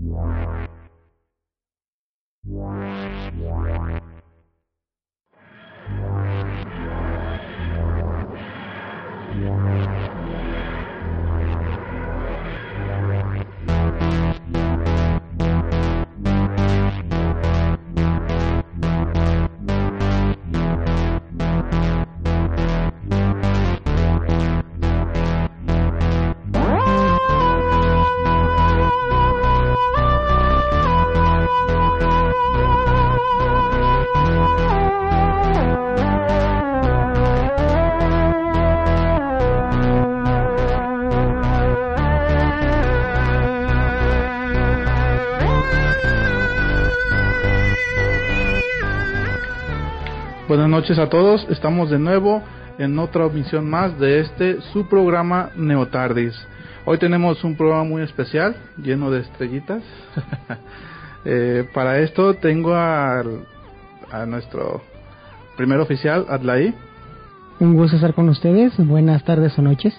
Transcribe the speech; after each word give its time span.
Wow. 0.00 0.69
Buenas 50.50 50.68
noches 50.68 50.98
a 50.98 51.08
todos, 51.08 51.46
estamos 51.48 51.90
de 51.90 52.00
nuevo 52.00 52.42
en 52.76 52.98
otra 52.98 53.26
emisión 53.26 53.70
más 53.70 53.96
de 54.00 54.18
este 54.18 54.60
su 54.72 54.88
programa 54.88 55.50
Neotardis. 55.54 56.34
Hoy 56.84 56.98
tenemos 56.98 57.44
un 57.44 57.54
programa 57.54 57.84
muy 57.84 58.02
especial, 58.02 58.56
lleno 58.76 59.12
de 59.12 59.20
estrellitas. 59.20 59.80
eh, 61.24 61.70
para 61.72 62.00
esto 62.00 62.34
tengo 62.34 62.74
a, 62.74 63.22
a 64.10 64.26
nuestro 64.26 64.82
primer 65.56 65.78
oficial, 65.78 66.26
Adlai. 66.28 66.74
Un 67.60 67.76
gusto 67.76 67.94
estar 67.94 68.12
con 68.12 68.28
ustedes, 68.28 68.76
buenas 68.76 69.22
tardes 69.22 69.56
o 69.56 69.62
noches. 69.62 69.96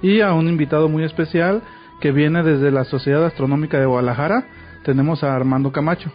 Y 0.00 0.22
a 0.22 0.32
un 0.32 0.48
invitado 0.48 0.88
muy 0.88 1.04
especial 1.04 1.60
que 2.00 2.10
viene 2.10 2.42
desde 2.42 2.70
la 2.70 2.84
Sociedad 2.84 3.22
Astronómica 3.26 3.78
de 3.78 3.84
Guadalajara. 3.84 4.46
Tenemos 4.82 5.22
a 5.22 5.36
Armando 5.36 5.72
Camacho. 5.72 6.10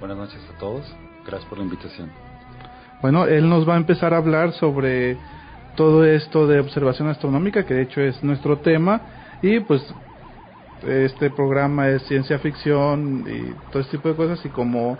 Buenas 0.00 0.18
noches 0.18 0.40
a 0.52 0.58
todos, 0.58 0.84
gracias 1.24 1.48
por 1.48 1.58
la 1.58 1.64
invitación. 1.64 2.23
Bueno, 3.04 3.26
él 3.26 3.50
nos 3.50 3.68
va 3.68 3.74
a 3.74 3.76
empezar 3.76 4.14
a 4.14 4.16
hablar 4.16 4.52
sobre 4.52 5.18
todo 5.74 6.06
esto 6.06 6.46
de 6.46 6.58
observación 6.58 7.06
astronómica, 7.06 7.66
que 7.66 7.74
de 7.74 7.82
hecho 7.82 8.00
es 8.00 8.24
nuestro 8.24 8.60
tema, 8.60 9.02
y 9.42 9.60
pues 9.60 9.94
este 10.82 11.28
programa 11.28 11.90
es 11.90 12.00
ciencia 12.04 12.38
ficción 12.38 13.26
y 13.28 13.70
todo 13.70 13.82
este 13.82 13.98
tipo 13.98 14.08
de 14.08 14.14
cosas, 14.14 14.42
y 14.46 14.48
como 14.48 14.96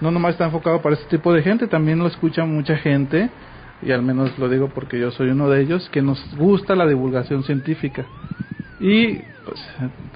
no 0.00 0.12
nomás 0.12 0.34
está 0.34 0.44
enfocado 0.44 0.80
para 0.80 0.94
este 0.94 1.16
tipo 1.16 1.32
de 1.32 1.42
gente, 1.42 1.66
también 1.66 1.98
lo 1.98 2.06
escucha 2.06 2.44
mucha 2.44 2.76
gente, 2.76 3.28
y 3.82 3.90
al 3.90 4.02
menos 4.02 4.38
lo 4.38 4.48
digo 4.48 4.68
porque 4.68 5.00
yo 5.00 5.10
soy 5.10 5.30
uno 5.30 5.50
de 5.50 5.62
ellos, 5.62 5.90
que 5.90 6.02
nos 6.02 6.32
gusta 6.36 6.76
la 6.76 6.86
divulgación 6.86 7.42
científica. 7.42 8.06
Y 8.78 9.16
pues 9.44 9.68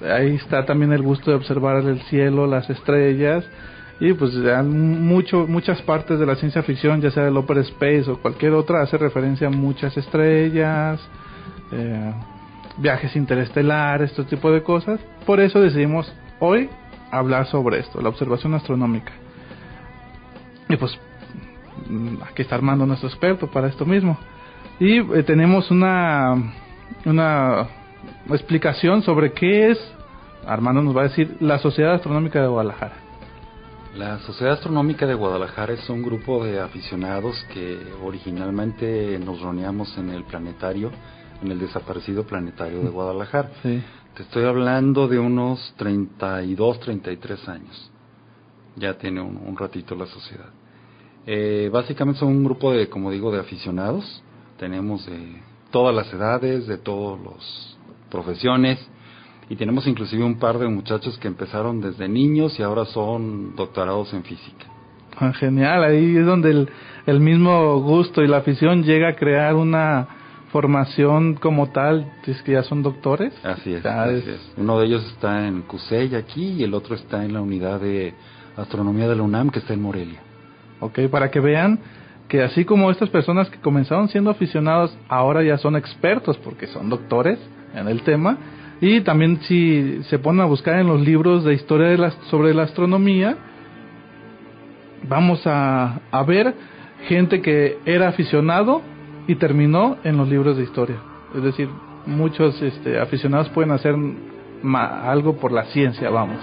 ahí 0.09 0.35
está 0.35 0.65
también 0.65 0.93
el 0.93 1.01
gusto 1.01 1.29
de 1.29 1.35
observar 1.35 1.83
el 1.83 1.99
cielo, 2.03 2.47
las 2.47 2.69
estrellas, 2.69 3.43
y 4.01 4.13
pues 4.13 4.33
mucho, 4.65 5.45
muchas 5.47 5.79
partes 5.83 6.17
de 6.17 6.25
la 6.25 6.35
ciencia 6.35 6.63
ficción, 6.63 7.01
ya 7.01 7.11
sea 7.11 7.27
el 7.27 7.37
Opera 7.37 7.61
Space 7.61 8.09
o 8.09 8.17
cualquier 8.17 8.53
otra, 8.53 8.81
hace 8.81 8.97
referencia 8.97 9.45
a 9.45 9.51
muchas 9.51 9.95
estrellas, 9.95 10.99
eh, 11.71 12.11
viajes 12.77 13.15
interestelares, 13.15 14.09
este 14.09 14.23
tipo 14.23 14.51
de 14.51 14.63
cosas. 14.63 14.99
Por 15.23 15.39
eso 15.39 15.61
decidimos 15.61 16.11
hoy 16.39 16.67
hablar 17.11 17.45
sobre 17.45 17.77
esto, 17.77 18.01
la 18.01 18.09
observación 18.09 18.55
astronómica. 18.55 19.13
Y 20.67 20.77
pues 20.77 20.97
mm, 21.87 22.23
aquí 22.23 22.41
está 22.41 22.55
Armando, 22.55 22.87
nuestro 22.87 23.07
experto, 23.07 23.51
para 23.51 23.67
esto 23.67 23.85
mismo. 23.85 24.17
Y 24.79 24.97
eh, 24.97 25.21
tenemos 25.21 25.69
una, 25.69 26.55
una 27.05 27.67
explicación 28.31 29.03
sobre 29.03 29.33
qué 29.33 29.69
es, 29.69 29.93
Armando 30.47 30.81
nos 30.81 30.97
va 30.97 31.01
a 31.01 31.09
decir, 31.09 31.37
la 31.39 31.59
Sociedad 31.59 31.93
Astronómica 31.93 32.41
de 32.41 32.47
Guadalajara. 32.47 33.00
La 33.95 34.19
Sociedad 34.19 34.53
Astronómica 34.53 35.05
de 35.05 35.15
Guadalajara 35.15 35.73
es 35.73 35.89
un 35.89 36.01
grupo 36.01 36.45
de 36.45 36.61
aficionados 36.61 37.45
que 37.53 37.77
originalmente 38.01 39.19
nos 39.19 39.41
reuníamos 39.41 39.97
en 39.97 40.11
el 40.11 40.23
planetario, 40.23 40.91
en 41.43 41.51
el 41.51 41.59
desaparecido 41.59 42.23
planetario 42.23 42.79
de 42.79 42.89
Guadalajara. 42.89 43.51
Sí. 43.61 43.83
Te 44.15 44.23
estoy 44.23 44.45
hablando 44.45 45.09
de 45.09 45.19
unos 45.19 45.73
32, 45.75 46.79
33 46.79 47.49
años. 47.49 47.91
Ya 48.77 48.97
tiene 48.97 49.19
un, 49.19 49.57
ratito 49.57 49.93
la 49.93 50.05
sociedad. 50.05 50.49
Eh, 51.27 51.69
básicamente 51.71 52.21
son 52.21 52.29
un 52.29 52.45
grupo 52.45 52.71
de, 52.71 52.87
como 52.87 53.11
digo, 53.11 53.29
de 53.29 53.41
aficionados. 53.41 54.23
Tenemos 54.57 55.05
de 55.05 55.35
todas 55.69 55.93
las 55.93 56.11
edades, 56.13 56.65
de 56.65 56.77
todas 56.77 57.19
las 57.19 57.77
profesiones 58.09 58.79
y 59.51 59.57
tenemos 59.57 59.85
inclusive 59.85 60.23
un 60.23 60.39
par 60.39 60.57
de 60.59 60.67
muchachos 60.69 61.19
que 61.19 61.27
empezaron 61.27 61.81
desde 61.81 62.07
niños 62.07 62.57
y 62.57 62.63
ahora 62.63 62.85
son 62.85 63.53
doctorados 63.53 64.13
en 64.13 64.23
física. 64.23 64.65
Ah, 65.19 65.33
genial, 65.33 65.83
ahí 65.83 66.15
es 66.15 66.25
donde 66.25 66.51
el, 66.51 66.69
el 67.05 67.19
mismo 67.19 67.81
gusto 67.81 68.23
y 68.23 68.29
la 68.29 68.37
afición 68.37 68.83
llega 68.83 69.09
a 69.09 69.15
crear 69.15 69.55
una 69.55 70.07
formación 70.53 71.33
como 71.33 71.69
tal, 71.69 72.13
es 72.25 72.41
que 72.43 72.53
ya 72.53 72.63
son 72.63 72.81
doctores. 72.81 73.33
Así 73.43 73.73
es, 73.73 73.85
así 73.85 74.29
es. 74.29 74.53
Uno 74.55 74.79
de 74.79 74.85
ellos 74.85 75.05
está 75.11 75.45
en 75.45 75.63
CUSEI 75.63 76.15
aquí 76.15 76.53
y 76.53 76.63
el 76.63 76.73
otro 76.73 76.95
está 76.95 77.25
en 77.25 77.33
la 77.33 77.41
unidad 77.41 77.81
de 77.81 78.13
astronomía 78.55 79.09
de 79.09 79.17
la 79.17 79.23
UNAM 79.23 79.49
que 79.49 79.59
está 79.59 79.73
en 79.73 79.81
Morelia. 79.81 80.21
Ok, 80.79 80.97
para 81.11 81.29
que 81.29 81.41
vean 81.41 81.77
que 82.29 82.41
así 82.41 82.63
como 82.63 82.89
estas 82.89 83.09
personas 83.09 83.49
que 83.49 83.59
comenzaron 83.59 84.07
siendo 84.07 84.29
aficionados 84.29 84.97
ahora 85.09 85.43
ya 85.43 85.57
son 85.57 85.75
expertos 85.75 86.37
porque 86.37 86.67
son 86.67 86.89
doctores 86.89 87.37
en 87.75 87.89
el 87.89 88.01
tema 88.03 88.37
y 88.81 89.01
también 89.01 89.39
si 89.43 90.01
se 90.09 90.17
ponen 90.17 90.41
a 90.41 90.45
buscar 90.45 90.79
en 90.79 90.87
los 90.87 90.99
libros 90.99 91.43
de 91.43 91.53
historia 91.53 91.87
de 91.87 91.99
la, 91.99 92.11
sobre 92.31 92.53
la 92.53 92.63
astronomía, 92.63 93.37
vamos 95.07 95.45
a, 95.45 95.99
a 96.11 96.23
ver 96.23 96.55
gente 97.07 97.41
que 97.41 97.77
era 97.85 98.09
aficionado 98.09 98.81
y 99.27 99.35
terminó 99.35 99.97
en 100.03 100.17
los 100.17 100.27
libros 100.27 100.57
de 100.57 100.63
historia. 100.63 100.97
Es 101.35 101.43
decir, 101.43 101.69
muchos 102.05 102.59
este, 102.61 102.99
aficionados 102.99 103.49
pueden 103.49 103.71
hacer 103.71 103.95
algo 104.63 105.37
por 105.37 105.51
la 105.51 105.65
ciencia, 105.65 106.09
vamos. 106.09 106.39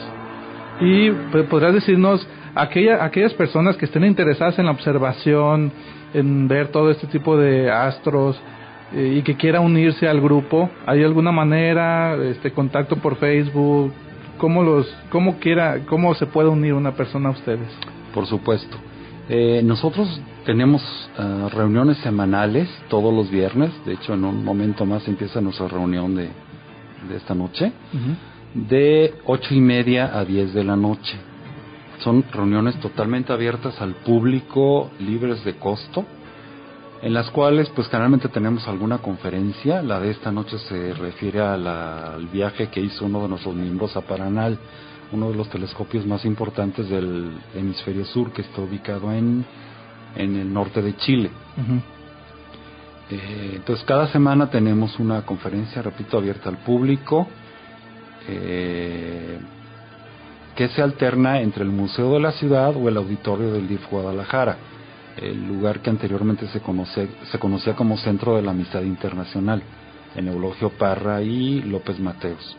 Y 0.81 1.11
pues, 1.33 1.45
podrás 1.47 1.75
decirnos, 1.75 2.27
aquella, 2.55 3.05
aquellas 3.05 3.35
personas 3.35 3.77
que 3.77 3.87
estén 3.87 4.05
interesadas 4.05 4.59
en 4.59 4.67
la 4.67 4.73
observación, 4.73 5.73
en 6.15 6.49
ver 6.49 6.69
todo 6.69 6.91
este 6.91 7.07
tipo 7.09 7.37
de 7.37 7.71
astros, 7.71 8.41
eh, 8.95 9.17
y 9.19 9.23
que 9.23 9.37
quiera 9.37 9.61
unirse 9.61 10.09
al 10.09 10.21
grupo, 10.21 10.71
¿hay 10.87 11.05
alguna 11.05 11.31
manera, 11.31 12.17
este 12.25 12.53
contacto 12.53 12.97
por 12.97 13.17
Facebook? 13.17 13.93
¿Cómo, 14.39 14.63
los, 14.63 14.87
cómo, 15.11 15.39
quiera, 15.39 15.85
¿Cómo 15.87 16.15
se 16.15 16.27
puede 16.27 16.49
unir 16.49 16.73
una 16.73 16.93
persona 16.93 17.29
a 17.29 17.33
ustedes? 17.33 17.69
Por 18.15 18.27
supuesto. 18.27 18.77
Eh, 19.29 19.61
nosotros 19.63 20.21
tenemos 20.47 20.83
ah, 21.19 21.51
reuniones 21.53 21.99
semanales 21.99 22.67
todos 22.89 23.13
los 23.13 23.31
viernes, 23.31 23.71
de 23.85 23.93
hecho 23.93 24.15
en 24.15 24.25
un 24.25 24.43
momento 24.43 24.87
más 24.87 25.07
empieza 25.07 25.41
nuestra 25.43 25.69
reunión 25.69 26.15
de, 26.15 26.31
de 27.09 27.17
esta 27.17 27.35
noche, 27.35 27.73
de 28.55 29.15
ocho 29.27 29.55
y 29.55 29.61
media 29.61 30.19
a 30.19 30.25
diez 30.25 30.55
de 30.55 30.65
la 30.65 30.77
noche. 30.77 31.17
Son 31.99 32.25
reuniones 32.33 32.77
totalmente 32.81 33.35
abiertas 33.35 33.79
al 33.83 33.97
público, 33.97 34.91
libres 34.99 35.45
de 35.45 35.55
costo 35.57 36.07
en 37.03 37.15
las 37.15 37.31
cuales 37.31 37.69
pues 37.71 37.89
generalmente 37.89 38.29
tenemos 38.29 38.67
alguna 38.67 38.99
conferencia. 38.99 39.83
La 39.83 40.01
de 40.01 40.11
esta 40.11 40.33
noche 40.33 40.59
se 40.59 40.95
refiere 40.95 41.41
al 41.41 42.29
viaje 42.33 42.69
que 42.69 42.81
hizo 42.81 43.05
uno 43.05 43.23
de 43.23 43.29
nuestros 43.29 43.55
miembros 43.55 43.97
a 43.97 44.01
Paranal, 44.01 44.59
uno 45.13 45.31
de 45.31 45.37
los 45.37 45.49
telescopios 45.49 46.05
más 46.07 46.25
importantes 46.25 46.89
del 46.89 47.31
hemisferio 47.55 48.05
sur 48.05 48.33
que 48.33 48.43
está 48.43 48.61
ubicado 48.61 49.13
en, 49.13 49.45
en 50.17 50.37
el 50.37 50.53
norte 50.53 50.83
de 50.83 50.97
Chile. 50.97 51.31
Eh, 53.11 53.53
entonces 53.55 53.85
cada 53.87 54.09
semana 54.09 54.51
tenemos 54.51 54.99
una 54.99 55.23
conferencia, 55.25 55.81
repito, 55.83 56.19
abierta 56.19 56.49
al 56.49 56.59
público. 56.59 57.27
Eh, 58.29 59.39
que 60.55 60.69
se 60.71 60.83
alterna 60.83 61.41
entre 61.41 61.63
el 61.63 61.71
Museo 61.71 62.15
de 62.15 62.21
la 62.21 62.33
Ciudad 62.33 62.75
o 62.77 62.89
el 62.89 62.97
Auditorio 62.97 63.53
del 63.53 63.69
DIF 63.69 63.89
Guadalajara 63.89 64.57
el 65.21 65.47
lugar 65.47 65.81
que 65.81 65.91
anteriormente 65.91 66.47
se, 66.49 66.61
conoce, 66.61 67.09
se 67.31 67.39
conocía 67.39 67.75
como 67.75 67.97
Centro 67.99 68.37
de 68.37 68.43
la 68.43 68.53
Amistad 68.53 68.83
Internacional, 68.83 69.63
en 70.17 70.29
Eulogio 70.29 70.71
Parra 70.71 71.23
y 71.23 71.63
López 71.63 71.99
Mateos. 72.01 72.57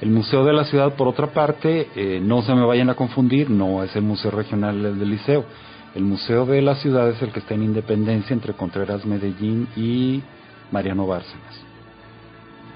El 0.00 0.10
Museo 0.10 0.44
de 0.44 0.52
la 0.52 0.64
Ciudad, 0.64 0.94
por 0.96 1.06
otra 1.06 1.28
parte, 1.28 1.88
eh, 1.94 2.20
no 2.20 2.42
se 2.42 2.54
me 2.54 2.64
vayan 2.64 2.90
a 2.90 2.94
confundir, 2.94 3.48
no 3.50 3.84
es 3.84 3.94
el 3.94 4.02
Museo 4.02 4.32
Regional 4.32 4.98
del 4.98 5.10
Liceo. 5.10 5.44
El 5.94 6.02
Museo 6.02 6.44
de 6.46 6.60
la 6.60 6.74
Ciudad 6.76 7.08
es 7.08 7.22
el 7.22 7.30
que 7.30 7.38
está 7.38 7.54
en 7.54 7.62
Independencia 7.62 8.34
entre 8.34 8.54
Contreras 8.54 9.06
Medellín 9.06 9.68
y 9.76 10.22
Mariano 10.72 11.06
Bárcenas. 11.06 11.60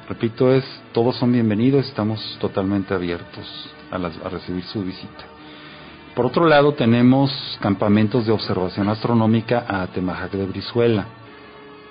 Repito, 0.08 0.52
es 0.52 0.64
todos 0.92 1.16
son 1.16 1.32
bienvenidos, 1.32 1.86
estamos 1.86 2.20
totalmente 2.40 2.94
abiertos 2.94 3.70
a, 3.90 3.96
a 3.96 4.28
recibir 4.28 4.62
su 4.64 4.84
visita. 4.84 5.35
Por 6.16 6.24
otro 6.24 6.46
lado, 6.46 6.72
tenemos 6.72 7.30
campamentos 7.60 8.24
de 8.24 8.32
observación 8.32 8.88
astronómica 8.88 9.66
a 9.68 9.86
Temajac 9.88 10.32
de 10.32 10.46
Brizuela, 10.46 11.04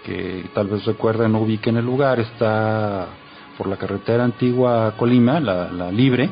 que 0.03 0.49
tal 0.51 0.65
vez 0.65 0.83
recuerden 0.83 1.35
ubiquen 1.35 1.77
el 1.77 1.85
lugar, 1.85 2.19
está 2.19 3.07
por 3.55 3.67
la 3.67 3.77
carretera 3.77 4.23
antigua 4.23 4.87
a 4.87 4.91
Colima, 4.97 5.39
la, 5.39 5.91
libre, 5.91 6.31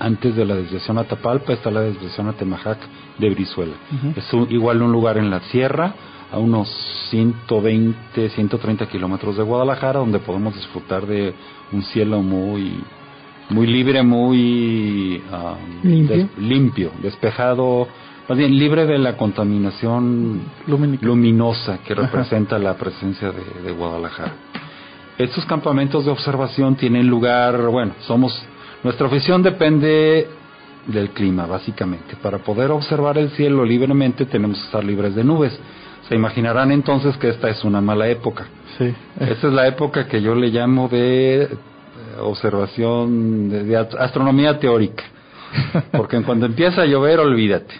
antes 0.00 0.34
de 0.34 0.44
la 0.44 0.56
desviación 0.56 0.98
a 0.98 1.04
Tapalpa 1.04 1.52
está 1.52 1.70
la 1.70 1.82
desviación 1.82 2.30
a 2.30 2.32
Temajac 2.32 2.80
de 3.16 3.30
Brizuela. 3.30 3.76
Es 4.16 4.28
igual 4.50 4.82
un 4.82 4.90
lugar 4.90 5.18
en 5.18 5.30
la 5.30 5.38
sierra, 5.42 5.94
a 6.32 6.38
unos 6.38 6.68
120, 7.10 8.28
130 8.30 8.86
kilómetros 8.86 9.36
de 9.36 9.44
Guadalajara, 9.44 10.00
donde 10.00 10.18
podemos 10.18 10.52
disfrutar 10.56 11.06
de 11.06 11.32
un 11.70 11.82
cielo 11.84 12.22
muy, 12.22 12.82
muy 13.50 13.66
libre, 13.66 14.02
muy 14.02 15.22
limpio. 16.38 16.92
despejado, 17.02 17.88
más 18.28 18.38
bien 18.38 18.58
libre 18.58 18.86
de 18.86 18.98
la 18.98 19.16
contaminación 19.16 20.42
luminosa 21.00 21.78
que 21.78 21.94
representa 21.94 22.58
la 22.58 22.74
presencia 22.74 23.32
de, 23.32 23.62
de 23.62 23.72
Guadalajara. 23.72 24.32
Estos 25.16 25.44
campamentos 25.46 26.04
de 26.04 26.10
observación 26.10 26.76
tienen 26.76 27.08
lugar, 27.08 27.60
bueno, 27.68 27.94
somos, 28.00 28.40
nuestra 28.84 29.06
afición 29.08 29.42
depende 29.42 30.28
del 30.86 31.10
clima, 31.10 31.46
básicamente. 31.46 32.16
Para 32.22 32.38
poder 32.38 32.70
observar 32.70 33.18
el 33.18 33.30
cielo 33.30 33.64
libremente 33.64 34.26
tenemos 34.26 34.58
que 34.58 34.64
estar 34.66 34.84
libres 34.84 35.14
de 35.14 35.24
nubes. 35.24 35.58
Se 36.08 36.14
imaginarán 36.14 36.70
entonces 36.72 37.16
que 37.16 37.28
esta 37.30 37.50
es 37.50 37.64
una 37.64 37.80
mala 37.80 38.08
época. 38.08 38.46
Sí. 38.78 38.94
Esta 39.18 39.48
es 39.48 39.52
la 39.52 39.66
época 39.66 40.06
que 40.06 40.22
yo 40.22 40.34
le 40.34 40.48
llamo 40.48 40.88
de 40.88 41.48
observación, 42.20 43.50
de, 43.50 43.76
astronomía 43.76 44.58
teórica. 44.58 45.04
Porque 45.92 46.16
en 46.16 46.24
cuanto 46.24 46.46
empieza 46.46 46.82
a 46.82 46.86
llover, 46.86 47.20
olvídate. 47.20 47.74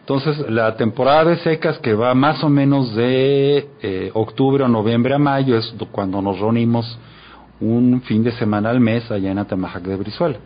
Entonces, 0.00 0.38
la 0.50 0.76
temporada 0.76 1.24
de 1.24 1.36
secas 1.36 1.78
que 1.78 1.94
va 1.94 2.14
más 2.14 2.42
o 2.42 2.48
menos 2.48 2.94
de 2.94 3.68
eh, 3.82 4.10
octubre 4.14 4.64
o 4.64 4.68
noviembre 4.68 5.14
a 5.14 5.18
mayo 5.18 5.56
es 5.56 5.74
cuando 5.92 6.22
nos 6.22 6.38
reunimos 6.38 6.98
un 7.60 8.00
fin 8.02 8.22
de 8.22 8.32
semana 8.32 8.70
al 8.70 8.80
mes 8.80 9.10
allá 9.10 9.30
en 9.30 9.38
Atemajac 9.38 9.82
de 9.82 9.96
Brizuela. 9.96 10.38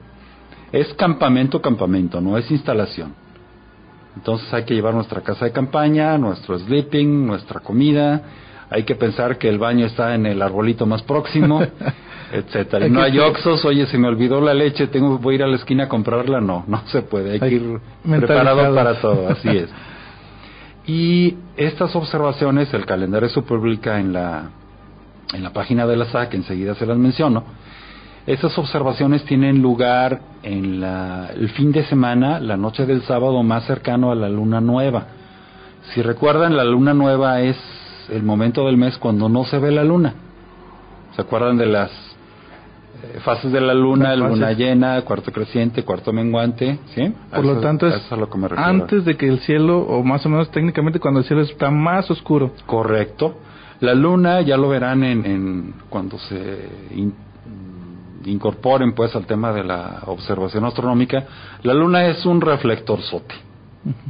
Es 0.73 0.93
campamento, 0.94 1.61
campamento, 1.61 2.20
no 2.20 2.37
es 2.38 2.50
instalación. 2.50 3.14
Entonces 4.17 4.52
hay 4.52 4.64
que 4.64 4.75
llevar 4.75 4.94
nuestra 4.94 5.20
casa 5.20 5.44
de 5.44 5.52
campaña, 5.52 6.19
nuestro 6.19 6.58
sleeping, 6.58 7.26
nuestra 7.26 7.61
comida. 7.61 8.23
Hay 8.70 8.84
que 8.84 8.94
pensar 8.94 9.38
que 9.38 9.49
el 9.49 9.58
baño 9.58 9.87
está 9.87 10.14
en 10.14 10.26
el 10.26 10.40
arbolito 10.43 10.87
más 10.87 11.02
próximo, 11.02 11.61
etcétera. 12.32 12.88
no 12.88 13.02
hay 13.02 13.19
oxos, 13.19 13.64
oye, 13.64 13.87
se 13.87 13.99
me 13.99 14.08
olvidó 14.08 14.40
la 14.40 14.55
leche, 14.55 14.87
tengo 14.87 15.19
voy 15.19 15.34
a 15.34 15.37
ir 15.37 15.43
a 15.43 15.46
la 15.46 15.56
esquina 15.56 15.84
a 15.84 15.88
comprarla. 15.88 16.40
No, 16.40 16.64
no 16.67 16.82
se 16.87 17.02
puede. 17.02 17.32
Hay, 17.32 17.40
que 17.40 17.55
ir 17.55 17.81
preparado 18.02 18.75
para 18.75 19.00
todo, 19.00 19.29
así 19.29 19.49
es. 19.49 19.69
Y 20.87 21.37
estas 21.56 21.94
observaciones, 21.94 22.73
el 22.75 22.87
calendario 22.87 23.29
se 23.29 23.43
publica 23.43 24.00
en 24.00 24.12
la 24.12 24.50
en 25.32 25.43
la 25.43 25.52
página 25.52 25.87
de 25.87 25.96
la 25.96 26.06
SAC, 26.06 26.34
enseguida 26.34 26.75
se 26.75 26.84
las 26.84 26.99
menciono 26.99 27.44
esas 28.26 28.56
observaciones 28.56 29.25
tienen 29.25 29.61
lugar 29.61 30.20
en 30.43 30.81
la, 30.81 31.31
el 31.34 31.49
fin 31.50 31.73
de 31.73 31.84
semana, 31.84 32.38
la 32.38 32.56
noche 32.56 32.87
del 32.87 33.02
sábado 33.02 33.43
más 33.43 33.64
cercano 33.64 34.12
a 34.12 34.14
la 34.14 34.29
luna 34.29 34.61
nueva. 34.61 35.06
Si 35.93 36.02
recuerdan, 36.02 36.56
la 36.56 36.64
luna 36.64 36.94
nueva 36.94 37.40
es 37.40 37.56
el 38.11 38.23
momento 38.23 38.67
del 38.67 38.76
mes 38.76 38.96
cuando 38.99 39.29
no 39.29 39.44
se 39.44 39.58
ve 39.58 39.73
la 39.73 39.82
luna. 39.82 40.14
¿Se 41.17 41.23
acuerdan 41.23 41.56
de 41.58 41.67
las 41.67 41.90
fases 43.25 43.52
de 43.52 43.60
la 43.60 43.75
luna, 43.75 44.14
la 44.16 44.28
luna 44.28 44.52
llena, 44.52 45.02
cuarto 45.02 45.32
creciente, 45.32 45.84
cuarto 45.84 46.12
menguante, 46.12 46.78
¿sí? 46.94 47.12
Por 47.31 47.44
lo 47.44 47.60
tanto 47.60 47.87
es 47.87 48.02
antes 48.56 49.04
de 49.04 49.16
que 49.16 49.28
el 49.28 49.40
cielo, 49.40 49.81
o 49.81 50.02
más 50.02 50.25
o 50.26 50.28
menos 50.28 50.50
técnicamente 50.50 51.00
cuando 51.00 51.20
el 51.20 51.26
cielo 51.26 51.43
está 51.43 51.70
más 51.70 52.10
oscuro. 52.10 52.52
Correcto. 52.66 53.37
La 53.81 53.94
luna 53.94 54.40
ya 54.43 54.56
lo 54.56 54.69
verán 54.69 55.02
en, 55.02 55.26
en 55.26 55.75
cuando 55.88 56.19
se 56.19 56.69
incorporen 58.25 58.93
pues 58.93 59.14
al 59.16 59.26
tema 59.26 59.52
de 59.52 59.64
la 59.64 60.02
observación 60.06 60.64
astronómica, 60.64 61.25
la 61.62 61.75
luna 61.75 62.06
es 62.06 62.25
un 62.25 62.40
reflector 62.40 63.00
sote. 63.02 63.34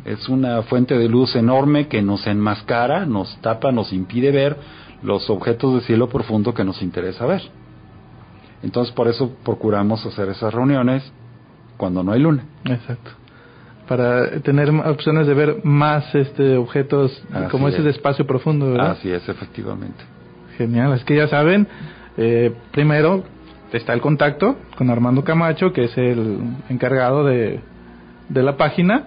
Es 0.04 0.28
una 0.28 0.62
fuente 0.62 0.98
de 0.98 1.08
luz 1.08 1.34
enorme 1.34 1.88
que 1.88 2.02
nos 2.02 2.26
enmascara, 2.26 3.06
nos 3.06 3.34
tapa, 3.40 3.72
nos 3.72 3.92
impide 3.92 4.30
ver 4.30 4.56
los 5.02 5.30
objetos 5.30 5.74
de 5.74 5.80
cielo 5.80 6.08
profundo 6.08 6.52
que 6.52 6.62
nos 6.62 6.82
interesa 6.82 7.24
ver. 7.24 7.42
Entonces 8.62 8.94
por 8.94 9.08
eso 9.08 9.34
procuramos 9.44 10.04
hacer 10.06 10.28
esas 10.28 10.52
reuniones 10.54 11.10
cuando 11.76 12.02
no 12.02 12.12
hay 12.12 12.20
luna. 12.20 12.44
Exacto. 12.64 13.10
Para 13.88 14.40
tener 14.40 14.70
opciones 14.70 15.26
de 15.26 15.34
ver 15.34 15.64
más 15.64 16.14
este 16.14 16.56
objetos 16.56 17.22
como 17.50 17.68
ese 17.68 17.82
de 17.82 17.90
espacio 17.90 18.26
profundo, 18.26 18.70
¿verdad? 18.70 18.92
Así 18.92 19.10
es, 19.10 19.28
efectivamente. 19.28 20.02
Genial, 20.56 20.92
es 20.92 21.04
que 21.04 21.16
ya 21.16 21.26
saben, 21.28 21.66
eh, 22.16 22.52
primero 22.70 23.24
está 23.72 23.92
el 23.92 24.00
contacto 24.00 24.56
con 24.76 24.90
Armando 24.90 25.24
Camacho, 25.24 25.72
que 25.72 25.84
es 25.84 25.98
el 25.98 26.38
encargado 26.68 27.24
de, 27.24 27.60
de 28.28 28.42
la 28.42 28.56
página. 28.56 29.04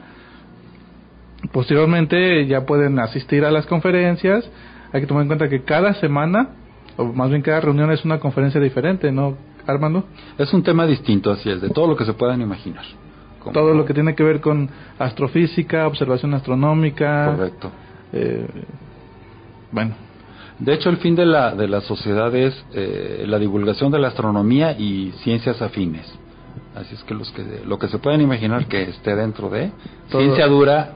Posteriormente 1.51 2.45
ya 2.47 2.65
pueden 2.65 2.99
asistir 2.99 3.45
a 3.45 3.51
las 3.51 3.65
conferencias. 3.67 4.49
Hay 4.91 5.01
que 5.01 5.07
tomar 5.07 5.23
en 5.23 5.27
cuenta 5.27 5.49
que 5.49 5.63
cada 5.63 5.93
semana, 5.95 6.49
o 6.97 7.05
más 7.05 7.29
bien 7.29 7.41
cada 7.41 7.61
reunión 7.61 7.91
es 7.91 8.03
una 8.05 8.19
conferencia 8.19 8.59
diferente, 8.59 9.11
¿no, 9.11 9.35
Armando? 9.65 10.05
Es 10.37 10.53
un 10.53 10.63
tema 10.63 10.85
distinto, 10.85 11.31
así 11.31 11.49
es, 11.49 11.61
de 11.61 11.69
todo 11.69 11.87
lo 11.87 11.95
que 11.95 12.05
se 12.05 12.13
puedan 12.13 12.41
imaginar. 12.41 12.85
Todo 13.53 13.75
lo 13.75 13.85
que 13.85 13.93
tiene 13.93 14.15
que 14.15 14.23
ver 14.23 14.41
con 14.41 14.69
astrofísica, 14.97 15.85
observación 15.85 16.33
astronómica. 16.33 17.35
Correcto. 17.35 17.71
Eh, 18.11 18.47
bueno, 19.71 19.93
de 20.59 20.73
hecho, 20.73 20.89
el 20.89 20.97
fin 20.97 21.15
de 21.15 21.25
la, 21.25 21.53
de 21.53 21.67
la 21.67 21.81
sociedad 21.81 22.33
es 22.33 22.65
eh, 22.73 23.25
la 23.27 23.37
divulgación 23.37 23.91
de 23.91 23.99
la 23.99 24.07
astronomía 24.07 24.71
y 24.71 25.11
ciencias 25.23 25.61
afines. 25.61 26.11
Así 26.73 26.95
es 26.95 27.03
que, 27.03 27.13
los 27.13 27.31
que 27.31 27.43
lo 27.65 27.77
que 27.77 27.87
se 27.87 27.99
pueden 27.99 28.21
imaginar 28.21 28.67
que 28.67 28.83
esté 28.83 29.15
dentro 29.15 29.49
de 29.49 29.71
ciencia 30.09 30.47
dura, 30.47 30.95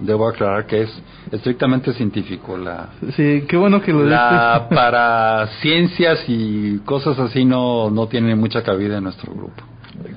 debo 0.00 0.28
aclarar 0.28 0.66
que 0.66 0.82
es 0.82 1.02
estrictamente 1.32 1.92
científico. 1.92 2.56
La, 2.56 2.90
sí, 3.16 3.44
qué 3.48 3.56
bueno 3.56 3.80
que 3.80 3.92
lo 3.92 4.04
la, 4.04 4.68
Para 4.70 5.46
ciencias 5.60 6.24
y 6.28 6.78
cosas 6.84 7.18
así 7.18 7.44
no, 7.44 7.90
no 7.90 8.06
tiene 8.06 8.34
mucha 8.34 8.62
cabida 8.62 8.98
en 8.98 9.04
nuestro 9.04 9.32
grupo. 9.32 9.62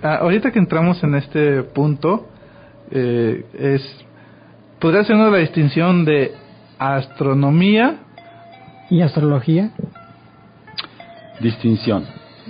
Ah, 0.04 0.18
ahorita 0.22 0.52
que 0.52 0.60
entramos 0.60 1.04
en 1.04 1.16
este 1.16 1.64
punto, 1.64 2.28
eh, 2.92 3.46
es 3.58 4.06
podría 4.80 5.04
ser 5.04 5.16
la 5.16 5.38
distinción 5.38 6.06
de 6.06 6.34
astronomía 6.80 8.00
¿Y 8.92 9.02
astrología? 9.02 9.72
Distinción. 11.40 12.06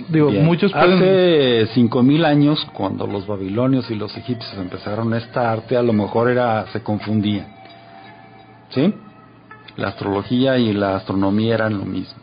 Digo, 0.08 0.30
muchos 0.30 0.72
pueden... 0.72 0.94
Hace 0.94 1.66
5000 1.74 2.24
años, 2.24 2.66
cuando 2.72 3.06
los 3.06 3.26
babilonios 3.26 3.90
y 3.90 3.94
los 3.94 4.16
egipcios 4.16 4.54
empezaron 4.58 5.12
esta 5.14 5.52
arte, 5.52 5.76
a 5.76 5.82
lo 5.82 5.92
mejor 5.92 6.30
era 6.30 6.66
se 6.72 6.82
confundían. 6.82 7.46
¿Sí? 8.70 8.94
La 9.76 9.88
astrología 9.88 10.58
y 10.58 10.72
la 10.72 10.96
astronomía 10.96 11.54
eran 11.54 11.78
lo 11.78 11.84
mismo. 11.84 12.22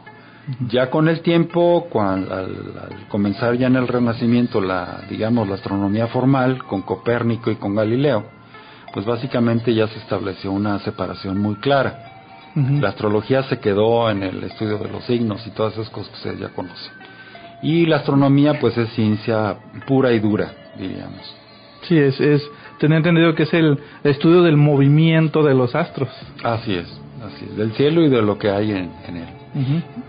Ya 0.67 0.89
con 0.89 1.07
el 1.07 1.21
tiempo, 1.21 1.88
cuando, 1.91 2.33
al, 2.33 2.45
al, 2.45 3.07
comenzar 3.07 3.55
ya 3.55 3.67
en 3.67 3.75
el 3.75 3.88
Renacimiento 3.88 4.59
la, 4.59 5.01
digamos, 5.07 5.47
la 5.47 5.55
astronomía 5.55 6.07
formal 6.07 6.63
con 6.63 6.81
Copérnico 6.81 7.51
y 7.51 7.55
con 7.55 7.75
Galileo, 7.75 8.25
pues 8.93 9.05
básicamente 9.05 9.73
ya 9.73 9.88
se 9.88 9.99
estableció 9.99 10.51
una 10.51 10.79
separación 10.79 11.38
muy 11.38 11.55
clara. 11.55 12.05
La 12.55 12.89
astrología 12.89 13.43
se 13.43 13.59
quedó 13.59 14.09
en 14.09 14.23
el 14.23 14.43
estudio 14.43 14.79
de 14.79 14.89
los 14.89 15.03
signos 15.05 15.45
y 15.45 15.51
todas 15.51 15.73
esas 15.73 15.89
cosas 15.91 16.09
que 16.09 16.15
ustedes 16.15 16.39
ya 16.39 16.49
conocen. 16.49 16.91
Y 17.61 17.85
la 17.85 17.97
astronomía 17.97 18.59
pues 18.59 18.77
es 18.77 18.89
ciencia 18.93 19.57
pura 19.85 20.13
y 20.13 20.19
dura, 20.19 20.51
diríamos. 20.77 21.35
Sí, 21.83 21.97
es, 21.97 22.19
es 22.19 22.41
tener 22.79 22.97
entendido 22.97 23.35
que 23.35 23.43
es 23.43 23.53
el 23.53 23.79
estudio 24.03 24.41
del 24.41 24.57
movimiento 24.57 25.43
de 25.43 25.53
los 25.53 25.75
astros. 25.75 26.09
Así 26.43 26.73
es, 26.73 26.87
así 27.25 27.45
es, 27.49 27.57
del 27.57 27.71
cielo 27.73 28.03
y 28.03 28.09
de 28.09 28.21
lo 28.21 28.37
que 28.37 28.49
hay 28.49 28.71
en, 28.71 28.89
él. 29.07 29.27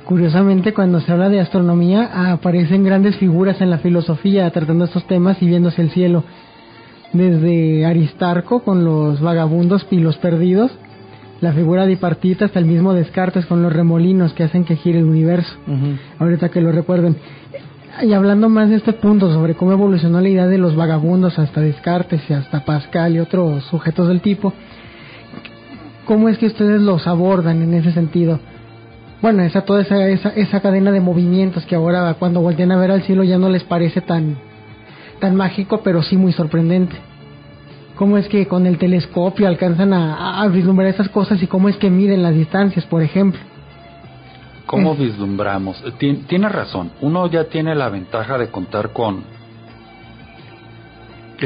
Curiosamente, 0.05 0.75
cuando 0.75 1.01
se 1.01 1.13
habla 1.13 1.29
de 1.29 1.41
astronomía, 1.41 2.33
aparecen 2.33 2.85
grandes 2.85 3.17
figuras 3.17 3.61
en 3.61 3.71
la 3.71 3.79
filosofía 3.79 4.51
tratando 4.51 4.85
estos 4.85 5.07
temas 5.07 5.41
y 5.43 5.47
viéndose 5.47 5.83
el 5.83 5.91
cielo. 5.91 6.25
Desde 7.13 7.85
Aristarco 7.87 8.63
con 8.63 8.85
los 8.85 9.21
vagabundos 9.21 9.87
y 9.91 9.97
los 9.97 10.17
perdidos, 10.19 10.71
la 11.41 11.53
figura 11.53 11.87
dipartita 11.87 12.45
hasta 12.45 12.59
el 12.59 12.67
mismo 12.67 12.93
Descartes 12.93 13.47
con 13.47 13.63
los 13.63 13.73
remolinos 13.73 14.35
que 14.35 14.45
hacen 14.45 14.65
que 14.65 14.77
gire 14.77 14.99
el 14.99 15.07
universo. 15.07 15.57
Ahorita 16.19 16.51
que 16.51 16.61
lo 16.61 16.71
recuerden. 16.71 17.17
Y 18.03 18.13
hablando 18.13 18.49
más 18.49 18.71
de 18.71 18.77
este 18.77 18.93
punto 18.93 19.33
sobre 19.33 19.55
cómo 19.55 19.73
evolucionó 19.73 20.21
la 20.21 20.29
idea 20.29 20.47
de 20.47 20.59
los 20.59 20.77
vagabundos 20.77 21.39
hasta 21.39 21.61
Descartes 21.61 22.23
y 22.29 22.33
hasta 22.33 22.65
Pascal 22.65 23.15
y 23.15 23.19
otros 23.19 23.65
sujetos 23.65 24.09
del 24.09 24.21
tipo, 24.21 24.55
¿cómo 26.07 26.29
es 26.29 26.39
que 26.39 26.47
ustedes 26.47 26.81
los 26.81 27.07
abordan 27.07 27.63
en 27.63 27.75
ese 27.75 27.93
sentido? 27.93 28.41
bueno, 29.23 29.43
esa 29.43 29.63
toda 29.63 29.83
esa, 29.83 30.09
esa, 30.09 30.31
esa 30.31 30.61
cadena 30.61 30.93
de 30.93 31.01
movimientos 31.01 31.67
que 31.67 31.75
ahora 31.75 32.15
cuando 32.19 32.41
voltean 32.41 32.73
a 32.73 32.79
ver 32.79 32.91
al 32.91 33.03
cielo 33.03 33.23
ya 33.23 33.39
no 33.39 33.51
les 33.51 33.65
parece 33.65 34.01
tan, 34.01 34.37
tan 35.19 35.37
mágico, 35.37 35.83
pero 35.83 36.03
sí 36.03 36.17
muy 36.17 36.33
sorprendente. 36.33 36.97
¿Cómo 37.97 38.17
es 38.17 38.29
que 38.29 38.47
con 38.47 38.67
el 38.67 38.79
telescopio 38.79 39.47
alcanzan 39.47 39.93
a, 39.93 40.41
a 40.41 40.49
vislumbrar 40.49 40.89
esas 40.89 41.11
cosas 41.11 41.43
y 41.43 41.47
cómo 41.47 41.69
es 41.69 41.77
que 41.77 41.91
miden 41.91 42.23
las 42.23 42.35
distancias, 42.35 42.87
por 42.87 43.03
ejemplo? 43.03 43.41
¿Cómo 44.71 44.95
vislumbramos? 44.95 45.83
Tien- 45.99 46.27
Tiene 46.27 46.49
razón. 46.49 46.93
Uno 47.01 47.27
ya 47.27 47.45
tiene 47.45 47.75
la 47.75 47.89
ventaja 47.89 48.39
de 48.39 48.51
contar 48.51 48.93
con 48.93 49.25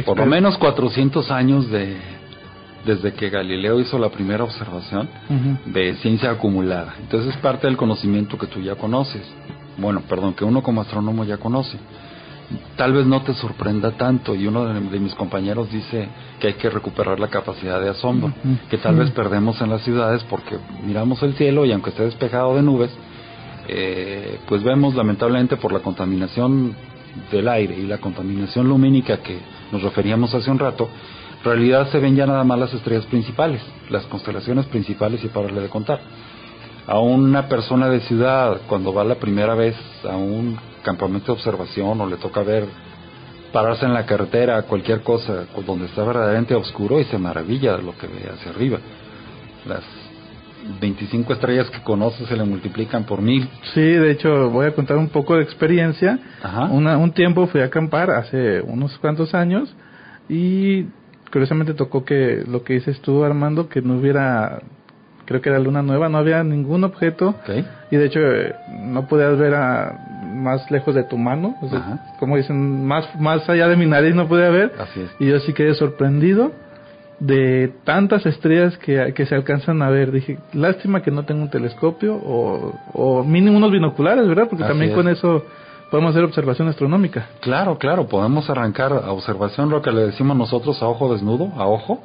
por 0.03 0.19
lo 0.19 0.27
menos 0.31 0.59
400 0.59 1.31
años 1.31 1.71
de 1.71 1.97
desde 2.85 3.15
que 3.15 3.31
Galileo 3.31 3.81
hizo 3.81 3.99
la 3.99 4.11
primera 4.11 4.45
observación 4.45 5.09
de 5.67 5.95
ciencia 5.97 6.31
acumulada. 6.33 6.95
Entonces 7.01 7.35
es 7.35 7.41
parte 7.41 7.67
del 7.67 7.77
conocimiento 7.79 8.37
que 8.37 8.47
tú 8.47 8.61
ya 8.61 8.75
conoces. 8.75 9.23
Bueno, 9.79 10.03
perdón, 10.09 10.35
que 10.35 10.45
uno 10.45 10.63
como 10.63 10.83
astrónomo 10.83 11.25
ya 11.25 11.39
conoce. 11.39 11.79
Tal 12.77 12.93
vez 12.93 13.07
no 13.07 13.23
te 13.23 13.33
sorprenda 13.35 13.93
tanto 13.93 14.35
y 14.35 14.47
uno 14.47 14.67
de, 14.67 14.79
de 14.79 15.01
mis 15.01 15.15
compañeros 15.15 15.71
dice 15.73 16.09
que 16.41 16.49
hay 16.49 16.55
que 16.55 16.69
recuperar 16.69 17.19
la 17.19 17.29
capacidad 17.29 17.81
de 17.81 17.89
asombro, 17.89 18.35
que 18.69 18.77
tal 18.77 18.97
vez 18.97 19.11
perdemos 19.13 19.59
en 19.63 19.71
las 19.71 19.81
ciudades 19.83 20.23
porque 20.29 20.59
miramos 20.87 21.23
el 21.23 21.33
cielo 21.35 21.65
y 21.65 21.73
aunque 21.73 21.89
esté 21.91 22.03
despejado 22.05 22.55
de 22.55 22.63
nubes, 22.63 22.91
eh, 23.69 24.39
pues 24.47 24.63
vemos 24.63 24.95
lamentablemente 24.95 25.57
por 25.57 25.73
la 25.73 25.81
contaminación 25.81 26.75
del 27.31 27.49
aire 27.49 27.77
y 27.79 27.87
la 27.87 27.99
contaminación 27.99 28.69
lumínica 28.69 29.19
que 29.19 29.39
nos 29.73 29.83
referíamos 29.83 30.35
hace 30.35 30.51
un 30.51 30.59
rato, 30.59 30.89
en 31.39 31.45
realidad 31.45 31.91
se 31.91 31.99
ven 31.99 32.17
ya 32.17 32.27
nada 32.27 32.43
más 32.45 32.59
las 32.59 32.75
estrellas 32.75 33.05
principales, 33.07 33.61
las 33.91 34.05
constelaciones 34.07 34.67
principales 34.67 35.23
y 35.25 35.29
pararle 35.29 35.61
de 35.61 35.69
contar. 35.69 36.01
A 36.87 36.99
una 36.99 37.49
persona 37.49 37.89
de 37.89 38.01
ciudad, 38.01 38.63
cuando 38.67 38.93
va 38.93 39.05
la 39.05 39.15
primera 39.17 39.55
vez 39.55 39.77
a 40.05 40.17
un 40.17 40.59
campamento 40.83 41.27
de 41.27 41.33
observación 41.33 42.01
o 42.01 42.07
le 42.07 42.17
toca 42.17 42.43
ver 42.43 42.67
pararse 43.53 43.87
en 43.87 43.95
la 43.95 44.05
carretera, 44.05 44.63
cualquier 44.63 45.03
cosa, 45.03 45.45
donde 45.67 45.87
está 45.87 46.03
verdaderamente 46.03 46.55
oscuro 46.55 46.99
y 46.99 47.05
se 47.05 47.19
maravilla 47.19 47.77
de 47.77 47.83
lo 47.83 47.97
que 47.97 48.07
ve 48.07 48.29
hacia 48.33 48.51
arriba. 48.51 48.79
Las 49.67 49.83
25 50.81 51.33
estrellas 51.33 51.69
que 51.71 51.81
conoce 51.83 52.27
se 52.27 52.37
le 52.37 52.45
multiplican 52.45 53.05
por 53.05 53.21
mil. 53.21 53.49
Sí, 53.75 53.81
de 53.81 54.11
hecho 54.11 54.51
voy 54.51 54.67
a 54.67 54.75
contar 54.75 54.97
un 54.97 55.09
poco 55.09 55.37
de 55.37 55.43
experiencia. 55.43 56.19
Ajá. 56.43 56.65
Una- 56.65 56.97
un 56.99 57.13
tiempo 57.13 57.47
fui 57.47 57.61
a 57.61 57.67
acampar 57.67 58.11
hace 58.11 58.61
unos 58.63 58.97
cuantos 58.99 59.35
años 59.35 59.75
y 60.29 60.85
curiosamente 61.31 61.75
tocó 61.75 62.05
que 62.05 62.45
lo 62.49 62.63
que 62.65 62.75
dices 62.75 63.01
tú 63.01 63.25
Armando, 63.25 63.69
que 63.69 63.83
no 63.83 63.97
hubiera, 63.99 64.61
creo 65.27 65.41
que 65.41 65.51
era 65.51 65.59
luna 65.59 65.83
nueva, 65.83 66.09
no 66.09 66.19
había 66.19 66.43
ningún 66.45 66.85
objeto 66.85 67.31
¿Ok? 67.31 67.65
y 67.91 67.97
de 67.97 68.05
hecho 68.07 68.21
eh, 68.21 68.55
no 68.81 69.07
podías 69.07 69.37
ver 69.39 69.55
a 69.55 69.99
más 70.35 70.71
lejos 70.71 70.95
de 70.95 71.05
tu 71.05 71.17
mano, 71.17 71.57
o 71.63 71.69
sea, 71.69 71.79
Ajá. 71.79 71.99
como 72.19 72.37
dicen, 72.37 72.87
más, 72.87 73.09
más 73.21 73.49
allá 73.49 73.69
de 73.69 73.77
mi 73.77 73.87
nariz 73.87 74.15
no 74.15 74.29
podía 74.29 74.51
ver 74.51 74.73
Así 74.79 75.01
es. 75.01 75.11
y 75.19 75.27
yo 75.27 75.39
sí 75.41 75.53
quedé 75.53 75.75
sorprendido 75.75 76.53
de 77.27 77.73
tantas 77.85 78.27
estrellas 78.27 78.77
que, 78.79 79.13
que 79.15 79.25
se 79.27 79.35
alcanzan 79.35 79.81
a 79.83 79.89
ver. 79.91 80.13
Dije, 80.13 80.39
lástima 80.53 81.03
que 81.03 81.11
no 81.11 81.25
tengo 81.25 81.43
un 81.43 81.51
telescopio 81.51 82.15
o, 82.15 82.73
o 82.93 83.25
mínimo 83.25 83.57
unos 83.57 83.71
binoculares, 83.73 84.27
¿verdad? 84.29 84.47
Porque 84.49 84.65
Así 84.65 84.71
también 84.73 84.91
es. 84.91 84.97
con 84.97 85.09
eso 85.09 85.43
podemos 85.91 86.11
hacer 86.11 86.25
observación 86.25 86.69
astronómica. 86.69 87.29
Claro, 87.41 87.79
claro, 87.79 88.07
podemos 88.09 88.51
arrancar 88.51 88.93
a 88.93 89.13
observación 89.13 89.71
lo 89.71 89.81
que 89.81 89.93
le 89.93 90.07
decimos 90.07 90.37
nosotros 90.37 90.83
a 90.83 90.87
ojo 90.89 91.13
desnudo, 91.13 91.53
a 91.57 91.67
ojo, 91.67 92.03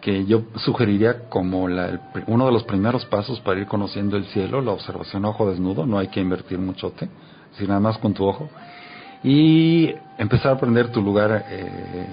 que 0.00 0.26
yo 0.26 0.42
sugeriría 0.56 1.28
como 1.30 1.66
la- 1.68 1.88
el 1.88 2.00
uno 2.26 2.44
de 2.46 2.52
los 2.52 2.64
primeros 2.64 3.06
pasos 3.06 3.40
para 3.40 3.60
ir 3.60 3.66
conociendo 3.66 4.16
el 4.18 4.24
cielo, 4.26 4.60
la 4.60 4.72
observación 4.72 5.24
a 5.24 5.28
ojo 5.30 5.48
desnudo, 5.48 5.86
no 5.86 5.98
hay 5.98 6.08
que 6.08 6.20
invertir 6.20 6.58
muchote, 6.58 7.08
sino 7.56 7.68
nada 7.68 7.80
más 7.80 7.96
con 7.98 8.12
tu 8.12 8.24
ojo, 8.26 8.48
y 9.22 9.94
empezar 10.18 10.52
a 10.52 10.54
aprender 10.56 10.88
tu 10.88 11.00
lugar, 11.00 11.44
eh, 11.50 12.06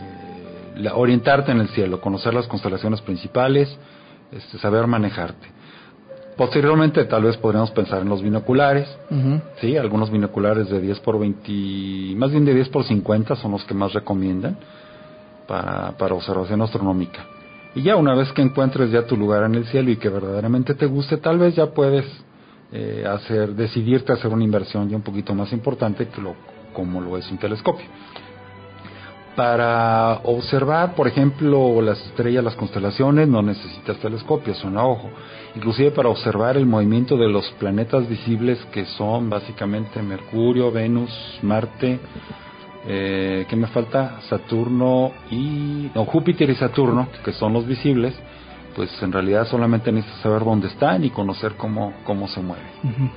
la- 0.82 0.96
orientarte 0.96 1.52
en 1.52 1.60
el 1.62 1.70
cielo, 1.70 2.02
conocer 2.02 2.34
las 2.34 2.48
constelaciones 2.48 3.02
principales, 3.02 3.76
este, 4.32 4.58
saber 4.58 4.88
manejarte. 4.88 5.48
Posteriormente 6.38 7.04
tal 7.06 7.24
vez 7.24 7.38
podríamos 7.38 7.72
pensar 7.72 8.02
en 8.02 8.10
los 8.10 8.22
binoculares. 8.24 8.88
Sí, 9.60 9.78
algunos 9.78 10.10
binoculares 10.10 10.70
de 10.70 10.80
10 10.80 11.00
por 11.02 11.20
20, 11.20 12.16
más 12.16 12.32
bien 12.32 12.46
de 12.46 12.54
10 12.54 12.70
por 12.70 12.84
50 12.84 13.36
son 13.36 13.52
los 13.52 13.64
que 13.66 13.74
más 13.74 13.94
recomiendan 13.94 14.58
para, 15.48 15.92
para 15.98 16.16
observación 16.16 16.62
astronómica. 16.62 17.26
Y 17.76 17.84
ya 17.84 17.96
una 17.96 18.16
vez 18.16 18.32
que 18.34 18.42
encuentres 18.42 18.92
ya 18.92 19.06
tu 19.06 19.16
lugar 19.18 19.44
en 19.44 19.56
el 19.56 19.66
cielo 19.66 19.92
y 19.92 19.98
que 19.98 20.10
verdaderamente 20.10 20.74
te 20.74 20.86
guste, 20.86 21.18
tal 21.18 21.38
vez 21.38 21.56
ya 21.56 21.68
puedes 21.68 22.06
eh, 22.72 23.06
hacer, 23.08 23.54
decidirte 23.54 24.12
a 24.12 24.16
hacer 24.16 24.32
una 24.32 24.44
inversión 24.44 24.90
ya 24.90 24.96
un 24.96 25.04
poquito 25.04 25.36
más 25.36 25.52
importante 25.54 26.08
que 26.08 26.22
lo, 26.22 26.34
como 26.74 27.02
lo 27.02 27.18
es 27.18 27.30
un 27.30 27.38
telescopio. 27.38 27.86
Para 29.36 30.20
observar, 30.24 30.94
por 30.94 31.08
ejemplo, 31.08 31.82
las 31.82 32.00
estrellas, 32.08 32.44
las 32.44 32.56
constelaciones, 32.56 33.28
no 33.30 33.42
necesitas 33.42 33.98
telescopios, 33.98 34.58
son 34.58 34.78
a 34.78 34.86
ojo. 34.86 35.10
Inclusive 35.56 35.92
para 35.92 36.10
observar 36.10 36.58
el 36.58 36.66
movimiento 36.66 37.16
de 37.16 37.30
los 37.30 37.50
planetas 37.52 38.08
visibles 38.10 38.60
que 38.74 38.86
son 38.86 39.30
básicamente 39.30 40.02
Mercurio, 40.02 40.72
Venus, 40.72 41.12
Marte, 41.42 42.00
eh, 42.88 43.46
¿qué 43.48 43.56
me 43.56 43.68
falta? 43.68 44.22
Saturno 44.28 45.12
y... 45.30 45.92
no, 45.94 46.06
Júpiter 46.06 46.50
y 46.50 46.56
Saturno, 46.56 47.08
que 47.24 47.32
son 47.32 47.54
los 47.54 47.66
visibles, 47.66 48.14
pues 48.76 48.90
en 49.04 49.12
realidad 49.12 49.48
solamente 49.48 49.92
necesitas 49.92 50.22
saber 50.22 50.44
dónde 50.44 50.68
están 50.68 51.04
y 51.04 51.10
conocer 51.10 51.54
cómo, 51.56 51.94
cómo 52.04 52.28
se 52.28 52.42
mueven. 52.42 52.66
Mm, 52.84 53.10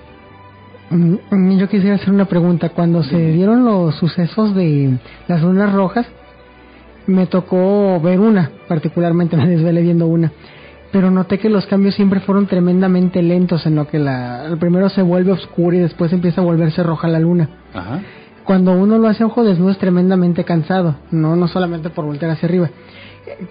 Yo 1.59 1.69
quisiera 1.69 1.97
hacer 1.97 2.11
una 2.11 2.27
pregunta. 2.27 2.69
Cuando 2.69 3.03
se 3.03 3.33
dieron 3.33 3.65
los 3.65 3.97
sucesos 3.97 4.55
de 4.55 4.97
las 5.27 5.43
lunas 5.43 5.73
rojas, 5.73 6.07
me 7.07 7.27
tocó 7.27 8.01
ver 8.01 8.21
una, 8.21 8.51
particularmente 8.69 9.37
me 9.37 9.49
desvelé 9.49 9.83
viendo 9.83 10.07
una. 10.07 10.33
Pero 10.93 11.11
noté 11.11 11.39
que 11.39 11.49
los 11.49 11.67
cambios 11.67 11.97
siempre 11.97 12.21
fueron 12.21 12.47
tremendamente 12.47 13.21
lentos, 13.23 13.67
en 13.67 13.75
lo 13.75 13.89
que 13.89 13.99
la, 13.99 14.47
el 14.47 14.57
primero 14.59 14.89
se 14.89 15.03
vuelve 15.03 15.33
oscuro 15.33 15.77
y 15.77 15.81
después 15.81 16.13
empieza 16.13 16.41
a 16.41 16.45
volverse 16.45 16.85
roja 16.85 17.09
la 17.09 17.19
luna. 17.19 17.49
Ajá. 17.75 18.01
Cuando 18.45 18.73
uno 18.73 18.99
lo 18.99 19.09
hace 19.09 19.25
a 19.25 19.27
ojo 19.27 19.43
desnudo 19.43 19.71
es 19.71 19.79
tremendamente 19.79 20.45
cansado, 20.45 20.97
no, 21.11 21.35
no 21.35 21.49
solamente 21.49 21.91
por 21.91 22.05
voltear 22.05 22.31
hacia 22.31 22.47
arriba. 22.49 22.71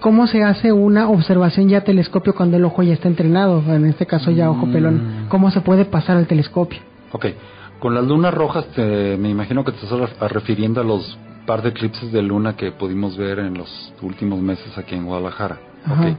¿Cómo 0.00 0.26
se 0.28 0.42
hace 0.44 0.72
una 0.72 1.10
observación 1.10 1.68
ya 1.68 1.78
a 1.78 1.84
telescopio 1.84 2.34
cuando 2.34 2.56
el 2.56 2.64
ojo 2.64 2.82
ya 2.82 2.94
está 2.94 3.08
entrenado? 3.08 3.60
En 3.74 3.84
este 3.86 4.06
caso 4.06 4.30
ya 4.30 4.50
ojo 4.50 4.66
pelón. 4.68 5.26
¿Cómo 5.28 5.50
se 5.50 5.60
puede 5.60 5.84
pasar 5.84 6.16
al 6.16 6.28
telescopio? 6.28 6.80
Ok, 7.14 7.26
con 7.78 7.94
las 7.94 8.04
lunas 8.04 8.34
rojas 8.34 8.66
te, 8.74 9.16
me 9.16 9.28
imagino 9.30 9.64
que 9.64 9.72
te 9.72 9.78
estás 9.84 9.98
ref- 9.98 10.28
refiriendo 10.28 10.80
a 10.80 10.84
los 10.84 11.16
par 11.46 11.62
de 11.62 11.68
eclipses 11.70 12.10
de 12.12 12.22
luna 12.22 12.56
que 12.56 12.72
pudimos 12.72 13.16
ver 13.16 13.38
en 13.38 13.54
los 13.54 13.92
últimos 14.02 14.40
meses 14.40 14.76
aquí 14.76 14.94
en 14.94 15.06
Guadalajara. 15.06 15.58
Ajá. 15.84 16.08
Ok. 16.10 16.16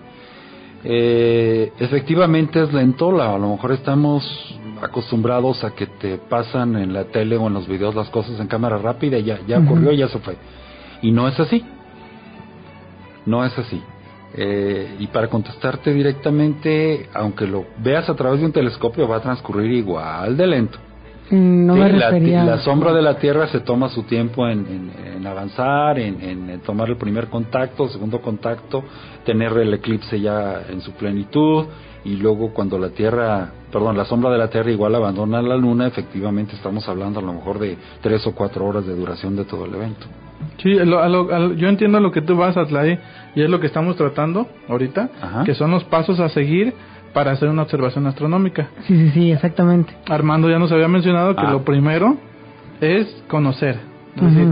Eh, 0.83 1.71
efectivamente 1.79 2.61
es 2.61 2.71
lento, 2.71 3.11
la- 3.11 3.33
a 3.33 3.37
lo 3.39 3.49
mejor 3.49 3.71
estamos 3.71 4.23
acostumbrados 4.81 5.63
a 5.63 5.71
que 5.73 5.87
te 5.87 6.17
pasan 6.17 6.75
en 6.75 6.93
la 6.93 7.05
tele 7.05 7.37
o 7.37 7.47
en 7.47 7.53
los 7.53 7.67
videos 7.67 7.95
las 7.95 8.09
cosas 8.09 8.39
en 8.39 8.47
cámara 8.47 8.77
rápida 8.77 9.17
y 9.17 9.23
ya, 9.23 9.39
ya 9.47 9.59
ocurrió 9.59 9.91
y 9.91 9.97
ya 9.97 10.07
se 10.09 10.19
fue. 10.19 10.37
Y 11.01 11.11
no 11.11 11.27
es 11.27 11.39
así. 11.39 11.65
No 13.25 13.43
es 13.43 13.57
así. 13.57 13.81
Eh, 14.37 14.97
y 14.99 15.07
para 15.07 15.27
contestarte 15.29 15.91
directamente, 15.93 17.09
aunque 17.13 17.47
lo 17.47 17.65
veas 17.79 18.07
a 18.09 18.15
través 18.15 18.41
de 18.41 18.45
un 18.45 18.51
telescopio, 18.51 19.07
va 19.07 19.17
a 19.17 19.21
transcurrir 19.21 19.71
igual 19.71 20.37
de 20.37 20.45
lento. 20.45 20.77
No 21.31 21.73
Sí, 21.73 21.79
me 21.79 21.91
la, 21.93 22.11
refería 22.11 22.43
la 22.43 22.59
sombra 22.59 22.93
de 22.93 23.01
la 23.01 23.17
Tierra 23.17 23.47
se 23.47 23.59
toma 23.61 23.89
su 23.89 24.03
tiempo 24.03 24.47
en, 24.47 24.59
en- 24.59 25.15
en 25.17 25.27
avanzar, 25.27 25.97
en, 25.97 26.21
en- 26.21 26.49
en 26.51 26.59
tomar 26.61 26.87
el 26.89 26.97
primer 26.97 27.27
contacto, 27.27 27.87
segundo 27.89 28.21
contacto, 28.21 28.83
tener 29.25 29.51
el 29.57 29.73
eclipse 29.73 30.19
ya 30.21 30.61
en 30.69 30.81
su 30.81 30.91
plenitud 30.91 31.65
y 32.03 32.17
luego 32.17 32.53
cuando 32.53 32.77
la 32.77 32.89
Tierra, 32.89 33.49
perdón, 33.71 33.97
la 33.97 34.05
sombra 34.05 34.29
de 34.29 34.37
la 34.37 34.49
Tierra 34.51 34.69
igual 34.69 34.93
abandona 34.93 35.41
la 35.41 35.55
Luna, 35.57 35.87
efectivamente 35.87 36.55
estamos 36.55 36.87
hablando 36.87 37.19
a 37.19 37.23
lo 37.23 37.33
mejor 37.33 37.57
de 37.57 37.75
tres 38.01 38.25
o 38.27 38.35
cuatro 38.35 38.63
horas 38.65 38.85
de 38.85 38.95
duración 38.95 39.35
de 39.35 39.45
todo 39.45 39.65
el 39.65 39.73
evento. 39.73 40.05
Sí, 40.61 40.77
a 40.77 40.85
lo- 40.85 40.99
a 41.01 41.09
lo- 41.09 41.33
a 41.33 41.39
lo- 41.39 41.53
yo 41.53 41.67
entiendo 41.69 41.99
lo 41.99 42.11
que 42.11 42.21
tú 42.21 42.35
vas, 42.37 42.55
Atlay, 42.55 42.99
y 43.35 43.41
es 43.41 43.49
lo 43.49 43.59
que 43.59 43.65
estamos 43.67 43.95
tratando 43.95 44.47
ahorita, 44.69 45.09
Ajá. 45.19 45.43
que 45.43 45.55
son 45.55 45.71
los 45.71 45.83
pasos 45.85 46.19
a 46.19 46.29
seguir 46.29 46.73
para 47.15 47.31
hacer 47.31 47.47
una 47.49 47.61
observación 47.63 48.05
astronómica. 48.07 48.67
Sí, 48.85 48.95
sí, 48.95 49.09
sí, 49.11 49.31
exactamente. 49.31 49.93
Armando 50.09 50.49
ya 50.49 50.59
nos 50.59 50.71
había 50.71 50.87
mencionado 50.89 51.33
que 51.35 51.45
Ah. 51.47 51.51
lo 51.51 51.63
primero 51.63 52.17
es 52.81 53.07
conocer. 53.29 53.79
Es 54.17 54.21
decir, 54.21 54.47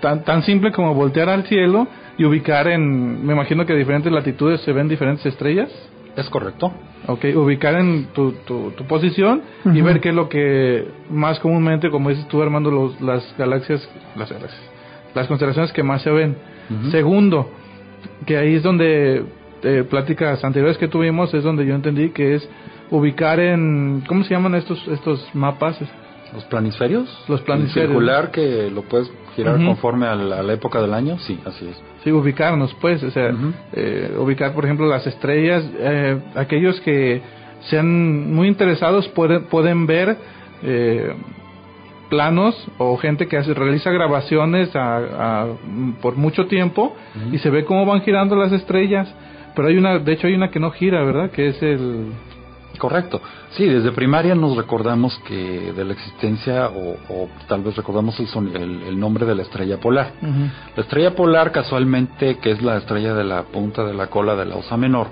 tan, 0.00 0.24
tan 0.24 0.42
simple 0.42 0.72
como 0.72 0.94
voltear 0.94 1.28
al 1.28 1.44
cielo 1.44 1.86
y 2.16 2.24
ubicar 2.24 2.68
en, 2.68 3.24
me 3.24 3.34
imagino 3.34 3.66
que 3.66 3.74
a 3.74 3.76
diferentes 3.76 4.10
latitudes 4.10 4.62
se 4.62 4.72
ven 4.72 4.88
diferentes 4.88 5.24
estrellas. 5.26 5.70
¿Es 6.16 6.28
correcto? 6.30 6.72
Ok, 7.06 7.26
ubicar 7.36 7.74
en 7.74 8.06
tu, 8.14 8.32
tu, 8.46 8.70
tu 8.72 8.84
posición 8.84 9.42
y 9.66 9.80
ver 9.82 10.00
qué 10.00 10.08
es 10.08 10.14
lo 10.14 10.28
que 10.28 10.86
más 11.10 11.38
comúnmente, 11.38 11.90
como 11.90 12.08
dices 12.08 12.26
tú 12.28 12.42
Armando, 12.42 12.70
los, 12.70 13.00
las 13.00 13.34
galaxias, 13.38 13.88
las 14.16 14.30
galaxias, 14.32 14.62
las 15.14 15.26
constelaciones 15.28 15.70
que 15.72 15.82
más 15.82 16.00
se 16.02 16.10
ven. 16.10 16.36
Segundo, 16.90 17.50
que 18.26 18.36
ahí 18.38 18.54
es 18.54 18.62
donde 18.62 19.22
eh, 19.62 19.84
pláticas 19.88 20.42
anteriores 20.44 20.78
que 20.78 20.88
tuvimos 20.88 21.32
es 21.34 21.42
donde 21.42 21.66
yo 21.66 21.74
entendí 21.74 22.10
que 22.10 22.34
es 22.36 22.48
ubicar 22.90 23.40
en, 23.40 24.02
¿cómo 24.06 24.24
se 24.24 24.30
llaman 24.30 24.54
estos 24.54 24.86
estos 24.88 25.28
mapas? 25.34 25.78
¿Los 26.34 26.44
planisferios? 26.44 27.08
Los 27.28 27.40
planisferios. 27.40 27.90
El 27.90 27.96
circular 27.96 28.30
que 28.30 28.70
lo 28.70 28.82
puedes 28.82 29.10
girar 29.34 29.56
conforme 29.56 30.06
a 30.06 30.14
la, 30.14 30.52
época 30.52 30.80
del 30.80 30.94
año, 30.94 31.18
sí, 31.18 31.38
así 31.44 31.66
es. 31.66 31.82
Sí, 32.04 32.12
ubicarnos, 32.12 32.74
pues, 32.80 33.02
o 33.02 33.10
sea, 33.10 33.34
eh, 33.72 34.16
ubicar, 34.18 34.54
por 34.54 34.64
ejemplo, 34.64 34.86
las 34.86 35.06
estrellas, 35.06 35.64
eh, 35.78 36.18
aquellos 36.36 36.80
que 36.82 37.20
sean 37.68 38.32
muy 38.32 38.48
interesados 38.48 39.08
pueden, 39.08 39.44
pueden 39.44 39.86
ver 39.86 40.16
eh, 40.62 41.14
planos 42.08 42.54
o 42.78 42.96
gente 42.96 43.26
que 43.26 43.36
hace, 43.36 43.52
realiza 43.52 43.90
grabaciones 43.90 44.70
por 46.00 46.16
mucho 46.16 46.46
tiempo 46.46 46.94
y 47.32 47.38
se 47.38 47.50
ve 47.50 47.64
cómo 47.64 47.86
van 47.86 48.02
girando 48.02 48.36
las 48.36 48.52
estrellas. 48.52 49.12
Pero 49.54 49.68
hay 49.68 49.76
una, 49.76 49.98
de 49.98 50.12
hecho 50.12 50.26
hay 50.26 50.34
una 50.34 50.50
que 50.50 50.60
no 50.60 50.70
gira, 50.70 51.02
¿verdad? 51.04 51.30
Que 51.30 51.48
es 51.48 51.62
el... 51.62 52.12
Correcto. 52.78 53.20
Sí, 53.50 53.66
desde 53.66 53.92
primaria 53.92 54.34
nos 54.34 54.56
recordamos 54.56 55.18
que 55.26 55.72
de 55.76 55.84
la 55.84 55.92
existencia 55.92 56.70
o, 56.70 57.28
tal 57.46 57.62
vez 57.62 57.76
recordamos 57.76 58.18
el, 58.18 58.56
el, 58.86 58.98
nombre 58.98 59.26
de 59.26 59.34
la 59.34 59.42
estrella 59.42 59.78
polar. 59.78 60.12
La 60.76 60.82
estrella 60.82 61.14
polar 61.14 61.52
casualmente, 61.52 62.38
que 62.38 62.52
es 62.52 62.62
la 62.62 62.78
estrella 62.78 63.12
de 63.12 63.24
la 63.24 63.42
punta 63.42 63.84
de 63.84 63.92
la 63.92 64.06
cola 64.06 64.34
de 64.34 64.46
la 64.46 64.56
Osa 64.56 64.78
Menor, 64.78 65.08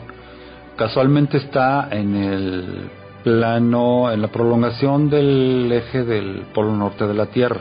casualmente 0.76 1.36
está 1.36 1.88
en 1.90 2.16
el 2.16 2.90
plano, 3.22 4.10
en 4.10 4.22
la 4.22 4.28
prolongación 4.28 5.10
del 5.10 5.70
eje 5.70 6.04
del 6.04 6.44
polo 6.54 6.74
norte 6.74 7.06
de 7.06 7.14
la 7.14 7.26
Tierra. 7.26 7.60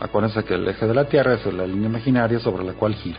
Acuérdense 0.00 0.44
que 0.44 0.54
el 0.54 0.68
eje 0.68 0.86
de 0.86 0.94
la 0.94 1.06
Tierra 1.06 1.34
es 1.34 1.52
la 1.52 1.66
línea 1.66 1.88
imaginaria 1.88 2.38
sobre 2.38 2.64
la 2.64 2.74
cual 2.74 2.94
gira. 2.94 3.18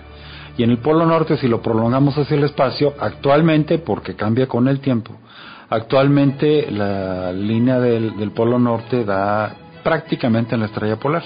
Y 0.59 0.63
en 0.63 0.71
el 0.71 0.79
polo 0.79 1.05
norte, 1.05 1.37
si 1.37 1.47
lo 1.47 1.61
prolongamos 1.61 2.17
hacia 2.17 2.35
el 2.35 2.43
espacio, 2.43 2.93
actualmente, 2.99 3.77
porque 3.77 4.15
cambia 4.15 4.45
con 4.45 4.67
el 4.67 4.81
tiempo, 4.81 5.15
actualmente 5.69 6.69
la 6.69 7.31
línea 7.31 7.79
del, 7.79 8.17
del 8.17 8.31
polo 8.31 8.59
norte 8.59 9.05
da 9.05 9.55
prácticamente 9.85 10.55
en 10.55 10.59
la 10.59 10.65
estrella 10.65 10.97
polar. 10.97 11.23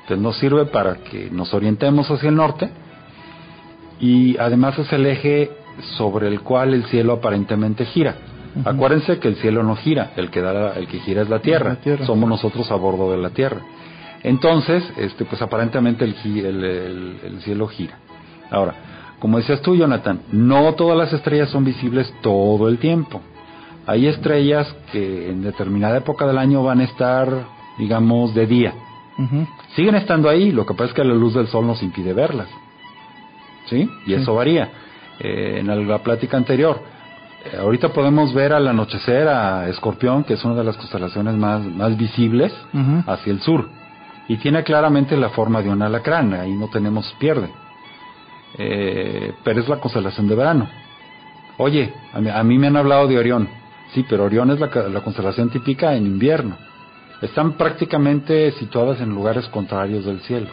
Entonces 0.00 0.18
nos 0.18 0.36
sirve 0.38 0.66
para 0.66 0.96
que 0.96 1.30
nos 1.30 1.54
orientemos 1.54 2.10
hacia 2.10 2.28
el 2.30 2.34
norte 2.34 2.68
y 4.00 4.36
además 4.38 4.76
es 4.76 4.92
el 4.92 5.06
eje 5.06 5.52
sobre 5.96 6.26
el 6.26 6.40
cual 6.40 6.74
el 6.74 6.82
cielo 6.86 7.12
aparentemente 7.12 7.84
gira. 7.84 8.16
Acuérdense 8.64 9.20
que 9.20 9.28
el 9.28 9.36
cielo 9.36 9.62
no 9.62 9.76
gira, 9.76 10.14
el 10.16 10.32
que 10.32 10.40
da, 10.40 10.74
el 10.74 10.88
que 10.88 10.98
gira 10.98 11.22
es 11.22 11.28
la 11.28 11.38
tierra. 11.38 11.78
Somos 12.04 12.28
nosotros 12.28 12.68
a 12.72 12.74
bordo 12.74 13.12
de 13.12 13.18
la 13.18 13.30
tierra. 13.30 13.60
Entonces, 14.24 14.82
este, 14.96 15.24
pues 15.26 15.40
aparentemente 15.42 16.04
el, 16.04 16.16
el, 16.44 17.20
el, 17.22 17.40
cielo 17.42 17.68
gira. 17.68 17.98
Ahora, 18.50 18.74
como 19.18 19.38
decías 19.38 19.62
tú, 19.62 19.74
Jonathan, 19.74 20.20
no 20.32 20.74
todas 20.74 20.98
las 20.98 21.12
estrellas 21.12 21.48
son 21.48 21.64
visibles 21.64 22.12
todo 22.20 22.68
el 22.68 22.78
tiempo. 22.78 23.20
Hay 23.86 24.06
estrellas 24.06 24.74
que 24.92 25.30
en 25.30 25.42
determinada 25.42 25.98
época 25.98 26.26
del 26.26 26.38
año 26.38 26.62
van 26.62 26.80
a 26.80 26.84
estar, 26.84 27.28
digamos, 27.78 28.34
de 28.34 28.46
día. 28.46 28.74
Siguen 29.74 29.94
estando 29.94 30.28
ahí, 30.28 30.50
lo 30.50 30.66
que 30.66 30.74
pasa 30.74 30.86
es 30.86 30.94
que 30.94 31.04
la 31.04 31.14
luz 31.14 31.34
del 31.34 31.46
sol 31.48 31.66
nos 31.66 31.82
impide 31.82 32.12
verlas. 32.12 32.48
¿Sí? 33.66 33.88
Y 34.06 34.14
eso 34.14 34.34
varía. 34.34 34.70
Eh, 35.20 35.58
en 35.60 35.88
la 35.88 35.98
plática 36.02 36.36
anterior, 36.36 36.80
eh, 37.44 37.56
ahorita 37.58 37.90
podemos 37.90 38.34
ver 38.34 38.52
al 38.52 38.66
anochecer 38.66 39.28
a 39.28 39.68
Escorpión, 39.68 40.24
que 40.24 40.34
es 40.34 40.44
una 40.44 40.54
de 40.54 40.64
las 40.64 40.76
constelaciones 40.76 41.34
más, 41.34 41.62
más 41.62 41.96
visibles, 41.96 42.52
hacia 43.06 43.32
el 43.32 43.40
sur. 43.40 43.68
Y 44.28 44.36
tiene 44.38 44.62
claramente 44.64 45.16
la 45.16 45.28
forma 45.30 45.62
de 45.62 45.68
un 45.68 45.82
alacrán, 45.82 46.34
ahí 46.34 46.52
no 46.52 46.68
tenemos 46.68 47.14
pierde. 47.18 47.48
Eh, 48.58 49.32
pero 49.42 49.60
es 49.60 49.68
la 49.68 49.80
constelación 49.80 50.28
de 50.28 50.34
verano. 50.34 50.68
Oye, 51.56 51.92
a 52.12 52.42
mí, 52.42 52.58
me 52.58 52.66
han 52.66 52.76
hablado 52.76 53.06
de 53.06 53.18
Orión. 53.18 53.48
Sí, 53.92 54.04
pero 54.08 54.24
Orión 54.24 54.50
es 54.50 54.60
la, 54.60 54.66
la 54.66 55.00
constelación 55.02 55.50
típica 55.50 55.94
en 55.94 56.06
invierno. 56.06 56.56
Están 57.22 57.52
prácticamente 57.52 58.50
situadas 58.52 59.00
en 59.00 59.10
lugares 59.10 59.46
contrarios 59.48 60.04
del 60.04 60.20
cielo. 60.20 60.48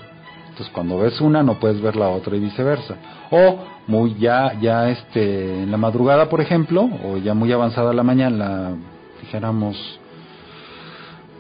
Entonces, 0.49 0.71
cuando 0.73 0.99
ves 0.99 1.19
una, 1.21 1.43
no 1.43 1.59
puedes 1.59 1.81
ver 1.81 1.95
la 1.95 2.09
otra 2.09 2.35
y 2.35 2.39
viceversa. 2.39 2.95
O 3.31 3.59
muy 3.87 4.15
ya, 4.15 4.53
ya 4.59 4.89
este, 4.89 5.63
en 5.63 5.71
la 5.71 5.77
madrugada, 5.77 6.29
por 6.29 6.41
ejemplo, 6.41 6.89
o 7.03 7.17
ya 7.17 7.33
muy 7.33 7.51
avanzada 7.51 7.93
la 7.93 8.03
mañana, 8.03 8.75
dijéramos, 9.21 9.99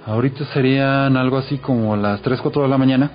ahorita 0.05 0.45
serían 0.53 1.17
algo 1.17 1.37
así 1.37 1.57
como 1.57 1.95
las 1.95 2.21
3, 2.21 2.41
4 2.41 2.63
de 2.63 2.67
la 2.67 2.77
mañana, 2.77 3.11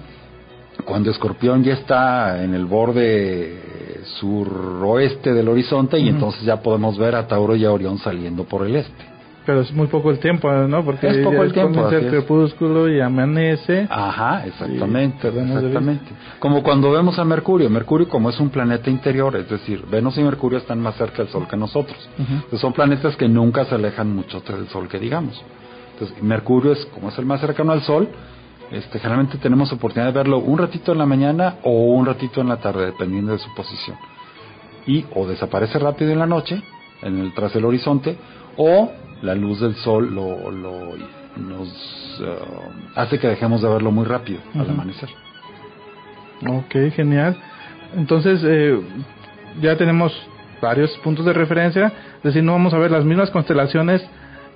cuando 0.87 1.11
Escorpión 1.11 1.63
ya 1.63 1.75
está 1.75 2.43
en 2.43 2.55
el 2.55 2.65
borde 2.65 4.05
suroeste 4.21 5.35
del 5.35 5.49
horizonte 5.49 5.99
y 5.99 6.09
entonces 6.09 6.43
ya 6.43 6.63
podemos 6.63 6.97
ver 6.97 7.15
a 7.17 7.27
Tauro 7.27 7.57
y 7.57 7.65
a 7.65 7.73
Orión 7.73 7.99
saliendo 7.99 8.45
por 8.45 8.65
el 8.65 8.77
este. 8.77 9.17
Pero 9.45 9.61
es 9.61 9.73
muy 9.73 9.87
poco 9.87 10.11
el 10.11 10.19
tiempo, 10.19 10.51
¿no? 10.51 10.85
Porque 10.85 11.07
es 11.07 11.19
poco 11.19 11.45
el 11.45 11.53
tiempo. 11.53 11.89
el 11.89 12.09
crepúsculo 12.09 12.89
y 12.89 13.01
amanece. 13.01 13.87
Ajá, 13.89 14.45
exactamente, 14.45 15.29
exactamente. 15.29 16.05
Como 16.41 16.65
cuando 16.65 16.91
vemos 16.91 17.17
a 17.21 17.25
Mercurio. 17.25 17.71
Mercurio 17.71 18.09
como 18.09 18.29
es 18.29 18.41
un 18.41 18.51
planeta 18.51 18.91
interior, 18.91 19.37
es 19.37 19.49
decir, 19.49 19.85
Venus 19.89 20.19
y 20.19 20.23
Mercurio 20.23 20.59
están 20.59 20.81
más 20.81 20.97
cerca 20.97 21.19
del 21.19 21.29
Sol 21.29 21.47
que 21.49 21.57
nosotros. 21.57 21.97
son 22.55 22.73
planetas 22.73 23.17
que 23.17 23.29
nunca 23.29 23.65
se 23.67 23.77
alejan 23.77 24.15
mucho 24.15 24.41
del 24.41 24.67
Sol, 24.69 24.89
que 24.89 24.99
digamos. 24.99 25.41
Entonces, 25.93 26.21
Mercurio 26.23 26.73
es 26.73 26.85
como 26.87 27.09
es 27.09 27.19
el 27.19 27.25
más 27.25 27.41
cercano 27.41 27.71
al 27.71 27.83
Sol. 27.83 28.09
Este, 28.71 28.99
generalmente 28.99 29.39
tenemos 29.39 29.73
oportunidad 29.73 30.13
de 30.13 30.19
verlo 30.19 30.39
un 30.39 30.59
ratito 30.59 30.93
en 30.93 30.99
la 30.99 31.07
mañana 31.07 31.57
o 31.63 31.71
un 31.71 32.07
ratito 32.07 32.41
en 32.41 32.49
la 32.49 32.57
tarde, 32.57 32.87
dependiendo 32.87 33.33
de 33.33 33.39
su 33.39 33.55
posición. 33.55 33.97
Y 34.87 35.05
o 35.15 35.27
desaparece 35.27 35.79
rápido 35.79 36.13
en 36.13 36.19
la 36.19 36.27
noche, 36.27 36.63
en 37.03 37.19
el 37.19 37.33
tras 37.35 37.55
el 37.57 37.65
horizonte, 37.65 38.17
o 38.57 38.91
la 39.23 39.35
luz 39.35 39.61
del 39.61 39.75
sol 39.77 40.15
lo, 40.15 40.51
lo 40.51 40.97
nos 41.37 41.69
eh, 42.21 42.39
hace 42.95 43.19
que 43.19 43.29
dejemos 43.29 43.63
de 43.63 43.69
verlo 43.69 43.91
muy 43.91 44.05
rápido 44.05 44.41
al 44.55 44.71
amanecer. 44.71 45.09
Ok, 46.47 46.93
genial. 46.95 47.37
Entonces, 47.95 48.43
eh, 48.45 48.81
ya 49.61 49.77
tenemos 49.77 50.13
varios 50.61 50.97
puntos 50.99 51.25
de 51.25 51.33
referencia, 51.33 51.93
es 52.17 52.23
decir, 52.23 52.43
no 52.43 52.53
vamos 52.53 52.73
a 52.75 52.79
ver 52.79 52.91
las 52.91 53.05
mismas 53.05 53.31
constelaciones 53.31 54.07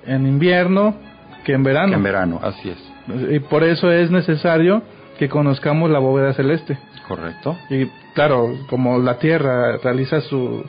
en 0.05 0.25
invierno 0.27 0.95
que 1.43 1.53
en 1.53 1.63
verano. 1.63 1.93
en 1.93 2.03
verano, 2.03 2.39
así 2.41 2.69
es. 2.69 2.90
Y 3.29 3.39
por 3.39 3.63
eso 3.63 3.91
es 3.91 4.11
necesario 4.11 4.83
que 5.17 5.29
conozcamos 5.29 5.89
la 5.89 5.99
bóveda 5.99 6.33
celeste. 6.33 6.77
Correcto. 7.07 7.57
Y 7.69 7.87
claro, 8.13 8.53
como 8.69 8.99
la 8.99 9.19
Tierra 9.19 9.77
realiza 9.77 10.21
su 10.21 10.63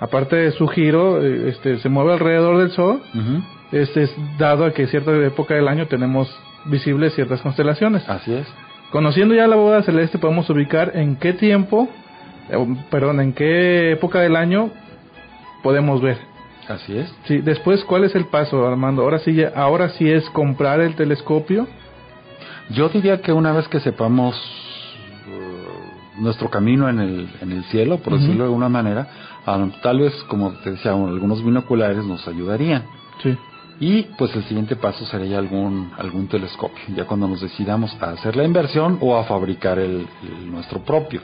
aparte 0.00 0.34
de 0.34 0.50
su 0.50 0.66
giro, 0.66 1.22
eh, 1.22 1.50
este, 1.50 1.78
se 1.78 1.88
mueve 1.88 2.14
alrededor 2.14 2.58
del 2.58 2.72
Sol, 2.72 3.00
este 3.70 4.02
es 4.02 4.14
dado 4.36 4.64
a 4.64 4.72
que 4.72 4.88
cierta 4.88 5.12
época 5.12 5.54
del 5.54 5.68
año 5.68 5.86
tenemos 5.86 6.28
visibles 6.64 7.14
ciertas 7.14 7.40
constelaciones. 7.40 8.08
Así 8.08 8.34
es. 8.34 8.46
Conociendo 8.90 9.34
ya 9.34 9.46
la 9.46 9.56
boda 9.56 9.82
celeste 9.82 10.18
podemos 10.18 10.50
ubicar 10.50 10.92
en 10.94 11.16
qué 11.16 11.32
tiempo, 11.32 11.88
eh, 12.50 12.76
perdón, 12.90 13.20
en 13.20 13.32
qué 13.32 13.92
época 13.92 14.18
del 14.20 14.34
año 14.34 14.70
podemos 15.62 16.02
ver. 16.02 16.18
Así 16.68 16.96
es. 16.96 17.12
Sí, 17.24 17.38
después, 17.38 17.84
¿cuál 17.84 18.04
es 18.04 18.14
el 18.14 18.26
paso, 18.26 18.66
Armando? 18.66 19.02
Ahora 19.02 19.18
sí, 19.18 19.42
ahora 19.54 19.90
sí 19.90 20.08
es 20.08 20.28
comprar 20.30 20.80
el 20.80 20.94
telescopio. 20.94 21.66
Yo 22.70 22.88
diría 22.88 23.20
que 23.20 23.32
una 23.32 23.52
vez 23.52 23.68
que 23.68 23.80
sepamos 23.80 24.36
uh, 25.26 26.22
nuestro 26.22 26.48
camino 26.48 26.88
en 26.88 27.00
el, 27.00 27.28
en 27.40 27.52
el 27.52 27.64
cielo, 27.64 27.98
por 27.98 28.14
decirlo 28.14 28.44
de 28.44 28.44
alguna 28.44 28.68
manera, 28.68 29.08
Ah, 29.44 29.58
tal 29.82 29.98
vez, 29.98 30.14
como 30.28 30.52
te 30.52 30.72
decía, 30.72 30.92
algunos 30.92 31.44
binoculares 31.44 32.04
nos 32.04 32.26
ayudarían. 32.28 32.84
Sí. 33.22 33.36
Y 33.80 34.02
pues 34.16 34.34
el 34.36 34.44
siguiente 34.44 34.76
paso 34.76 35.04
sería 35.06 35.38
algún, 35.38 35.90
algún 35.98 36.28
telescopio, 36.28 36.82
ya 36.94 37.04
cuando 37.04 37.26
nos 37.26 37.40
decidamos 37.40 37.96
a 38.00 38.10
hacer 38.10 38.36
la 38.36 38.44
inversión 38.44 38.98
o 39.00 39.16
a 39.16 39.24
fabricar 39.24 39.80
el, 39.80 40.06
nuestro 40.46 40.80
propio. 40.84 41.20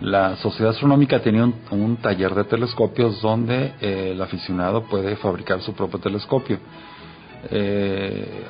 La 0.00 0.36
Sociedad 0.36 0.70
Astronómica 0.70 1.20
tenía 1.20 1.44
un, 1.44 1.96
taller 1.98 2.34
de 2.34 2.44
telescopios 2.44 3.20
donde 3.20 3.74
eh, 3.80 4.12
el 4.12 4.22
aficionado 4.22 4.84
puede 4.84 5.16
fabricar 5.16 5.60
su 5.60 5.74
propio 5.74 5.98
telescopio. 5.98 6.58
Eh, 7.50 8.44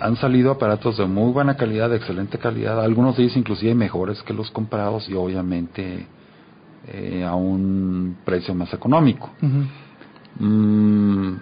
han 0.00 0.16
salido 0.16 0.50
aparatos 0.50 0.96
de 0.96 1.06
muy 1.06 1.32
buena 1.32 1.56
calidad, 1.56 1.90
de 1.90 1.96
excelente 1.96 2.38
calidad, 2.38 2.82
algunos 2.82 3.16
de 3.16 3.24
ellos 3.24 3.36
inclusive 3.36 3.74
mejores 3.74 4.22
que 4.24 4.32
los 4.32 4.50
comprados 4.50 5.08
y 5.08 5.14
obviamente 5.14 6.06
eh, 6.88 7.24
a 7.24 7.34
un 7.34 8.18
precio 8.24 8.52
más 8.54 8.72
económico. 8.74 9.30
Mm, 10.38 11.34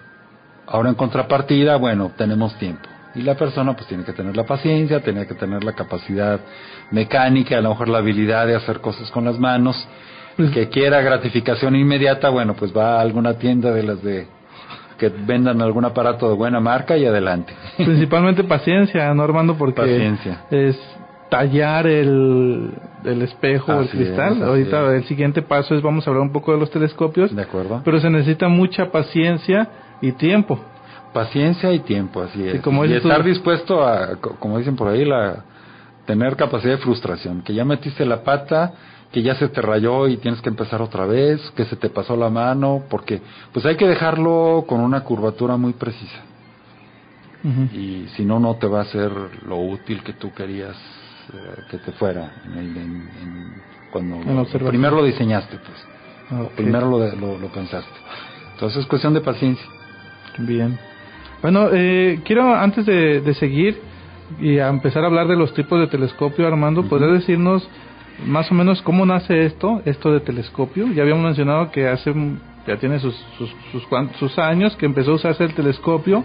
ahora 0.67 0.89
en 0.89 0.95
contrapartida, 0.95 1.77
bueno, 1.77 2.11
tenemos 2.15 2.55
tiempo. 2.59 2.87
Y 3.17 3.23
la 3.23 3.35
persona 3.35 3.75
pues 3.75 3.87
tiene 3.87 4.03
que 4.03 4.13
tener 4.13 4.37
la 4.37 4.43
paciencia, 4.43 5.01
tiene 5.01 5.25
que 5.25 5.33
tener 5.33 5.63
la 5.63 5.73
capacidad 5.73 6.39
mecánica, 6.91 7.57
a 7.57 7.61
lo 7.61 7.69
mejor 7.69 7.89
la 7.89 7.97
habilidad 7.97 8.45
de 8.45 8.55
hacer 8.55 8.79
cosas 8.79 9.09
con 9.11 9.25
las 9.25 9.39
manos. 9.39 9.87
El 10.37 10.51
que 10.51 10.69
quiera 10.69 11.01
gratificación 11.01 11.75
inmediata, 11.75 12.29
bueno, 12.29 12.53
pues 12.53 12.75
va 12.75 12.97
a 12.97 13.01
alguna 13.01 13.33
tienda 13.39 13.71
de 13.71 13.83
las 13.83 14.03
de 14.03 14.27
que 14.99 15.09
vendan 15.09 15.61
algún 15.61 15.85
aparato 15.85 16.29
de 16.29 16.35
buena 16.35 16.59
marca 16.59 16.97
y 16.97 17.05
adelante. 17.05 17.53
Principalmente 17.75 18.43
paciencia, 18.45 19.13
¿no, 19.13 19.23
Armando? 19.23 19.55
Porque 19.55 19.81
paciencia. 19.81 20.45
es 20.51 20.77
tallar 21.29 21.87
el, 21.87 22.71
el 23.03 23.21
espejo 23.21 23.73
o 23.73 23.81
el 23.81 23.89
cristal. 23.89 24.41
Ahorita 24.43 24.95
el 24.95 25.03
siguiente 25.05 25.41
paso 25.41 25.75
es 25.75 25.81
vamos 25.81 26.05
a 26.05 26.09
hablar 26.09 26.23
un 26.23 26.31
poco 26.31 26.51
de 26.53 26.59
los 26.59 26.69
telescopios. 26.69 27.35
De 27.35 27.41
acuerdo. 27.41 27.81
Pero 27.83 27.99
se 27.99 28.09
necesita 28.09 28.47
mucha 28.47 28.91
paciencia 28.91 29.69
y 30.01 30.11
tiempo. 30.13 30.59
Paciencia 31.13 31.71
y 31.73 31.79
tiempo, 31.79 32.21
así 32.21 32.43
es. 32.47 32.55
Y 32.55 32.59
como 32.59 32.83
y 32.85 32.89
dices 32.89 33.03
tú- 33.03 33.09
estar 33.09 33.23
dispuesto 33.25 33.85
a, 33.87 34.15
co- 34.17 34.35
como 34.39 34.57
dicen 34.57 34.75
por 34.75 34.87
ahí, 34.89 35.05
la 35.05 35.43
tener 36.05 36.35
capacidad 36.35 36.73
de 36.75 36.77
frustración, 36.81 37.41
que 37.41 37.53
ya 37.53 37.65
metiste 37.65 38.05
la 38.05 38.23
pata, 38.23 38.73
que 39.11 39.21
ya 39.21 39.35
se 39.35 39.47
te 39.49 39.61
rayó 39.61 40.07
y 40.07 40.17
tienes 40.17 40.41
que 40.41 40.49
empezar 40.49 40.81
otra 40.81 41.05
vez, 41.05 41.41
que 41.51 41.65
se 41.65 41.75
te 41.75 41.89
pasó 41.89 42.15
la 42.15 42.29
mano, 42.29 42.83
porque 42.89 43.21
pues 43.51 43.65
hay 43.65 43.75
que 43.75 43.87
dejarlo 43.87 44.65
con 44.67 44.79
una 44.79 45.01
curvatura 45.03 45.57
muy 45.57 45.73
precisa. 45.73 46.19
Y 47.73 48.07
si 48.15 48.25
no, 48.25 48.39
no 48.39 48.55
te 48.55 48.67
va 48.67 48.81
a 48.81 48.85
ser 48.85 49.11
lo 49.45 49.57
útil 49.57 50.03
que 50.03 50.13
tú 50.13 50.33
querías 50.33 50.75
eh, 51.33 51.61
que 51.69 51.77
te 51.79 51.91
fuera 51.93 52.31
en 52.45 52.53
el- 52.57 52.77
en- 52.77 53.09
en- 53.21 53.53
cuando 53.91 54.17
primero 54.69 54.95
lo 54.97 55.03
diseñaste, 55.03 55.57
pues. 55.57 55.85
Primero 56.55 56.89
lo, 56.89 57.15
lo, 57.15 57.37
lo 57.37 57.47
pensaste. 57.49 57.91
Entonces 58.53 58.79
es 58.79 58.85
cuestión 58.87 59.13
de 59.13 59.21
paciencia. 59.21 59.65
Bien. 60.37 60.77
Bueno, 61.41 61.69
eh, 61.71 62.21
quiero 62.25 62.55
antes 62.55 62.85
de, 62.85 63.21
de 63.21 63.33
seguir 63.35 63.79
y 64.39 64.59
a 64.59 64.67
empezar 64.69 65.03
a 65.03 65.07
hablar 65.07 65.27
de 65.27 65.35
los 65.35 65.53
tipos 65.53 65.79
de 65.79 65.87
telescopio, 65.87 66.47
Armando, 66.47 66.83
¿podrías 66.83 67.13
decirnos 67.13 67.67
más 68.25 68.51
o 68.51 68.55
menos 68.55 68.81
cómo 68.81 69.05
nace 69.05 69.45
esto, 69.45 69.81
esto 69.85 70.11
de 70.11 70.19
telescopio? 70.19 70.91
Ya 70.91 71.03
habíamos 71.03 71.23
mencionado 71.23 71.71
que 71.71 71.87
hace, 71.87 72.13
ya 72.65 72.77
tiene 72.77 72.99
sus, 72.99 73.15
sus, 73.37 73.49
sus, 73.71 73.87
sus 74.19 74.39
años 74.39 74.75
que 74.75 74.85
empezó 74.85 75.11
a 75.11 75.15
usarse 75.15 75.43
el 75.43 75.53
telescopio 75.53 76.23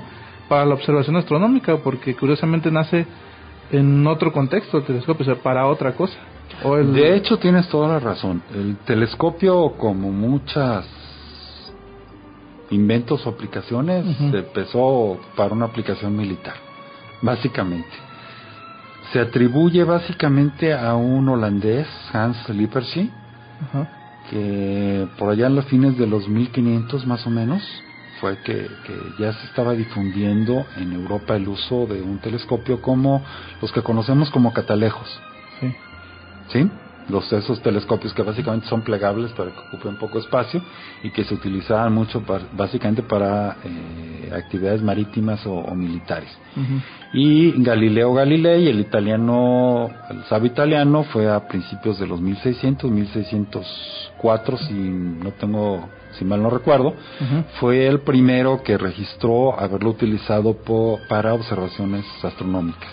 para 0.48 0.66
la 0.66 0.74
observación 0.74 1.16
astronómica, 1.16 1.76
porque 1.78 2.14
curiosamente 2.14 2.70
nace 2.70 3.06
en 3.70 4.06
otro 4.06 4.32
contexto 4.32 4.78
el 4.78 4.84
telescopio, 4.84 5.22
o 5.22 5.34
sea, 5.34 5.42
para 5.42 5.66
otra 5.66 5.92
cosa. 5.92 6.18
O 6.64 6.76
el, 6.76 6.92
De 6.92 7.16
hecho, 7.16 7.38
tienes 7.38 7.68
toda 7.68 7.88
la 7.88 8.00
razón. 8.00 8.42
El 8.54 8.76
telescopio, 8.84 9.74
como 9.78 10.10
muchas 10.10 10.86
inventos 12.72 13.24
o 13.26 13.30
aplicaciones, 13.30 14.04
Ujú. 14.04 14.36
empezó 14.36 15.20
para 15.36 15.54
una 15.54 15.66
aplicación 15.66 16.16
militar, 16.16 16.54
básicamente. 17.20 17.90
Se 19.12 19.20
atribuye 19.20 19.84
básicamente 19.84 20.72
a 20.72 20.94
un 20.94 21.28
holandés, 21.28 21.86
Hans 22.12 22.48
Lippershey, 22.48 23.10
que 24.30 25.06
por 25.18 25.30
allá 25.30 25.46
en 25.48 25.56
los 25.56 25.66
fines 25.66 25.98
de 25.98 26.06
los 26.06 26.28
1500 26.28 27.06
más 27.06 27.26
o 27.26 27.30
menos 27.30 27.62
fue 28.20 28.38
que, 28.38 28.68
que 28.84 29.12
ya 29.18 29.32
se 29.32 29.46
estaba 29.46 29.72
difundiendo 29.74 30.64
en 30.76 30.92
Europa 30.92 31.36
el 31.36 31.48
uso 31.48 31.86
de 31.86 32.00
un 32.00 32.18
telescopio 32.20 32.80
como 32.80 33.22
los 33.60 33.72
que 33.72 33.82
conocemos 33.82 34.30
como 34.30 34.52
catalejos. 34.52 35.08
Sí. 35.60 35.74
¿sí? 36.48 36.70
Los, 37.12 37.30
esos 37.32 37.60
telescopios 37.62 38.12
que 38.14 38.22
básicamente 38.22 38.66
son 38.68 38.82
plegables 38.82 39.30
para 39.32 39.50
que 39.52 39.58
ocupen 39.60 39.96
poco 39.96 40.18
espacio 40.18 40.62
y 41.02 41.10
que 41.10 41.22
se 41.24 41.34
utilizaban 41.34 41.92
mucho 41.92 42.22
par- 42.22 42.48
básicamente 42.52 43.02
para 43.02 43.58
eh, 43.64 44.30
actividades 44.34 44.82
marítimas 44.82 45.46
o, 45.46 45.52
o 45.52 45.74
militares. 45.74 46.30
Y 47.12 47.52
Galileo 47.62 48.14
Galilei, 48.14 48.68
el 48.68 48.80
italiano, 48.80 49.90
el 50.08 50.24
sabio 50.24 50.46
italiano, 50.46 51.04
fue 51.04 51.30
a 51.30 51.46
principios 51.46 51.98
de 51.98 52.06
los 52.06 52.20
1600, 52.20 52.90
1604, 52.90 54.56
si 54.58 54.72
no 54.74 55.32
tengo, 55.32 55.88
si 56.12 56.24
mal 56.24 56.42
no 56.42 56.50
recuerdo, 56.50 56.94
fue 57.60 57.86
el 57.86 58.00
primero 58.00 58.62
que 58.62 58.78
registró 58.78 59.58
haberlo 59.58 59.90
utilizado 59.90 60.54
po- 60.54 61.00
para 61.08 61.34
observaciones 61.34 62.04
astronómicas. 62.24 62.90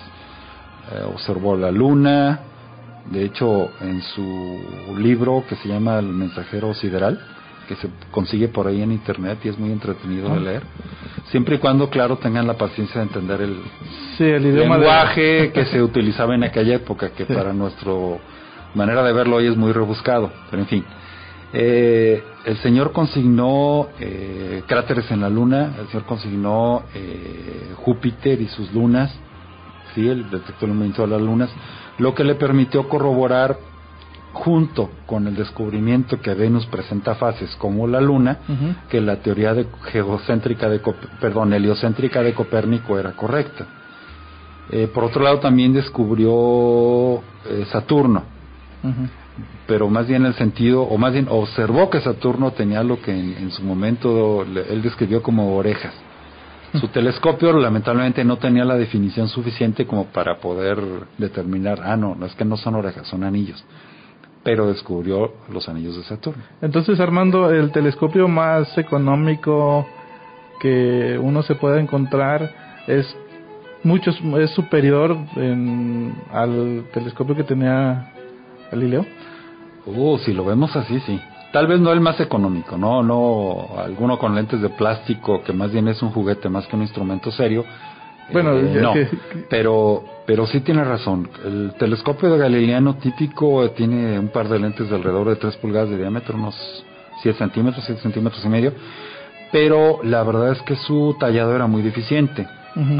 Eh, 0.92 1.04
observó 1.14 1.56
la 1.56 1.72
luna, 1.72 2.40
de 3.06 3.24
hecho 3.26 3.72
en 3.82 4.02
su 4.02 4.60
libro 4.98 5.44
que 5.48 5.56
se 5.58 5.68
llama 5.68 6.00
El 6.00 6.08
mensajero 6.08 6.74
sideral, 6.74 7.20
que 7.68 7.76
se 7.76 7.88
consigue 8.12 8.48
por 8.48 8.68
ahí 8.68 8.82
en 8.82 8.92
internet 8.92 9.40
y 9.44 9.50
es 9.50 9.58
muy 9.60 9.72
entretenido 9.72 10.30
de 10.30 10.36
Ah. 10.38 10.40
leer, 10.40 10.64
siempre 11.32 11.56
y 11.56 11.60
cuando, 11.60 11.90
claro, 11.90 12.18
tengan 12.18 12.48
la 12.48 12.56
paciencia 12.58 13.02
de 13.02 13.08
entender 13.08 13.42
el 13.42 13.60
Sí, 14.18 14.24
el 14.24 14.46
idioma 14.46 14.76
de- 14.76 14.82
lenguaje 14.82 15.52
que 15.54 15.66
se 15.66 15.82
utilizaba 15.84 16.34
en 16.36 16.44
aquella 16.44 16.76
época, 16.76 17.10
que 17.12 17.26
Sí. 17.26 17.34
para 17.34 17.54
nuestra 17.54 17.92
manera 18.74 19.04
de 19.04 19.14
verlo 19.14 19.38
hoy 19.38 19.48
es 19.48 19.56
muy 19.58 19.72
rebuscado, 19.72 20.32
pero 20.50 20.62
en 20.64 20.68
fin. 20.68 20.84
Eh, 21.52 22.24
el 22.46 22.58
Señor 22.58 22.92
consignó 22.92 23.88
eh, 24.00 24.62
cráteres 24.68 25.10
en 25.12 25.22
la 25.22 25.30
Luna, 25.30 25.76
el 25.80 25.88
Señor 25.88 26.06
consignó 26.06 26.84
eh, 26.94 27.74
Júpiter 27.78 28.40
y 28.42 28.48
sus 28.50 28.72
lunas, 28.74 29.12
sí, 29.96 30.08
el 30.08 30.30
detectó 30.30 30.66
el 30.66 30.74
movimiento 30.74 31.02
de 31.04 31.08
las 31.08 31.22
lunas, 31.22 31.50
lo 32.00 32.16
que 32.16 32.24
le 32.24 32.36
permitió 32.36 32.88
corroborar 32.90 33.58
junto 34.34 34.90
con 35.06 35.28
el 35.28 35.36
descubrimiento 35.36 36.20
que 36.22 36.34
Venus 36.34 36.66
presenta 36.68 37.16
fases 37.16 37.56
como 37.58 37.88
la 37.88 38.00
Luna, 38.00 38.38
que 38.90 39.02
la 39.02 39.18
teoría 39.18 39.54
de 39.54 39.68
geocéntrica 39.92 40.70
de 40.70 40.82
perdón, 41.20 41.54
heliocéntrica 41.54 42.22
de 42.22 42.34
Copérnico 42.34 42.98
era 42.98 43.12
correcta. 43.14 43.66
Eh, 44.72 44.88
por 44.94 45.06
otro 45.06 45.24
lado 45.24 45.40
también 45.40 45.74
descubrió 45.74 47.22
eh, 47.50 47.66
Saturno, 47.72 48.24
pero 49.66 49.90
más 49.90 50.08
bien 50.08 50.22
en 50.22 50.28
el 50.28 50.36
sentido, 50.36 50.84
o 50.84 50.98
más 50.98 51.12
bien 51.12 51.28
observó 51.30 51.90
que 51.90 52.00
Saturno 52.02 52.52
tenía 52.52 52.84
lo 52.84 53.02
que 53.02 53.12
en, 53.12 53.36
en 53.36 53.52
su 53.52 53.64
momento 53.64 54.44
él 54.44 54.82
describió 54.82 55.24
como 55.24 55.56
orejas. 55.56 55.94
Su 56.74 56.88
telescopio 56.90 57.52
lamentablemente 57.54 58.24
no 58.24 58.38
tenía 58.38 58.64
la 58.66 58.76
definición 58.76 59.28
suficiente 59.28 59.86
como 59.88 60.06
para 60.06 60.38
poder 60.38 60.78
determinar, 61.18 61.80
ah, 61.84 61.98
no, 61.98 62.16
no 62.16 62.26
es 62.26 62.36
que 62.36 62.46
no 62.46 62.58
son 62.58 62.76
orejas, 62.76 63.08
son 63.08 63.24
anillos. 63.24 63.64
Pero 64.44 64.68
descubrió 64.68 65.34
los 65.52 65.68
anillos 65.68 65.98
de 65.98 66.04
Saturno. 66.04 66.44
Entonces, 66.62 67.00
Armando, 67.00 67.50
el 67.52 67.72
telescopio 67.72 68.28
más 68.28 68.78
económico 68.78 69.88
que 70.62 71.20
uno 71.22 71.42
se 71.44 71.56
pueda 71.56 71.80
encontrar 71.80 72.54
es 72.88 73.16
mucho 73.84 74.12
es 74.40 74.50
superior 74.52 75.18
en- 75.36 76.14
al 76.32 76.86
telescopio 76.94 77.36
que 77.36 77.44
tenía 77.44 78.12
Galileo. 78.72 79.06
Uh, 79.86 80.18
si 80.20 80.34
lo 80.34 80.46
vemos 80.46 80.76
así, 80.76 81.00
sí. 81.02 81.20
Tal 81.52 81.66
vez 81.68 81.80
no 81.80 81.92
el 81.92 82.00
más 82.00 82.20
económico, 82.20 82.78
no, 82.78 83.02
no 83.02 83.70
alguno 83.78 84.20
con 84.20 84.36
lentes 84.36 84.62
de 84.62 84.70
plástico 84.70 85.42
que 85.44 85.52
más 85.52 85.72
bien 85.72 85.88
es 85.88 86.02
un 86.04 86.12
juguete 86.12 86.48
más 86.50 86.68
que 86.68 86.76
un 86.76 86.84
instrumento 86.84 87.32
serio. 87.32 87.66
Bueno, 88.32 88.54
Eh, 88.54 88.80
no, 88.82 88.94
que- 88.94 89.08
pero 89.50 90.04
pero 90.28 90.46
sí 90.46 90.60
tiene 90.62 90.84
razón. 90.84 91.28
El 91.44 91.74
telescopio 91.80 92.30
de 92.30 92.38
galileano 92.38 92.96
típico 92.98 93.68
tiene 93.72 94.20
un 94.20 94.28
par 94.28 94.48
de 94.48 94.60
lentes 94.60 94.88
de 94.90 94.96
alrededor 94.96 95.28
de 95.30 95.38
3 95.38 95.58
pulgadas 95.58 95.90
de 95.90 95.98
diámetro, 95.98 96.36
unos 96.38 96.86
7 97.24 97.40
centímetros, 97.40 97.84
7 97.84 98.00
centímetros 98.02 98.46
y 98.46 98.50
medio. 98.50 98.72
Pero 99.52 100.02
la 100.04 100.22
verdad 100.24 100.52
es 100.52 100.62
que 100.62 100.76
su 100.76 101.16
tallado 101.20 101.56
era 101.56 101.66
muy 101.66 101.82
deficiente. 101.82 102.48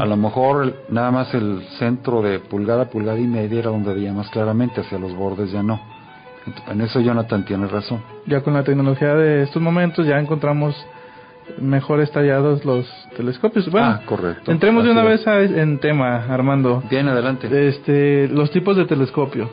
A 0.00 0.04
lo 0.06 0.16
mejor 0.16 0.74
nada 0.88 1.12
más 1.12 1.32
el 1.32 1.62
centro 1.78 2.20
de 2.20 2.40
pulgada, 2.40 2.86
pulgada 2.90 3.20
y 3.20 3.28
media 3.28 3.60
era 3.60 3.70
donde 3.70 3.94
veía 3.94 4.12
más 4.12 4.28
claramente, 4.30 4.80
hacia 4.80 4.98
los 4.98 5.14
bordes 5.14 5.52
ya 5.52 5.62
no. 5.62 5.80
En 6.68 6.80
eso 6.80 7.00
Jonathan 7.00 7.44
tiene 7.44 7.66
razón. 7.66 8.02
Ya 8.26 8.40
con 8.42 8.54
la 8.54 8.64
tecnología 8.64 9.14
de 9.14 9.42
estos 9.42 9.60
momentos 9.60 10.06
ya 10.06 10.18
encontramos 10.18 10.74
mejores 11.60 12.10
tallados 12.12 12.64
los 12.64 12.86
telescopios. 13.16 13.70
Bueno, 13.70 13.86
ah, 13.88 14.00
correcto. 14.06 14.50
entremos 14.50 14.84
de 14.84 14.90
una 14.92 15.02
vez 15.02 15.26
a- 15.26 15.42
en 15.42 15.78
tema, 15.80 16.24
Armando. 16.28 16.82
Bien, 16.88 17.08
adelante. 17.08 17.48
Este, 17.68 18.28
los 18.28 18.50
tipos 18.50 18.76
de 18.76 18.84
telescopio. 18.86 19.50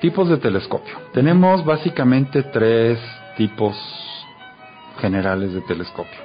Tipos 0.00 0.28
de 0.28 0.38
telescopio. 0.38 0.94
Tenemos 1.12 1.64
básicamente 1.64 2.42
tres 2.44 2.98
tipos 3.36 3.76
generales 5.00 5.52
de 5.54 5.60
telescopio. 5.62 6.20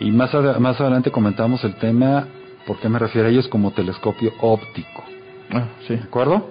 Y 0.00 0.10
más, 0.12 0.34
ad- 0.34 0.58
más 0.58 0.80
adelante 0.80 1.10
comentamos 1.10 1.62
el 1.64 1.74
tema, 1.76 2.26
por 2.66 2.78
qué 2.78 2.88
me 2.88 2.98
refiero 2.98 3.28
a 3.28 3.30
ellos 3.30 3.48
como 3.48 3.70
telescopio 3.72 4.32
óptico. 4.40 5.04
Ah, 5.52 5.64
sí. 5.86 5.96
¿De 5.96 6.02
acuerdo? 6.02 6.46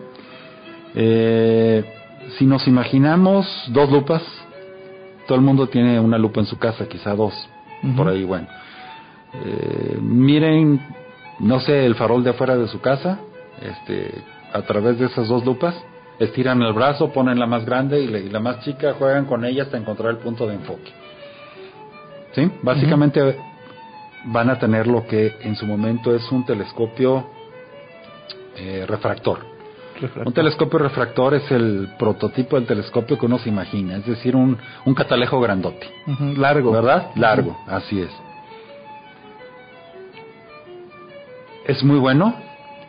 Eh, 0.95 1.84
si 2.37 2.45
nos 2.45 2.67
imaginamos 2.67 3.47
dos 3.69 3.91
lupas, 3.91 4.21
todo 5.27 5.37
el 5.37 5.43
mundo 5.43 5.67
tiene 5.67 5.99
una 5.99 6.17
lupa 6.17 6.39
en 6.39 6.45
su 6.45 6.57
casa, 6.57 6.87
quizá 6.87 7.15
dos, 7.15 7.33
por 7.95 8.07
ahí, 8.07 8.23
bueno. 8.23 8.47
Eh, 9.33 9.97
miren, 10.01 10.79
no 11.39 11.59
sé, 11.59 11.85
el 11.85 11.95
farol 11.95 12.23
de 12.23 12.31
afuera 12.31 12.57
de 12.57 12.67
su 12.67 12.79
casa, 12.81 13.19
este, 13.61 14.23
a 14.53 14.61
través 14.63 14.99
de 14.99 15.05
esas 15.05 15.27
dos 15.27 15.45
lupas, 15.45 15.75
estiran 16.19 16.61
el 16.61 16.73
brazo, 16.73 17.11
ponen 17.11 17.39
la 17.39 17.45
más 17.45 17.65
grande 17.65 18.01
y 18.01 18.07
la, 18.07 18.19
y 18.19 18.29
la 18.29 18.39
más 18.39 18.61
chica, 18.61 18.93
juegan 18.93 19.25
con 19.25 19.45
ella 19.45 19.63
hasta 19.63 19.77
encontrar 19.77 20.11
el 20.11 20.17
punto 20.17 20.47
de 20.47 20.55
enfoque. 20.55 20.91
¿Sí? 22.33 22.51
Básicamente 22.61 23.37
van 24.25 24.49
a 24.49 24.59
tener 24.59 24.87
lo 24.87 25.05
que 25.07 25.35
en 25.41 25.55
su 25.55 25.65
momento 25.65 26.13
es 26.13 26.31
un 26.31 26.45
telescopio 26.45 27.27
eh, 28.55 28.85
refractor. 28.87 29.57
Refractor. 30.01 30.27
Un 30.27 30.33
telescopio 30.33 30.79
refractor 30.79 31.33
es 31.36 31.51
el 31.51 31.89
prototipo 31.97 32.55
del 32.55 32.65
telescopio 32.65 33.17
que 33.17 33.25
uno 33.25 33.39
se 33.39 33.49
imagina, 33.49 33.97
es 33.97 34.05
decir, 34.05 34.36
un, 34.36 34.57
un 34.86 34.93
catalejo 34.93 35.39
grandote. 35.39 35.88
Largo. 36.38 36.71
¿Verdad? 36.71 37.12
Largo, 37.15 37.57
así 37.67 38.01
es. 38.01 38.12
Es 41.65 41.83
muy 41.83 41.99
bueno, 41.99 42.33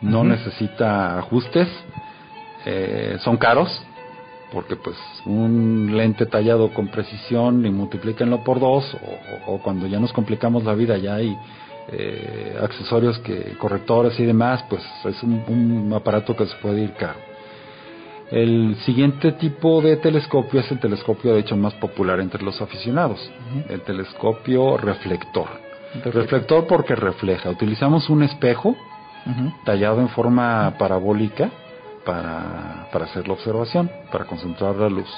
no 0.01 0.23
necesita 0.23 1.19
ajustes, 1.19 1.67
eh, 2.65 3.17
son 3.19 3.37
caros, 3.37 3.69
porque 4.51 4.75
pues 4.77 4.95
un 5.25 5.91
lente 5.95 6.25
tallado 6.25 6.73
con 6.73 6.87
precisión 6.87 7.65
y 7.65 7.71
multiplíquenlo 7.71 8.43
por 8.43 8.59
dos, 8.59 8.97
o, 9.47 9.59
cuando 9.59 9.87
ya 9.87 9.99
nos 9.99 10.13
complicamos 10.13 10.63
la 10.63 10.73
vida 10.75 10.97
ya 10.97 11.15
hay 11.15 11.37
eh, 11.91 12.57
accesorios 12.61 13.17
que 13.19 13.55
correctores 13.57 14.19
y 14.19 14.25
demás, 14.25 14.63
pues 14.69 14.83
es 15.05 15.23
un, 15.23 15.91
aparato 15.95 16.35
que 16.35 16.45
se 16.45 16.55
puede 16.57 16.81
ir 16.81 16.93
caro. 16.93 17.19
El 18.31 18.75
siguiente 18.85 19.31
tipo 19.33 19.81
de 19.81 19.97
telescopio 19.97 20.59
es 20.59 20.71
el 20.71 20.79
telescopio 20.79 21.33
de 21.33 21.39
hecho 21.39 21.57
más 21.57 21.73
popular 21.75 22.19
entre 22.19 22.43
los 22.43 22.61
aficionados, 22.61 23.19
el 23.69 23.81
telescopio 23.81 24.77
reflector. 24.77 25.47
Reflector 26.05 26.67
porque 26.67 26.95
refleja. 26.95 27.49
Utilizamos 27.49 28.07
un 28.09 28.21
espejo 28.21 28.75
tallado 29.65 29.99
en 29.99 30.09
forma 30.09 30.75
parabólica 30.77 31.49
para, 32.05 32.87
para 32.91 33.05
hacer 33.05 33.27
la 33.27 33.33
observación, 33.33 33.89
para 34.11 34.25
concentrar 34.25 34.75
la 34.75 34.89
luz. 34.89 35.09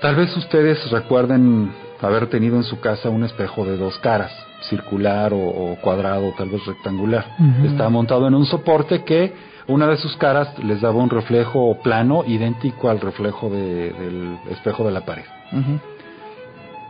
Tal 0.00 0.14
vez 0.14 0.34
ustedes 0.36 0.90
recuerden 0.92 1.72
haber 2.02 2.28
tenido 2.28 2.56
en 2.56 2.64
su 2.64 2.80
casa 2.80 3.10
un 3.10 3.24
espejo 3.24 3.64
de 3.64 3.76
dos 3.76 3.98
caras 3.98 4.32
circular 4.68 5.32
o, 5.32 5.76
cuadrado, 5.80 6.32
tal 6.36 6.50
vez 6.50 6.64
rectangular. 6.66 7.24
Está 7.64 7.88
montado 7.88 8.28
en 8.28 8.34
un 8.34 8.46
soporte 8.46 9.04
que 9.04 9.32
una 9.66 9.86
de 9.86 9.96
sus 9.96 10.16
caras 10.16 10.58
les 10.58 10.80
daba 10.80 10.96
un 10.96 11.10
reflejo 11.10 11.78
plano 11.82 12.24
idéntico 12.26 12.90
al 12.90 13.00
reflejo 13.00 13.48
del 13.50 14.38
espejo 14.50 14.84
de 14.84 14.92
la 14.92 15.04
pared. 15.04 15.24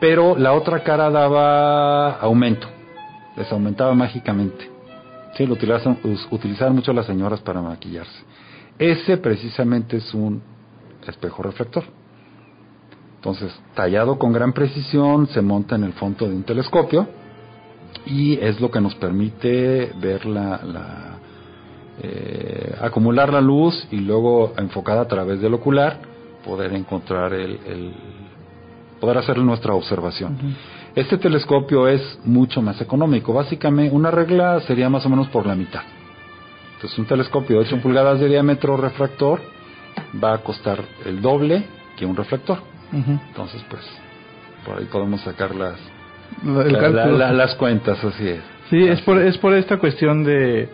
Pero 0.00 0.36
la 0.36 0.52
otra 0.52 0.82
cara 0.82 1.10
daba 1.10 2.12
aumento, 2.20 2.66
les 3.36 3.50
aumentaba 3.52 3.94
mágicamente. 3.94 4.70
Sí, 5.36 5.46
lo 5.46 5.54
utilizan, 5.54 5.98
utilizaban 6.30 6.74
mucho 6.74 6.92
las 6.92 7.06
señoras 7.06 7.40
para 7.40 7.60
maquillarse. 7.60 8.24
Ese 8.78 9.18
precisamente 9.18 9.98
es 9.98 10.14
un 10.14 10.42
espejo 11.06 11.42
reflector. 11.42 11.84
Entonces, 13.20 13.52
tallado 13.74 14.18
con 14.18 14.33
gran 14.33 14.54
precisión, 14.54 15.26
se 15.26 15.42
monta 15.42 15.74
en 15.74 15.85
el 15.85 15.92
fondo 15.92 16.26
de 16.26 16.35
un 16.35 16.42
telescopio 16.42 17.06
y 18.06 18.38
es 18.40 18.59
lo 18.62 18.70
que 18.70 18.80
nos 18.80 18.94
permite 18.94 19.92
ver 20.00 20.24
la, 20.24 21.18
eh, 22.02 22.74
acumular 22.80 23.30
la 23.30 23.42
luz 23.42 23.87
y 23.90 23.98
luego 23.98 24.54
enfocada 24.56 25.02
a 25.02 25.06
través 25.06 25.38
del 25.42 25.52
ocular 25.52 25.98
poder 26.42 26.72
encontrar 26.72 27.35
el, 27.35 27.92
poder 28.98 29.18
hacer 29.18 29.37
nuestra 29.37 29.74
observación. 29.74 30.56
Este 30.94 31.18
telescopio 31.18 31.88
es 31.88 32.18
mucho 32.24 32.62
más 32.62 32.80
económico. 32.80 33.35
Básicamente, 33.35 33.94
una 33.94 34.11
regla 34.11 34.61
sería 34.62 34.88
más 34.88 35.04
o 35.04 35.11
menos 35.11 35.28
por 35.28 35.44
la 35.44 35.54
mitad. 35.54 35.83
Entonces, 36.76 36.98
un 36.98 37.04
telescopio 37.04 37.56
de 37.56 37.66
8 37.66 37.83
pulgadas 37.83 38.18
de 38.18 38.28
diámetro 38.28 38.78
refractor 38.78 39.42
va 40.24 40.33
a 40.33 40.38
costar 40.38 40.83
el 41.04 41.20
doble 41.20 41.66
que 41.98 42.06
un 42.06 42.16
reflector. 42.16 42.70
Entonces, 42.92 43.64
pues, 43.68 43.83
por 44.64 44.79
ahí 44.79 44.87
podemos 44.87 45.20
sacar 45.22 45.55
las, 45.55 45.76
las 47.33 47.55
cuentas, 47.55 48.03
así 48.05 48.29
es. 48.29 48.40
Sí, 48.70 48.87
es 48.87 49.00
por, 49.03 49.18
es 49.18 49.37
por 49.38 49.55
esta 49.55 49.79
cuestión 49.79 50.24
de 50.24 50.68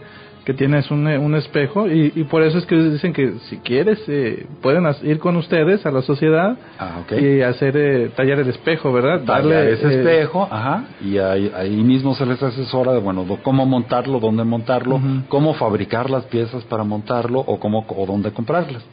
que 0.47 0.55
tienes 0.55 0.89
un, 0.93 1.09
un 1.09 1.35
espejo 1.35 1.89
y, 1.89 2.13
y, 2.15 2.23
por 2.23 2.41
eso 2.43 2.59
es 2.59 2.67
que 2.67 2.77
dicen 2.77 3.13
que 3.13 3.33
si 3.49 3.57
quieres 3.59 3.99
eh, 4.07 4.47
pueden 4.63 4.85
ir 5.03 5.19
con 5.19 5.35
ustedes 5.35 5.85
a 5.85 5.91
la 5.91 6.03
sociedad 6.03 6.57
ah, 6.79 7.01
y 7.21 7.41
hacer 7.41 7.77
eh, 7.77 8.11
tallar 8.15 8.39
el 8.39 8.51
espejo, 8.51 8.93
¿verdad? 8.93 9.23
Darle 9.23 9.73
ese 9.73 9.89
eh, 9.89 9.99
espejo, 9.99 10.47
ajá, 10.49 10.85
y 11.01 11.19
ahí, 11.19 11.51
ahí, 11.53 11.77
mismo 11.83 12.15
se 12.15 12.25
les 12.25 12.41
asesora 12.41 12.93
de 12.93 13.01
bueno, 13.01 13.27
cómo 13.43 13.67
montarlo, 13.67 14.21
dónde 14.21 14.45
montarlo, 14.45 15.01
cómo 15.29 15.55
fabricar 15.55 16.11
las 16.11 16.27
piezas 16.27 16.63
para 16.65 16.85
montarlo 16.85 17.41
o 17.41 17.59
cómo 17.59 17.85
o 17.89 18.07
dónde 18.07 18.31
comprarlas. 18.31 18.85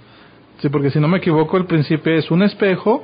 Sí, 0.63 0.69
porque 0.69 0.91
si 0.91 0.99
no 1.01 1.09
me 1.09 1.17
equivoco, 1.17 1.57
el 1.57 1.65
principio 1.65 2.13
es 2.13 2.31
un 2.31 2.41
espejo 2.41 3.03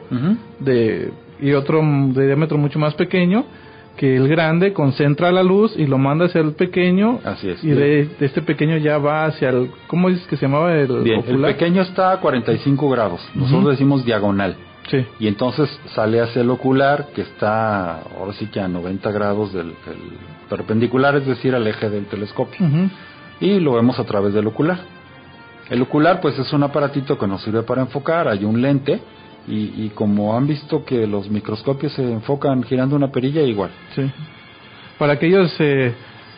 de 0.62 1.12
y 1.41 1.52
otro 1.52 1.82
de 1.84 2.26
diámetro 2.26 2.58
mucho 2.58 2.80
más 2.80 2.93
pequeño 2.93 3.43
que 3.98 4.15
el 4.15 4.30
grande 4.30 4.72
concentra 4.72 5.30
la 5.30 5.43
luz 5.43 5.74
y 5.76 5.86
lo 5.86 5.98
manda 5.98 6.28
hacia 6.28 6.39
el 6.39 6.54
pequeño. 6.54 7.19
Así 7.26 7.50
es. 7.50 7.62
Y 7.62 7.72
de, 7.72 8.12
este 8.22 8.41
pequeño 8.43 8.78
ya 8.78 8.98
va 8.98 9.26
hacia 9.26 9.50
el. 9.50 9.72
¿Cómo 9.88 10.08
dices 10.08 10.26
que 10.28 10.38
se 10.38 10.45
llamaba 10.45 10.74
el 10.74 11.04
Bien, 11.04 11.22
el 11.28 11.41
pequeño 11.41 11.82
está 11.82 12.13
a 12.13 12.22
45 12.22 12.89
grados. 12.89 13.19
Nosotros 13.36 13.72
decimos 13.72 14.06
diagonal. 14.06 14.56
Sí. 14.89 15.06
Y 15.19 15.28
entonces 15.28 15.69
sale 15.93 16.22
hacia 16.22 16.41
el 16.41 16.50
ocular, 16.50 17.08
que 17.13 17.24
está 17.24 18.04
ahora 18.17 18.32
sí 18.39 18.45
que 18.45 18.62
a 18.62 18.69
90 18.69 19.12
grados 19.12 19.52
del, 19.52 19.74
perpendicular, 20.50 21.17
es 21.17 21.26
decir, 21.26 21.54
al 21.54 21.67
eje 21.67 21.89
del 21.89 22.06
telescopio. 22.06 22.65
Y 23.41 23.60
lo 23.60 23.74
vemos 23.74 24.00
a 24.00 24.06
través 24.06 24.34
del 24.34 24.48
ocular. 24.48 24.80
El 25.70 25.82
ocular, 25.82 26.20
pues 26.20 26.38
es 26.40 26.52
un 26.52 26.64
aparatito 26.64 27.18
que 27.18 27.28
nos 27.28 27.44
sirve 27.44 27.64
para 27.64 27.82
enfocar. 27.82 28.28
Hay 28.28 28.44
un 28.44 28.62
lente 28.62 29.00
y, 29.48 29.90
como 29.96 30.36
han 30.36 30.48
visto 30.48 30.84
que 30.86 31.08
los 31.08 31.30
microscopios 31.30 31.94
se 31.94 32.04
enfocan 32.04 32.64
girando 32.64 32.96
una 32.96 33.12
perilla, 33.12 33.42
igual. 33.42 33.72
Sí. 33.96 34.12
Para 34.98 35.14
aquellos, 35.14 35.56
eh, 35.60 35.94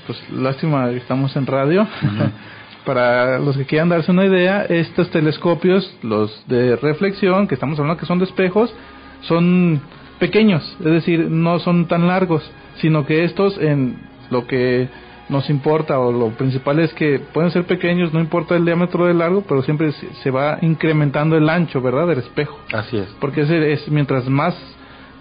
pues 0.05 0.31
lástima 0.31 0.89
estamos 0.91 1.35
en 1.35 1.45
radio. 1.45 1.87
Para 2.85 3.37
los 3.37 3.55
que 3.57 3.65
quieran 3.65 3.89
darse 3.89 4.11
una 4.11 4.25
idea, 4.25 4.63
estos 4.63 5.09
telescopios, 5.11 5.95
los 6.01 6.43
de 6.47 6.75
reflexión, 6.77 7.47
que 7.47 7.53
estamos 7.53 7.77
hablando 7.77 7.99
que 7.99 8.07
son 8.07 8.17
de 8.17 8.25
espejos, 8.25 8.73
son 9.21 9.81
pequeños, 10.17 10.63
es 10.79 10.85
decir, 10.85 11.29
no 11.29 11.59
son 11.59 11.87
tan 11.87 12.07
largos, 12.07 12.49
sino 12.77 13.05
que 13.05 13.23
estos 13.23 13.57
en 13.59 13.97
lo 14.31 14.47
que 14.47 14.87
nos 15.31 15.49
importa 15.49 15.97
o 15.97 16.11
lo 16.11 16.29
principal 16.31 16.79
es 16.79 16.93
que 16.93 17.19
pueden 17.19 17.51
ser 17.51 17.63
pequeños, 17.65 18.13
no 18.13 18.19
importa 18.19 18.55
el 18.55 18.65
diámetro 18.65 19.05
del 19.05 19.19
largo, 19.19 19.43
pero 19.47 19.63
siempre 19.63 19.91
se 19.93 20.29
va 20.29 20.59
incrementando 20.61 21.37
el 21.37 21.49
ancho, 21.49 21.81
¿verdad? 21.81 22.05
Del 22.07 22.19
espejo. 22.19 22.59
Así 22.73 22.97
es. 22.97 23.07
Porque 23.19 23.41
es, 23.41 23.87
mientras 23.89 24.27
más 24.27 24.55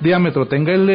diámetro 0.01 0.47
tenga 0.47 0.75
el, 0.75 0.91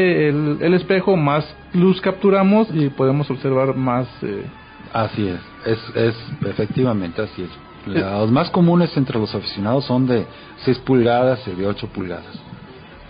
el, 0.61 0.73
espejo, 0.73 1.15
más 1.15 1.45
luz 1.73 2.01
capturamos 2.01 2.67
y 2.73 2.89
podemos 2.89 3.31
observar 3.31 3.73
más. 3.75 4.07
Eh, 4.21 4.45
así 4.91 5.27
es. 5.27 5.39
es, 5.65 5.95
es 5.95 6.15
efectivamente 6.45 7.21
así 7.21 7.43
es. 7.43 7.49
Los 7.87 8.31
más 8.31 8.49
comunes 8.49 8.95
entre 8.97 9.17
los 9.17 9.33
aficionados 9.33 9.85
son 9.85 10.07
de 10.07 10.25
6 10.65 10.79
pulgadas 10.79 11.47
y 11.47 11.51
de 11.51 11.67
8 11.67 11.87
pulgadas. 11.87 12.35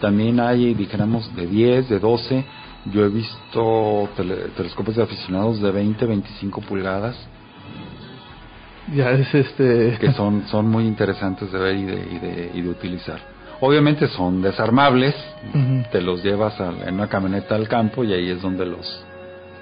También 0.02 0.39
hay, 0.39 0.74
dijéramos, 0.74 1.34
de 1.36 1.48
10, 1.48 1.89
de 1.89 2.00
12 2.00 2.46
yo 2.91 3.06
he 3.06 3.10
visto 3.10 4.10
telescopios 4.56 4.98
de 4.98 5.04
aficionados 5.04 5.62
de 5.62 5.71
20, 5.71 6.06
25 6.06 6.62
pulgadas. 6.62 7.15
Ya 8.93 9.12
es 9.12 9.34
este. 9.34 9.98
Que 10.00 10.12
son, 10.12 10.48
son 10.48 10.67
muy 10.67 10.86
interesantes 10.86 11.52
de 11.52 11.58
ver 11.58 11.76
y 11.76 11.86
de, 11.86 11.93
y 11.93 12.19
de, 12.19 12.52
y 12.54 12.62
de 12.62 12.69
utilizar. 12.69 13.36
Obviamente 13.62 14.08
son 14.10 14.41
desarmables, 14.41 15.15
te 15.91 16.02
los 16.02 16.24
llevas 16.24 16.60
en 16.60 16.95
una 16.95 17.08
camioneta 17.08 17.56
al 17.56 17.67
campo 17.67 18.04
y 18.04 18.13
ahí 18.13 18.30
es 18.30 18.41
donde 18.41 18.65
los, 18.65 19.06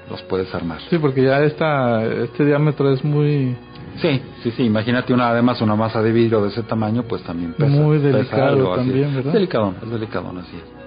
los 0.10 0.22
puedes 0.24 0.54
armar. 0.54 0.80
Sí, 0.90 0.98
porque 0.98 1.22
ya 1.24 1.44
esta, 1.44 2.04
este 2.04 2.44
diámetro 2.44 2.92
es 2.92 3.04
muy... 3.04 3.56
Sí, 4.02 4.20
sí, 4.42 4.52
sí, 4.58 4.64
imagínate 4.64 5.14
una, 5.14 5.30
además 5.30 5.62
una 5.62 5.76
masa 5.76 6.02
de 6.02 6.12
vidrio 6.12 6.42
de 6.42 6.50
ese 6.50 6.64
tamaño, 6.64 7.04
pues 7.04 7.22
también 7.22 7.54
pesa. 7.54 7.70
Muy 7.70 8.00
delicado 8.00 8.76
también, 8.76 9.14
¿verdad? 9.14 9.28
Es 9.28 9.34
delicado, 9.34 9.76
es 9.84 9.90
delicado, 9.92 10.34
así 10.40 10.58
es. 10.58 10.83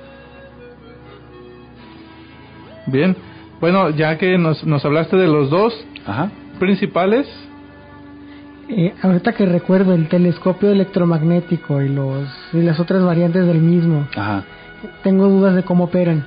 Bien, 2.86 3.16
bueno, 3.60 3.90
ya 3.90 4.16
que 4.18 4.38
nos, 4.38 4.64
nos 4.64 4.84
hablaste 4.84 5.16
de 5.16 5.26
los 5.26 5.50
dos 5.50 5.74
principales. 6.58 7.26
Eh, 8.68 8.94
ahorita 9.02 9.32
que 9.32 9.46
recuerdo 9.46 9.94
el 9.94 10.08
telescopio 10.08 10.70
electromagnético 10.70 11.80
y, 11.82 11.88
los, 11.88 12.28
y 12.52 12.62
las 12.62 12.80
otras 12.80 13.04
variantes 13.04 13.46
del 13.46 13.60
mismo, 13.60 14.08
Ajá. 14.16 14.44
tengo 15.04 15.28
dudas 15.28 15.54
de 15.54 15.62
cómo 15.62 15.84
operan. 15.84 16.26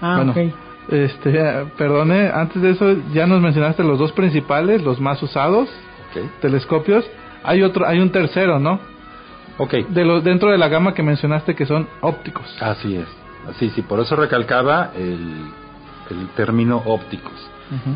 Ah, 0.00 0.22
bueno, 0.22 0.52
Este, 0.88 1.66
perdone, 1.76 2.28
antes 2.28 2.62
de 2.62 2.70
eso 2.70 2.96
ya 3.12 3.26
nos 3.26 3.40
mencionaste 3.40 3.82
los 3.82 3.98
dos 3.98 4.12
principales, 4.12 4.82
los 4.82 5.00
más 5.00 5.20
usados, 5.22 5.68
telescopios. 6.40 7.04
Hay 7.42 7.62
otro, 7.62 7.86
hay 7.86 7.98
un 7.98 8.10
tercero, 8.10 8.58
¿no? 8.58 8.78
Okay. 9.58 9.84
De 9.88 10.04
los 10.04 10.22
dentro 10.22 10.52
de 10.52 10.58
la 10.58 10.68
gama 10.68 10.94
que 10.94 11.02
mencionaste 11.02 11.56
que 11.56 11.66
son 11.66 11.88
ópticos. 12.00 12.46
Así 12.60 12.94
es. 12.94 13.08
Sí, 13.58 13.70
sí, 13.70 13.82
por 13.82 14.00
eso 14.00 14.16
recalcaba 14.16 14.92
el, 14.94 15.50
el 16.10 16.28
término 16.36 16.82
ópticos. 16.84 17.32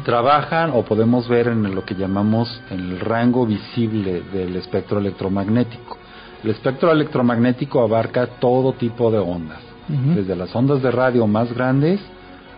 Trabajan 0.04 0.70
o 0.74 0.82
podemos 0.82 1.26
ver 1.28 1.48
en 1.48 1.74
lo 1.74 1.82
que 1.84 1.94
llamamos 1.94 2.60
el 2.68 3.00
rango 3.00 3.46
visible 3.46 4.20
del 4.32 4.54
espectro 4.56 4.98
electromagnético. 4.98 5.96
El 6.44 6.50
espectro 6.50 6.92
electromagnético 6.92 7.80
abarca 7.80 8.26
todo 8.26 8.74
tipo 8.74 9.10
de 9.10 9.18
ondas, 9.18 9.60
desde 9.88 10.36
las 10.36 10.54
ondas 10.54 10.82
de 10.82 10.90
radio 10.90 11.26
más 11.26 11.52
grandes 11.54 12.00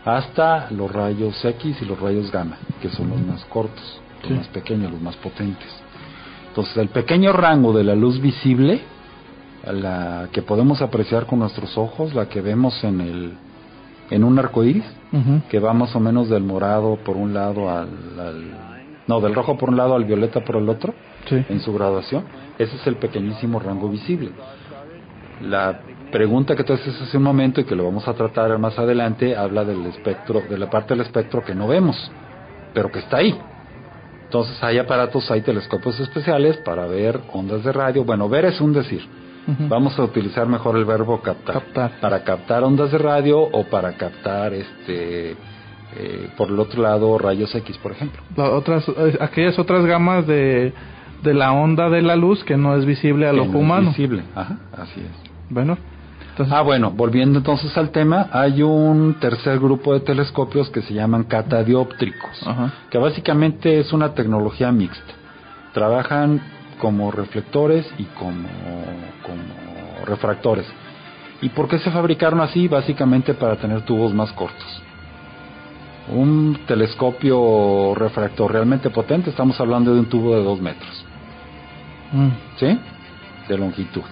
hasta 0.04 0.70
los 0.72 0.90
rayos 0.90 1.42
X 1.44 1.76
y 1.80 1.84
los 1.84 2.00
rayos 2.00 2.32
gamma, 2.32 2.58
que 2.82 2.90
son 2.90 3.10
los 3.10 3.20
más 3.20 3.44
cortos, 3.44 4.00
los 4.22 4.32
más 4.38 4.48
pequeños, 4.48 4.90
los 4.90 5.00
más 5.00 5.16
potentes. 5.16 5.68
Entonces, 6.48 6.76
el 6.78 6.88
pequeño 6.88 7.32
rango 7.32 7.72
de 7.72 7.84
la 7.84 7.94
luz 7.94 8.20
visible 8.20 8.82
la 9.72 10.28
que 10.32 10.42
podemos 10.42 10.82
apreciar 10.82 11.26
con 11.26 11.38
nuestros 11.38 11.76
ojos, 11.78 12.14
la 12.14 12.28
que 12.28 12.40
vemos 12.40 12.82
en 12.84 13.00
el 13.00 13.34
en 14.10 14.24
un 14.24 14.38
arco 14.38 14.62
iris, 14.64 14.84
que 15.48 15.60
va 15.60 15.72
más 15.72 15.94
o 15.94 16.00
menos 16.00 16.28
del 16.28 16.42
morado 16.42 16.98
por 17.04 17.16
un 17.16 17.32
lado 17.32 17.70
al, 17.70 17.88
no, 19.06 19.20
del 19.20 19.34
rojo 19.34 19.56
por 19.56 19.70
un 19.70 19.76
lado 19.76 19.94
al 19.94 20.04
violeta 20.04 20.44
por 20.44 20.56
el 20.56 20.68
otro, 20.68 20.94
en 21.30 21.60
su 21.60 21.72
graduación, 21.72 22.24
ese 22.58 22.76
es 22.76 22.86
el 22.86 22.96
pequeñísimo 22.96 23.58
rango 23.60 23.88
visible. 23.88 24.30
La 25.40 25.80
pregunta 26.12 26.54
que 26.54 26.64
tú 26.64 26.74
haces 26.74 27.00
hace 27.00 27.16
un 27.16 27.22
momento 27.22 27.60
y 27.60 27.64
que 27.64 27.74
lo 27.74 27.84
vamos 27.84 28.06
a 28.06 28.14
tratar 28.14 28.56
más 28.58 28.78
adelante 28.78 29.36
habla 29.36 29.64
del 29.64 29.86
espectro, 29.86 30.42
de 30.48 30.58
la 30.58 30.68
parte 30.68 30.94
del 30.94 31.00
espectro 31.00 31.42
que 31.42 31.54
no 31.54 31.66
vemos, 31.66 32.10
pero 32.72 32.90
que 32.90 32.98
está 32.98 33.18
ahí. 33.18 33.36
Entonces 34.24 34.62
hay 34.62 34.78
aparatos, 34.78 35.30
hay 35.30 35.42
telescopios 35.42 35.98
especiales 36.00 36.56
para 36.58 36.86
ver 36.86 37.20
ondas 37.32 37.62
de 37.64 37.72
radio. 37.72 38.04
Bueno, 38.04 38.28
ver 38.28 38.44
es 38.46 38.60
un 38.60 38.72
decir. 38.72 39.02
Vamos 39.46 39.98
a 39.98 40.02
utilizar 40.02 40.46
mejor 40.46 40.76
el 40.76 40.84
verbo 40.84 41.20
captar. 41.20 41.62
Para 42.00 42.24
captar 42.24 42.64
ondas 42.64 42.92
de 42.92 42.98
radio 42.98 43.40
o 43.40 43.64
para 43.64 43.92
captar 43.92 44.54
este 44.54 45.36
eh, 45.96 46.28
por 46.36 46.48
el 46.48 46.58
otro 46.58 46.82
lado 46.82 47.18
rayos 47.18 47.54
X, 47.54 47.78
por 47.78 47.92
ejemplo. 47.92 48.20
otras 48.36 48.88
eh, 48.88 49.18
aquellas 49.20 49.58
otras 49.58 49.84
gamas 49.84 50.26
de, 50.26 50.72
de 51.22 51.34
la 51.34 51.52
onda 51.52 51.88
de 51.88 52.02
la 52.02 52.16
luz 52.16 52.42
que 52.44 52.56
no 52.56 52.76
es 52.76 52.84
visible 52.84 53.28
al 53.28 53.38
ojo 53.38 53.58
humano. 53.58 53.90
visible, 53.90 54.24
Ajá, 54.34 54.58
así 54.76 55.00
es. 55.00 55.30
Bueno, 55.50 55.78
ah, 56.50 56.62
bueno, 56.62 56.90
volviendo 56.90 57.38
entonces 57.38 57.76
al 57.76 57.90
tema, 57.90 58.28
hay 58.32 58.62
un 58.62 59.16
tercer 59.20 59.58
grupo 59.60 59.94
de 59.94 60.00
telescopios 60.00 60.68
que 60.70 60.82
se 60.82 60.94
llaman 60.94 61.24
catadióptricos, 61.24 62.44
que 62.90 62.98
básicamente 62.98 63.78
es 63.78 63.92
una 63.92 64.14
tecnología 64.14 64.72
mixta. 64.72 65.14
Trabajan 65.72 66.40
como 66.78 67.10
reflectores 67.10 67.86
y 67.98 68.04
como, 68.04 68.48
como 69.22 70.04
refractores. 70.06 70.66
¿Y 71.40 71.48
por 71.50 71.68
qué 71.68 71.78
se 71.78 71.90
fabricaron 71.90 72.40
así? 72.40 72.68
Básicamente 72.68 73.34
para 73.34 73.56
tener 73.56 73.82
tubos 73.82 74.14
más 74.14 74.32
cortos. 74.32 74.82
Un 76.08 76.60
telescopio 76.66 77.94
refractor 77.94 78.52
realmente 78.52 78.90
potente, 78.90 79.30
estamos 79.30 79.58
hablando 79.60 79.94
de 79.94 80.00
un 80.00 80.06
tubo 80.06 80.36
de 80.36 80.42
dos 80.42 80.60
metros. 80.60 81.04
Mm. 82.12 82.28
¿Sí? 82.58 82.78
De 83.48 83.58
longitud 83.58 84.02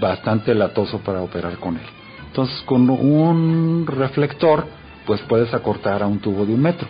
bastante 0.00 0.54
latoso 0.54 0.98
para 0.98 1.20
operar 1.22 1.56
con 1.58 1.76
él. 1.76 1.86
Entonces, 2.26 2.60
con 2.62 2.88
un 2.90 3.86
reflector, 3.86 4.66
pues 5.06 5.20
puedes 5.22 5.52
acortar 5.54 6.02
a 6.02 6.06
un 6.06 6.18
tubo 6.18 6.44
de 6.44 6.54
un 6.54 6.60
metro. 6.60 6.88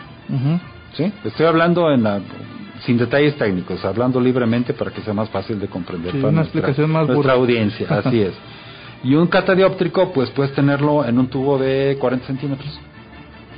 ¿Sí? 0.95 1.13
Estoy 1.25 1.47
hablando 1.47 1.91
en 1.91 2.07
sin 2.87 2.97
detalles 2.97 3.37
técnicos, 3.37 3.85
hablando 3.85 4.21
libremente 4.21 4.73
para 4.73 4.91
que 4.91 5.03
sea 5.03 5.13
más 5.13 5.29
fácil 5.29 5.61
de 5.61 5.67
comprender 5.69 6.13
para 6.13 6.29
una 6.29 6.41
nuestra, 6.43 6.61
explicación 6.61 6.91
más 6.91 7.09
nuestra 7.09 7.33
audiencia. 7.35 7.87
Así 7.91 8.21
es. 8.23 8.35
Y 9.05 9.15
un 9.15 9.29
catadióptrico, 9.29 10.11
pues 10.13 10.31
puedes 10.31 10.53
tenerlo 10.55 11.05
en 11.05 11.19
un 11.19 11.29
tubo 11.29 11.59
de 11.59 11.97
40 12.01 12.27
centímetros. 12.27 12.81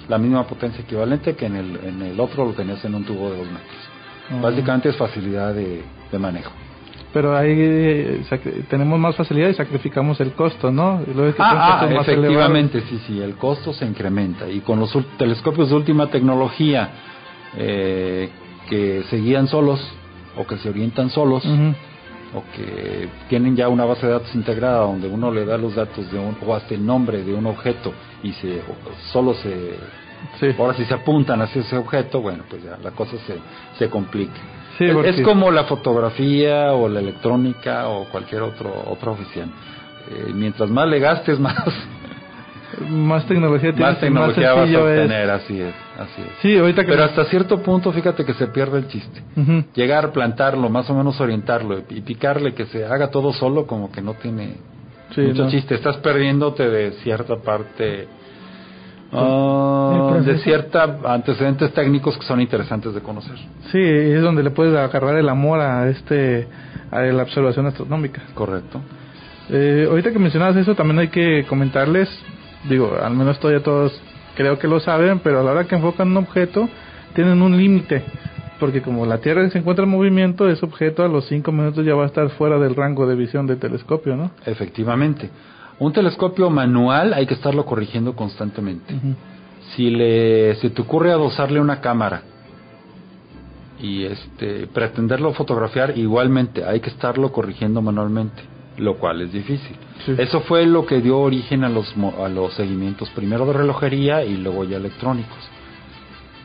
La 0.08 0.18
misma 0.18 0.46
potencia 0.46 0.82
equivalente 0.82 1.36
que 1.36 1.46
en 1.46 1.56
el, 1.56 1.76
en 1.84 2.02
el 2.02 2.20
otro 2.20 2.44
lo 2.44 2.52
tenías 2.52 2.84
en 2.84 2.94
un 2.94 3.04
tubo 3.04 3.30
de 3.30 3.38
2 3.38 3.46
metros. 3.46 4.42
Básicamente 4.42 4.90
es 4.90 4.96
facilidad 4.96 5.54
de 5.54 6.18
manejo 6.18 6.50
pero 7.12 7.36
ahí 7.36 7.54
eh, 7.56 8.22
tenemos 8.68 8.98
más 8.98 9.16
facilidad 9.16 9.48
y 9.48 9.54
sacrificamos 9.54 10.20
el 10.20 10.32
costo, 10.32 10.70
¿no? 10.70 11.00
ah, 11.38 11.80
ah 11.82 11.88
efectivamente, 11.90 12.82
sí, 12.82 13.00
sí, 13.06 13.20
el 13.20 13.36
costo 13.36 13.72
se 13.72 13.86
incrementa. 13.86 14.48
Y 14.48 14.60
con 14.60 14.78
los 14.78 14.96
telescopios 15.16 15.70
de 15.70 15.76
última 15.76 16.08
tecnología 16.08 16.90
eh, 17.56 18.28
que 18.68 19.04
se 19.10 19.16
guían 19.16 19.48
solos 19.48 19.80
o 20.36 20.46
que 20.46 20.56
se 20.58 20.68
orientan 20.68 21.10
solos, 21.10 21.44
o 22.34 22.42
que 22.54 23.08
tienen 23.28 23.56
ya 23.56 23.68
una 23.68 23.84
base 23.84 24.06
de 24.06 24.12
datos 24.12 24.34
integrada 24.34 24.80
donde 24.80 25.08
uno 25.08 25.30
le 25.30 25.44
da 25.44 25.56
los 25.56 25.74
datos 25.74 26.10
de 26.12 26.18
un, 26.18 26.36
o 26.46 26.54
hasta 26.54 26.74
el 26.74 26.84
nombre 26.84 27.24
de 27.24 27.34
un 27.34 27.46
objeto 27.46 27.92
y 28.22 28.32
se 28.32 28.60
solo 29.10 29.34
se 29.34 29.76
ahora 30.58 30.74
si 30.74 30.84
se 30.84 30.94
apuntan 30.94 31.40
hacia 31.40 31.62
ese 31.62 31.76
objeto 31.76 32.20
bueno 32.20 32.44
pues 32.48 32.62
ya 32.62 32.76
la 32.82 32.90
cosa 32.90 33.16
se, 33.26 33.38
se 33.78 33.88
complica. 33.88 34.38
Es 34.78 35.20
como 35.22 35.50
la 35.50 35.64
fotografía 35.64 36.72
o 36.72 36.88
la 36.88 37.00
electrónica 37.00 37.88
o 37.88 38.04
cualquier 38.04 38.42
otro 38.42 38.84
otra 38.88 39.10
oficina. 39.10 39.48
Eh, 40.10 40.32
mientras 40.32 40.70
más 40.70 40.88
le 40.88 41.00
gastes, 41.00 41.38
más 41.40 41.56
más 42.88 43.26
tecnología 43.26 43.72
tienes, 43.72 43.92
más 43.94 44.00
tecnología 44.00 44.52
vas 44.54 44.72
a 44.72 44.78
obtener, 44.82 45.30
así 45.30 45.60
es, 45.60 45.74
así 45.98 46.22
es. 46.22 46.28
Sí, 46.42 46.56
ahorita 46.56 46.82
Pero 46.86 47.04
hasta 47.04 47.24
cierto 47.24 47.62
punto, 47.62 47.92
fíjate 47.92 48.24
que 48.24 48.34
se 48.34 48.48
pierde 48.48 48.78
el 48.78 48.88
chiste. 48.88 49.22
Llegar, 49.74 50.12
plantarlo, 50.12 50.68
más 50.68 50.88
o 50.90 50.94
menos 50.94 51.20
orientarlo 51.20 51.82
y 51.88 52.00
picarle 52.02 52.54
que 52.54 52.66
se 52.66 52.84
haga 52.84 53.10
todo 53.10 53.32
solo, 53.32 53.66
como 53.66 53.90
que 53.90 54.02
no 54.02 54.14
tiene 54.14 54.56
mucho 55.16 55.48
chiste. 55.50 55.74
Estás 55.74 55.96
perdiéndote 55.98 56.68
de 56.68 56.92
cierta 57.02 57.36
parte 57.36 58.08
Ah, 59.10 60.20
de 60.22 60.38
cierta 60.40 60.98
antecedentes 61.04 61.72
técnicos 61.72 62.18
que 62.18 62.26
son 62.26 62.40
interesantes 62.40 62.94
de 62.94 63.00
conocer. 63.00 63.36
Sí, 63.72 63.80
es 63.80 64.20
donde 64.20 64.42
le 64.42 64.50
puedes 64.50 64.76
agarrar 64.76 65.16
el 65.16 65.28
amor 65.28 65.60
a 65.60 65.88
este 65.88 66.46
a 66.90 67.00
la 67.00 67.22
observación 67.22 67.66
astronómica. 67.66 68.22
Correcto. 68.34 68.80
Eh, 69.50 69.86
ahorita 69.88 70.12
que 70.12 70.18
mencionabas 70.18 70.56
eso, 70.56 70.74
también 70.74 70.98
hay 70.98 71.08
que 71.08 71.46
comentarles, 71.48 72.08
digo, 72.64 72.96
al 73.02 73.14
menos 73.14 73.38
todavía 73.38 73.62
todos 73.62 74.00
creo 74.34 74.58
que 74.58 74.68
lo 74.68 74.80
saben, 74.80 75.20
pero 75.20 75.40
a 75.40 75.42
la 75.42 75.52
hora 75.52 75.64
que 75.64 75.74
enfocan 75.74 76.08
un 76.08 76.18
objeto, 76.18 76.68
tienen 77.14 77.42
un 77.42 77.56
límite, 77.56 78.04
porque 78.60 78.82
como 78.82 79.06
la 79.06 79.18
Tierra 79.18 79.48
se 79.50 79.58
encuentra 79.58 79.84
en 79.84 79.90
movimiento, 79.90 80.48
ese 80.48 80.64
objeto 80.64 81.04
a 81.04 81.08
los 81.08 81.26
5 81.26 81.50
minutos 81.52 81.84
ya 81.84 81.94
va 81.94 82.04
a 82.04 82.06
estar 82.06 82.28
fuera 82.30 82.58
del 82.58 82.74
rango 82.74 83.06
de 83.06 83.16
visión 83.16 83.46
del 83.46 83.58
telescopio, 83.58 84.16
¿no? 84.16 84.30
Efectivamente. 84.46 85.30
Un 85.78 85.92
telescopio 85.92 86.50
manual 86.50 87.14
hay 87.14 87.26
que 87.26 87.34
estarlo 87.34 87.64
corrigiendo 87.64 88.14
constantemente. 88.14 88.94
Si 89.74 89.90
le 89.90 90.56
se 90.56 90.70
te 90.70 90.82
ocurre 90.82 91.12
adosarle 91.12 91.60
una 91.60 91.80
cámara 91.80 92.22
y 93.80 94.04
este 94.04 94.66
pretenderlo 94.66 95.32
fotografiar 95.34 95.96
igualmente 95.96 96.64
hay 96.64 96.80
que 96.80 96.90
estarlo 96.90 97.30
corrigiendo 97.30 97.80
manualmente, 97.80 98.42
lo 98.78 98.96
cual 98.96 99.22
es 99.22 99.32
difícil. 99.32 99.76
Eso 100.18 100.40
fue 100.40 100.66
lo 100.66 100.86
que 100.86 101.00
dio 101.00 101.18
origen 101.18 101.64
a 101.64 101.68
los 101.68 101.94
a 101.96 102.28
los 102.28 102.54
seguimientos 102.54 103.10
primero 103.10 103.46
de 103.46 103.52
relojería 103.52 104.24
y 104.24 104.36
luego 104.36 104.64
ya 104.64 104.76
electrónicos. 104.76 105.38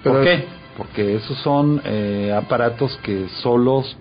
¿Por 0.04 0.24
qué? 0.24 0.46
Porque 0.78 1.16
esos 1.16 1.38
son 1.40 1.82
eh, 1.86 2.34
aparatos 2.36 2.98
que 3.04 3.28
solos 3.42 3.96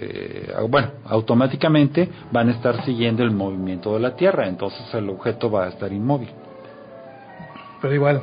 eh, 0.00 0.52
bueno, 0.68 0.90
automáticamente 1.06 2.08
van 2.30 2.48
a 2.48 2.52
estar 2.52 2.84
siguiendo 2.84 3.24
el 3.24 3.32
movimiento 3.32 3.94
de 3.94 4.00
la 4.00 4.14
Tierra, 4.14 4.46
entonces 4.46 4.82
el 4.94 5.08
objeto 5.10 5.50
va 5.50 5.64
a 5.64 5.68
estar 5.68 5.92
inmóvil. 5.92 6.28
Pero 7.82 7.94
igual, 7.94 8.22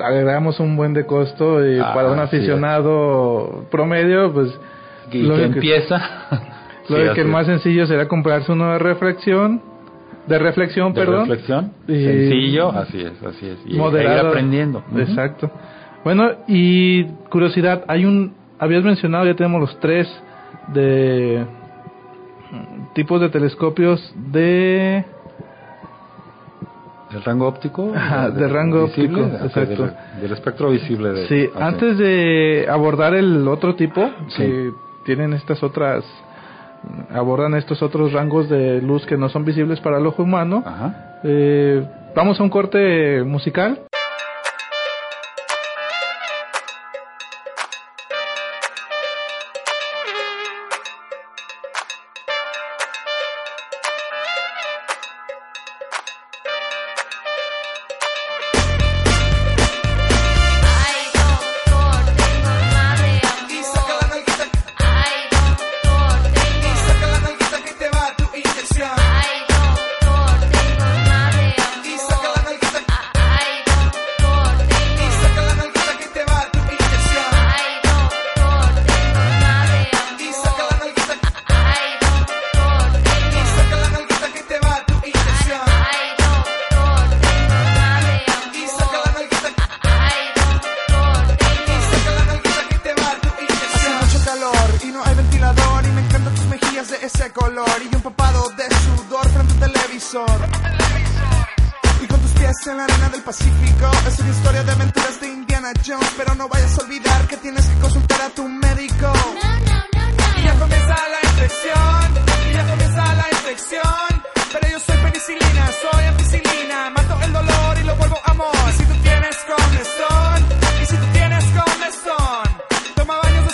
agregamos 0.00 0.58
un 0.58 0.76
buen 0.76 0.94
de 0.94 1.06
costo 1.06 1.64
y 1.64 1.78
ah, 1.78 1.92
para 1.94 2.10
un 2.10 2.18
aficionado 2.18 3.66
promedio, 3.70 4.32
pues... 4.32 4.48
lo 5.12 5.36
que, 5.36 5.44
empieza... 5.44 6.00
lo 6.88 7.14
que 7.14 7.20
el 7.20 7.28
más 7.28 7.46
sencillo 7.46 7.86
será 7.86 8.08
comprarse 8.08 8.52
uno 8.52 8.72
de 8.72 8.78
reflexión, 8.78 9.62
de 10.26 10.38
reflexión, 10.38 10.92
de 10.92 11.00
perdón. 11.00 11.28
reflexión, 11.28 11.72
sencillo, 11.86 12.70
así 12.70 13.00
es, 13.00 13.22
así 13.22 13.46
es. 13.46 13.58
Y 13.66 13.76
moderado, 13.76 14.28
aprendiendo. 14.28 14.82
Exacto. 14.96 15.50
Bueno, 16.04 16.30
y 16.48 17.04
curiosidad, 17.30 17.84
hay 17.88 18.04
un, 18.04 18.34
habías 18.58 18.82
mencionado, 18.84 19.26
ya 19.26 19.34
tenemos 19.34 19.60
los 19.60 19.80
tres 19.80 20.08
de 20.68 21.44
tipos 22.94 23.20
de 23.20 23.28
telescopios 23.30 24.14
de 24.30 25.04
del 27.10 27.22
rango 27.24 27.46
óptico 27.46 27.92
de, 27.92 28.48
rango 28.48 28.84
óptico 28.84 29.20
exacto. 29.20 29.90
del, 30.20 30.32
espectro 30.32 30.70
visible 30.70 31.10
de, 31.12 31.26
sí 31.28 31.50
antes 31.58 31.98
de 31.98 32.66
abordar 32.70 33.14
el 33.14 33.46
otro 33.48 33.74
tipo 33.74 34.10
que 34.36 34.70
tienen 35.04 35.32
estas 35.32 35.62
otras 35.62 36.04
abordan 37.12 37.54
estos 37.54 37.82
otros 37.82 38.12
rangos 38.12 38.48
de 38.48 38.80
luz 38.80 39.06
que 39.06 39.16
no 39.16 39.28
son 39.28 39.44
visibles 39.44 39.80
para 39.80 39.98
el 39.98 40.06
ojo 40.06 40.22
humano 40.22 40.64
eh, 41.22 41.86
vamos 42.14 42.40
a 42.40 42.42
un 42.42 42.50
corte 42.50 43.22
musical 43.24 43.80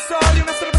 Toma 0.08 0.20
baños 0.20 0.30
de 0.30 0.32
sol 0.32 0.36
y 0.38 0.40
una 0.40 0.52
cerveza 0.54 0.77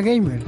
Gamer, 0.00 0.42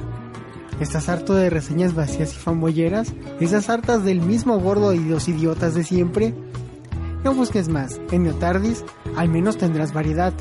¿estás 0.81 1.09
harto 1.09 1.35
de 1.35 1.51
reseñas 1.51 1.95
vacías 1.95 2.35
y 2.35 2.39
fanboyeras? 2.39 3.15
¿Estás 3.41 3.69
hartas 3.71 4.05
del 4.05 4.21
mismo 4.21 4.59
gordo 4.59 4.93
y 4.93 5.01
los 5.01 5.29
idiotas 5.29 5.75
de 5.75 5.85
siempre? 5.85 6.35
No 7.25 7.35
busques 7.35 7.69
más, 7.69 8.01
en 8.11 8.25
Neotardis 8.25 8.85
al 9.17 9.29
menos 9.29 9.59
tendrás 9.59 9.93
variedad. 9.93 10.33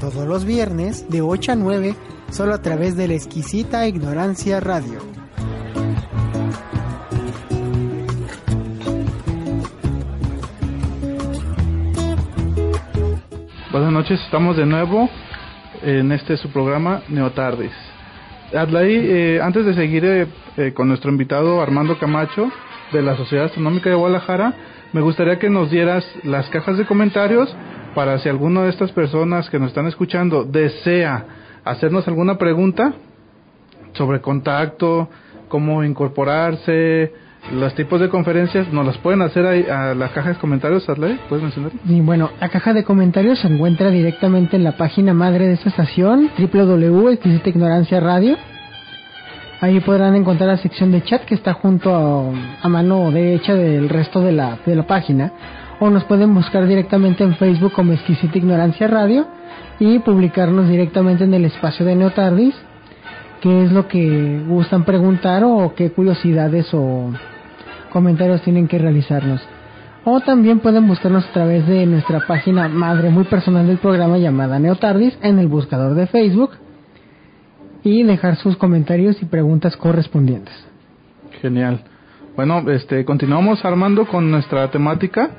Todos 0.00 0.26
los 0.26 0.44
viernes, 0.44 1.08
de 1.08 1.22
8 1.22 1.52
a 1.52 1.54
9, 1.56 1.94
solo 2.30 2.54
a 2.54 2.62
través 2.62 2.96
de 2.96 3.08
la 3.08 3.14
exquisita 3.14 3.86
Ignorancia 3.86 4.60
Radio. 4.60 4.98
Buenas 13.72 13.92
noches, 13.92 14.20
estamos 14.24 14.56
de 14.56 14.66
nuevo 14.66 15.08
en 15.82 16.12
este 16.12 16.36
su 16.36 16.50
programa 16.50 17.02
Neotardis. 17.08 17.87
Adlai, 18.54 18.94
eh, 18.94 19.40
antes 19.42 19.66
de 19.66 19.74
seguir 19.74 20.04
eh, 20.06 20.26
eh, 20.56 20.72
con 20.72 20.88
nuestro 20.88 21.10
invitado 21.10 21.60
Armando 21.60 21.98
Camacho 21.98 22.50
de 22.92 23.02
la 23.02 23.14
Sociedad 23.14 23.44
Astronómica 23.44 23.90
de 23.90 23.96
Guadalajara, 23.96 24.54
me 24.94 25.02
gustaría 25.02 25.38
que 25.38 25.50
nos 25.50 25.70
dieras 25.70 26.10
las 26.24 26.48
cajas 26.48 26.78
de 26.78 26.86
comentarios 26.86 27.54
para 27.94 28.18
si 28.18 28.28
alguna 28.30 28.62
de 28.62 28.70
estas 28.70 28.90
personas 28.92 29.50
que 29.50 29.58
nos 29.58 29.68
están 29.68 29.86
escuchando 29.86 30.44
desea 30.44 31.26
hacernos 31.62 32.08
alguna 32.08 32.38
pregunta 32.38 32.94
sobre 33.92 34.22
contacto, 34.22 35.10
cómo 35.48 35.84
incorporarse, 35.84 37.12
los 37.52 37.74
tipos 37.74 38.00
de 38.00 38.08
conferencias, 38.08 38.72
nos 38.72 38.86
las 38.86 38.98
pueden 38.98 39.22
hacer 39.22 39.46
ahí 39.46 39.64
a 39.64 39.94
la 39.94 40.08
caja 40.08 40.30
de 40.30 40.34
comentarios, 40.36 40.88
Adlai, 40.88 41.18
¿puedes 41.28 41.42
mencionar? 41.42 41.72
Y 41.86 42.00
bueno, 42.00 42.30
la 42.40 42.48
caja 42.48 42.72
de 42.72 42.84
comentarios 42.84 43.38
se 43.40 43.48
encuentra 43.48 43.90
directamente 43.90 44.56
en 44.56 44.64
la 44.64 44.76
página 44.76 45.14
madre 45.14 45.46
de 45.46 45.54
esta 45.54 45.70
estación, 45.70 46.30
www.exquisita 46.38 47.48
ignorancia. 47.48 48.00
Ahí 49.60 49.80
podrán 49.80 50.14
encontrar 50.14 50.48
la 50.48 50.56
sección 50.56 50.92
de 50.92 51.02
chat 51.02 51.24
que 51.24 51.34
está 51.34 51.52
junto 51.52 51.94
a, 51.94 52.32
a 52.62 52.68
mano 52.68 53.10
derecha 53.10 53.54
del 53.54 53.88
resto 53.88 54.20
de 54.20 54.32
la, 54.32 54.58
de 54.64 54.76
la 54.76 54.86
página. 54.86 55.32
O 55.80 55.90
nos 55.90 56.04
pueden 56.04 56.32
buscar 56.34 56.66
directamente 56.66 57.24
en 57.24 57.34
Facebook 57.36 57.72
como 57.72 57.92
Exquisita 57.92 58.38
Ignorancia 58.38 58.86
Radio 58.86 59.26
y 59.80 59.98
publicarnos 60.00 60.68
directamente 60.68 61.24
en 61.24 61.34
el 61.34 61.44
espacio 61.44 61.84
de 61.84 61.96
Neotardis. 61.96 62.54
qué 63.40 63.64
es 63.64 63.72
lo 63.72 63.86
que 63.88 64.42
gustan 64.46 64.84
preguntar 64.84 65.44
o 65.44 65.72
qué 65.74 65.90
curiosidades 65.90 66.72
o 66.72 67.12
comentarios 67.88 68.42
tienen 68.42 68.68
que 68.68 68.78
realizarnos. 68.78 69.40
O 70.04 70.20
también 70.20 70.60
pueden 70.60 70.86
buscarnos 70.86 71.26
a 71.26 71.32
través 71.32 71.66
de 71.66 71.84
nuestra 71.86 72.20
página 72.26 72.68
madre 72.68 73.10
muy 73.10 73.24
personal 73.24 73.66
del 73.66 73.78
programa 73.78 74.16
llamada 74.18 74.58
Neotardis 74.58 75.18
en 75.22 75.38
el 75.38 75.48
buscador 75.48 75.94
de 75.94 76.06
Facebook 76.06 76.52
y 77.82 78.02
dejar 78.04 78.36
sus 78.36 78.56
comentarios 78.56 79.20
y 79.22 79.26
preguntas 79.26 79.76
correspondientes. 79.76 80.54
Genial. 81.42 81.82
Bueno, 82.36 82.64
este, 82.70 83.04
continuamos 83.04 83.64
armando 83.64 84.06
con 84.06 84.30
nuestra 84.30 84.70
temática. 84.70 85.30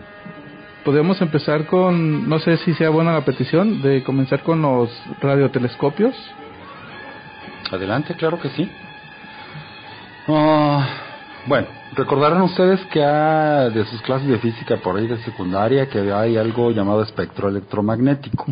podemos 0.83 1.21
empezar 1.21 1.65
con, 1.65 2.27
no 2.27 2.39
sé 2.39 2.57
si 2.57 2.73
sea 2.73 2.89
buena 2.89 3.13
la 3.13 3.25
petición, 3.25 3.81
de 3.81 4.03
comenzar 4.03 4.43
con 4.43 4.61
los 4.61 4.89
radiotelescopios. 5.21 6.15
Adelante, 7.71 8.15
claro 8.15 8.39
que 8.39 8.49
sí. 8.49 8.69
Ah, 10.27 10.87
bueno, 11.47 11.67
recordarán 11.95 12.41
ustedes 12.43 12.79
que 12.87 12.99
de 12.99 13.85
sus 13.85 14.01
clases 14.01 14.27
de 14.27 14.37
física 14.39 14.77
por 14.77 14.97
ahí 14.97 15.07
de 15.07 15.17
secundaria 15.23 15.87
que 15.89 16.11
hay 16.13 16.37
algo 16.37 16.71
llamado 16.71 17.01
espectro 17.01 17.49
electromagnético. 17.49 18.45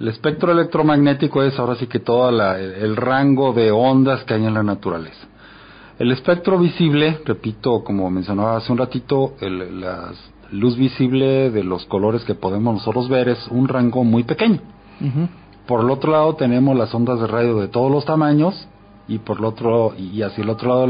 El 0.00 0.08
espectro 0.08 0.52
electromagnético 0.52 1.42
es 1.42 1.58
ahora 1.58 1.74
sí 1.74 1.86
que 1.86 1.98
todo 1.98 2.30
la- 2.30 2.58
el 2.58 2.94
rango 2.96 3.52
de 3.52 3.70
ondas 3.72 4.22
que 4.24 4.34
hay 4.34 4.44
en 4.46 4.54
la 4.54 4.62
naturaleza. 4.62 5.26
El 5.98 6.12
espectro 6.12 6.58
visible, 6.58 7.20
repito, 7.24 7.82
como 7.82 8.08
mencionaba 8.08 8.56
hace 8.58 8.70
un 8.70 8.78
ratito, 8.78 9.34
el- 9.40 9.80
la 9.80 10.10
luz 10.52 10.76
visible 10.76 11.50
de 11.50 11.64
los 11.64 11.84
colores 11.86 12.24
que 12.24 12.34
podemos 12.34 12.74
nosotros 12.74 13.08
ver 13.08 13.28
es 13.28 13.48
un 13.48 13.66
rango 13.66 14.04
muy 14.04 14.22
pequeño. 14.22 14.60
Por 15.66 15.80
el 15.80 15.90
otro 15.90 16.12
lado 16.12 16.34
tenemos 16.36 16.76
las 16.76 16.94
ondas 16.94 17.20
de 17.20 17.26
radio 17.26 17.58
de 17.58 17.68
todos 17.68 17.90
los 17.90 18.04
tamaños 18.04 18.68
y 19.08 19.18
por 19.18 19.38
el 19.38 19.44
otro 19.46 19.94
y 19.96 20.22
hacia 20.22 20.44
el 20.44 20.50
otro 20.50 20.68
lado 20.68 20.86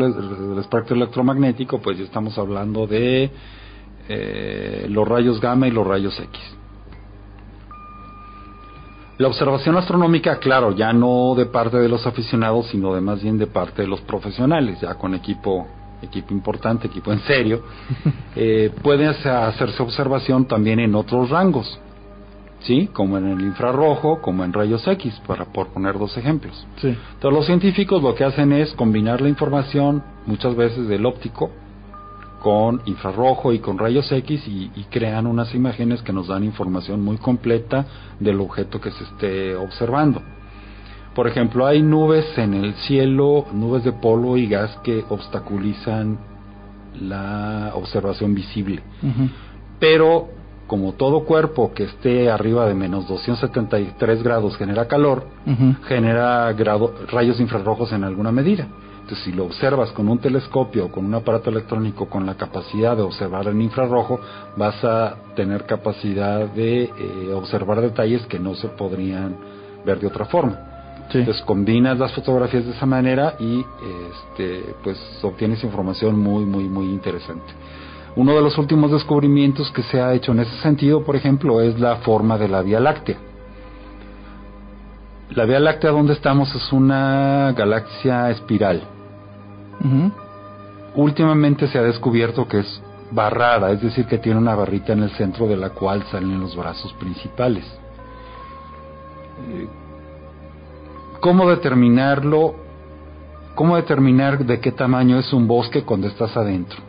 del, 0.53 0.59
espectro 0.59 0.97
electromagnético 0.97 1.81
pues 1.81 1.99
ya 1.99 2.05
estamos 2.05 2.37
hablando 2.37 2.87
de 2.87 3.31
eh, 4.09 4.87
los 4.91 5.07
rayos 5.07 5.41
gamma 5.41 5.69
y 5.69 5.71
los 5.71 5.87
rayos 5.87 6.19
X. 6.19 6.41
La 9.19 9.27
observación 9.27 9.77
astronómica, 9.77 10.39
claro, 10.39 10.71
ya 10.77 10.93
no 10.93 11.35
de 11.37 11.47
parte 11.47 11.77
de 11.79 11.89
los 11.89 12.07
aficionados, 12.07 12.69
sino 12.69 12.95
de 12.95 13.01
más 13.01 13.21
bien 13.21 13.37
de 13.37 13.49
parte 13.49 13.83
de 13.83 13.89
los 13.89 14.01
profesionales, 14.03 14.81
ya 14.81 14.95
con 14.95 15.15
equipo 15.15 15.67
equipo 16.01 16.33
importante, 16.33 16.87
equipo 16.87 17.13
en 17.13 17.19
serio, 17.23 17.61
eh, 18.37 18.71
puede 18.83 19.09
hace- 19.09 19.29
hacerse 19.29 19.83
observación 19.83 20.47
también 20.47 20.79
en 20.79 20.95
otros 20.95 21.29
rangos, 21.31 21.81
¿sí? 22.61 22.89
Como 22.93 23.19
en 23.19 23.29
el 23.29 23.41
infrarrojo, 23.41 24.21
como 24.21 24.45
en 24.45 24.53
rayos 24.53 24.87
X, 24.87 25.21
para 25.27 25.47
por 25.47 25.69
poner 25.69 25.99
dos 25.99 26.17
ejemplos. 26.17 26.67
Sí. 26.81 26.89
Entonces 26.89 27.33
los 27.33 27.47
científicos 27.47 28.03
lo 28.03 28.15
que 28.15 28.25
hacen 28.25 28.53
es 28.53 28.73
combinar 28.73 29.21
la 29.21 29.29
información 29.29 30.03
muchas 30.27 30.55
veces 30.57 30.89
del 30.89 31.07
óptico 31.07 31.51
con 32.41 32.81
infrarrojo 32.87 33.53
y 33.53 33.59
con 33.59 33.79
rayos 33.79 34.11
X 34.13 34.47
y, 34.47 34.71
y 34.77 34.85
crean 34.91 35.27
unas 35.27 35.55
imágenes 35.55 36.03
que 36.03 36.13
nos 36.13 36.29
dan 36.29 36.45
información 36.45 37.03
muy 37.03 37.17
completa 37.17 37.85
del 38.21 38.41
objeto 38.41 38.81
que 38.81 38.91
se 38.93 39.05
esté 39.05 39.57
observando. 39.57 40.23
Por 41.15 41.27
ejemplo, 41.27 41.67
hay 41.67 41.83
nubes 41.83 42.27
en 42.39 42.55
el 42.55 42.75
cielo, 42.75 43.47
nubes 43.53 43.83
de 43.83 43.93
polvo 43.93 44.37
y 44.37 44.47
gas 44.47 44.79
que 44.85 45.05
obstaculizan 45.09 46.19
la 47.01 47.73
observación 47.75 48.35
visible 48.35 48.83
pero 49.79 50.29
como 50.69 50.93
todo 50.93 51.25
cuerpo 51.25 51.73
que 51.75 51.83
esté 51.85 52.31
arriba 52.31 52.67
de 52.69 52.75
menos 52.75 53.09
273 53.09 54.23
grados 54.23 54.57
genera 54.57 54.87
calor, 54.87 55.25
genera 55.89 56.53
grado- 56.53 56.93
rayos 57.11 57.41
infrarrojos 57.41 57.91
en 57.93 58.05
alguna 58.05 58.31
medida. 58.31 58.69
Entonces, 59.01 59.25
si 59.25 59.33
lo 59.33 59.47
observas 59.47 59.91
con 59.93 60.07
un 60.09 60.19
telescopio 60.19 60.85
o 60.85 60.89
con 60.93 61.07
un 61.07 61.15
aparato 61.15 61.49
electrónico 61.49 62.07
con 62.11 62.27
la 62.27 62.35
capacidad 62.35 62.95
de 62.95 63.03
observar 63.03 63.47
en 63.49 63.63
infrarrojo, 63.63 64.21
vas 64.57 64.85
a 64.85 65.17
tener 65.35 65.65
capacidad 65.65 66.47
de 66.47 66.83
eh, 66.85 67.33
observar 67.35 67.81
detalles 67.81 68.27
que 68.27 68.39
no 68.39 68.55
se 68.55 68.69
podrían 68.69 69.35
ver 69.87 69.99
de 69.99 70.07
otra 70.09 70.27
forma. 70.27 70.59
Sí. 71.11 71.21
Entonces 71.21 71.43
combinas 71.47 71.99
las 71.99 72.13
fotografías 72.13 72.67
de 72.67 72.73
esa 72.73 72.85
manera 72.85 73.35
y 73.41 73.65
este, 74.11 74.75
pues 74.85 74.99
obtienes 75.23 75.65
información 75.65 76.19
muy, 76.19 76.45
muy, 76.45 76.65
muy 76.69 76.85
interesante. 76.87 77.51
Uno 78.17 78.35
de 78.35 78.43
los 78.43 78.59
últimos 78.59 78.91
descubrimientos 78.91 79.71
que 79.71 79.83
se 79.83 80.01
ha 80.01 80.13
hecho 80.15 80.33
en 80.33 80.41
ese 80.41 80.57
sentido, 80.63 81.05
por 81.05 81.17
ejemplo, 81.17 81.61
es 81.61 81.79
la 81.79 81.97
forma 81.97 82.37
de 82.39 82.49
la 82.49 82.63
Vía 82.63 82.81
Láctea. 82.81 83.17
La 85.31 85.45
Vía 85.45 85.61
Láctea 85.61 85.91
donde 85.91 86.15
estamos 86.15 86.55
es 86.55 86.73
una 86.73 87.53
galaxia 87.53 88.31
espiral. 88.31 88.83
Últimamente 90.95 91.69
se 91.69 91.79
ha 91.79 91.83
descubierto 91.83 92.49
que 92.49 92.61
es 92.61 92.83
barrada, 93.11 93.71
es 93.71 93.81
decir, 93.81 94.07
que 94.07 94.19
tiene 94.19 94.39
una 94.39 94.55
barrita 94.55 94.93
en 94.93 95.03
el 95.03 95.11
centro 95.11 95.47
de 95.47 95.57
la 95.57 95.71
cual 95.71 96.03
salen 96.11 96.41
los 96.41 96.57
brazos 96.57 96.93
principales. 96.95 97.65
Eh, 99.51 99.69
¿Cómo 101.21 101.49
determinarlo? 101.49 102.55
¿Cómo 103.55 103.77
determinar 103.77 104.45
de 104.45 104.61
qué 104.61 104.73
tamaño 104.73 105.19
es 105.19 105.33
un 105.33 105.47
bosque 105.47 105.83
cuando 105.83 106.07
estás 106.07 106.37
adentro? 106.37 106.88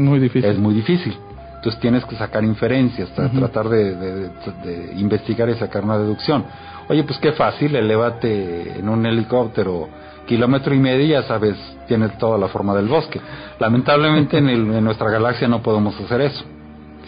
Muy 0.00 0.18
difícil. 0.18 0.50
Es 0.50 0.58
muy 0.58 0.74
difícil. 0.74 1.16
Entonces 1.56 1.80
tienes 1.80 2.04
que 2.06 2.16
sacar 2.16 2.42
inferencias, 2.42 3.10
tratar 3.10 3.68
de, 3.68 3.94
de- 3.94 4.14
de- 4.28 4.30
de 4.64 5.00
investigar 5.00 5.48
y 5.50 5.54
sacar 5.54 5.84
una 5.84 5.98
deducción. 5.98 6.44
Oye, 6.88 7.04
pues 7.04 7.18
qué 7.18 7.32
fácil, 7.32 7.76
elévate 7.76 8.78
en 8.78 8.88
un 8.88 9.04
helicóptero 9.04 9.88
kilómetro 10.26 10.74
y 10.74 10.78
medio 10.78 11.04
y 11.04 11.08
ya 11.08 11.22
sabes, 11.24 11.56
tienes 11.86 12.16
toda 12.18 12.38
la 12.38 12.48
forma 12.48 12.74
del 12.74 12.86
bosque. 12.88 13.20
Lamentablemente 13.58 14.38
en, 14.38 14.48
el- 14.48 14.72
en 14.74 14.84
nuestra 14.84 15.10
galaxia 15.10 15.48
no 15.48 15.60
podemos 15.62 16.00
hacer 16.00 16.20
eso. 16.22 16.44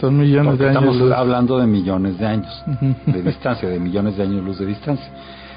Son 0.01 0.19
millones 0.19 0.59
de 0.59 0.65
años. 0.69 0.77
estamos 0.83 0.97
luz. 0.97 1.13
hablando 1.13 1.59
de 1.59 1.67
millones 1.67 2.19
de 2.19 2.27
años 2.27 2.65
de 3.07 3.23
distancia, 3.23 3.69
de 3.69 3.79
millones 3.81 4.17
de 4.17 4.25
años 4.25 4.45
luz 4.45 4.59
de 4.59 4.67
distancia. 4.67 5.09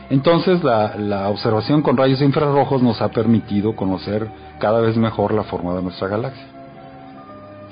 Entonces 0.10 0.64
la, 0.64 0.96
la 0.98 1.30
observación 1.30 1.82
con 1.82 1.98
rayos 1.98 2.22
infrarrojos 2.22 2.82
nos 2.84 3.02
ha 3.02 3.10
permitido 3.10 3.76
conocer 3.76 4.28
cada 4.60 4.80
vez 4.80 4.96
mejor 4.98 5.34
la 5.34 5.44
forma 5.44 5.74
de 5.76 5.82
nuestra 5.82 6.08
galaxia. 6.08 6.46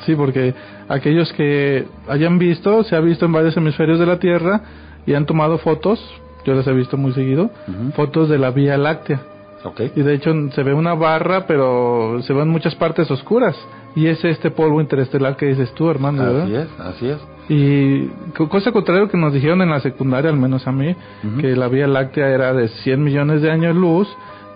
Sí, 0.06 0.16
porque 0.16 0.54
aquellos 0.90 1.32
que 1.34 1.86
hayan 2.08 2.38
visto, 2.40 2.84
se 2.84 2.96
ha 2.96 3.00
visto 3.00 3.26
en 3.26 3.32
varios 3.32 3.56
hemisferios 3.58 4.00
de 4.00 4.06
la 4.06 4.20
Tierra 4.20 4.62
y 5.06 5.14
han 5.14 5.26
tomado 5.26 5.58
fotos, 5.58 6.00
yo 6.46 6.54
las 6.54 6.68
he 6.68 6.74
visto 6.74 6.98
muy 6.98 7.14
seguido, 7.14 7.50
fotos 7.96 8.30
de 8.30 8.38
la 8.38 8.52
Vía 8.52 8.78
Láctea. 8.78 9.22
¿Ok? 9.66 9.80
Y 9.96 10.02
de 10.02 10.14
hecho 10.16 10.34
se 10.52 10.62
ve 10.64 10.74
una 10.74 10.94
barra, 10.94 11.48
pero 11.48 12.22
se 12.24 12.34
ven 12.34 12.50
muchas 12.50 12.76
partes 12.76 13.10
oscuras. 13.10 13.56
Y 13.96 14.08
es 14.08 14.24
este 14.26 14.50
polvo 14.52 14.82
interestelar 14.82 15.38
que 15.38 15.46
dices 15.46 15.72
tú, 15.74 15.90
hermano, 15.90 16.22
¿verdad? 16.24 16.44
Así 16.44 16.56
es, 16.56 16.68
así 16.80 17.08
es. 17.10 17.18
Y 17.48 18.08
co- 18.36 18.50
cosa 18.50 18.72
contrario 18.74 19.08
que 19.08 19.18
nos 19.18 19.32
dijeron 19.34 19.62
en 19.62 19.70
la 19.70 19.80
secundaria, 19.80 20.30
al 20.32 20.38
menos 20.38 20.68
a 20.68 20.72
mí, 20.74 20.96
que 21.40 21.56
la 21.56 21.68
Vía 21.70 21.88
Láctea 21.88 22.28
era 22.30 22.54
de 22.54 22.68
100 22.70 23.02
millones 23.04 23.42
de 23.42 23.52
años 23.52 23.74
luz 23.76 24.08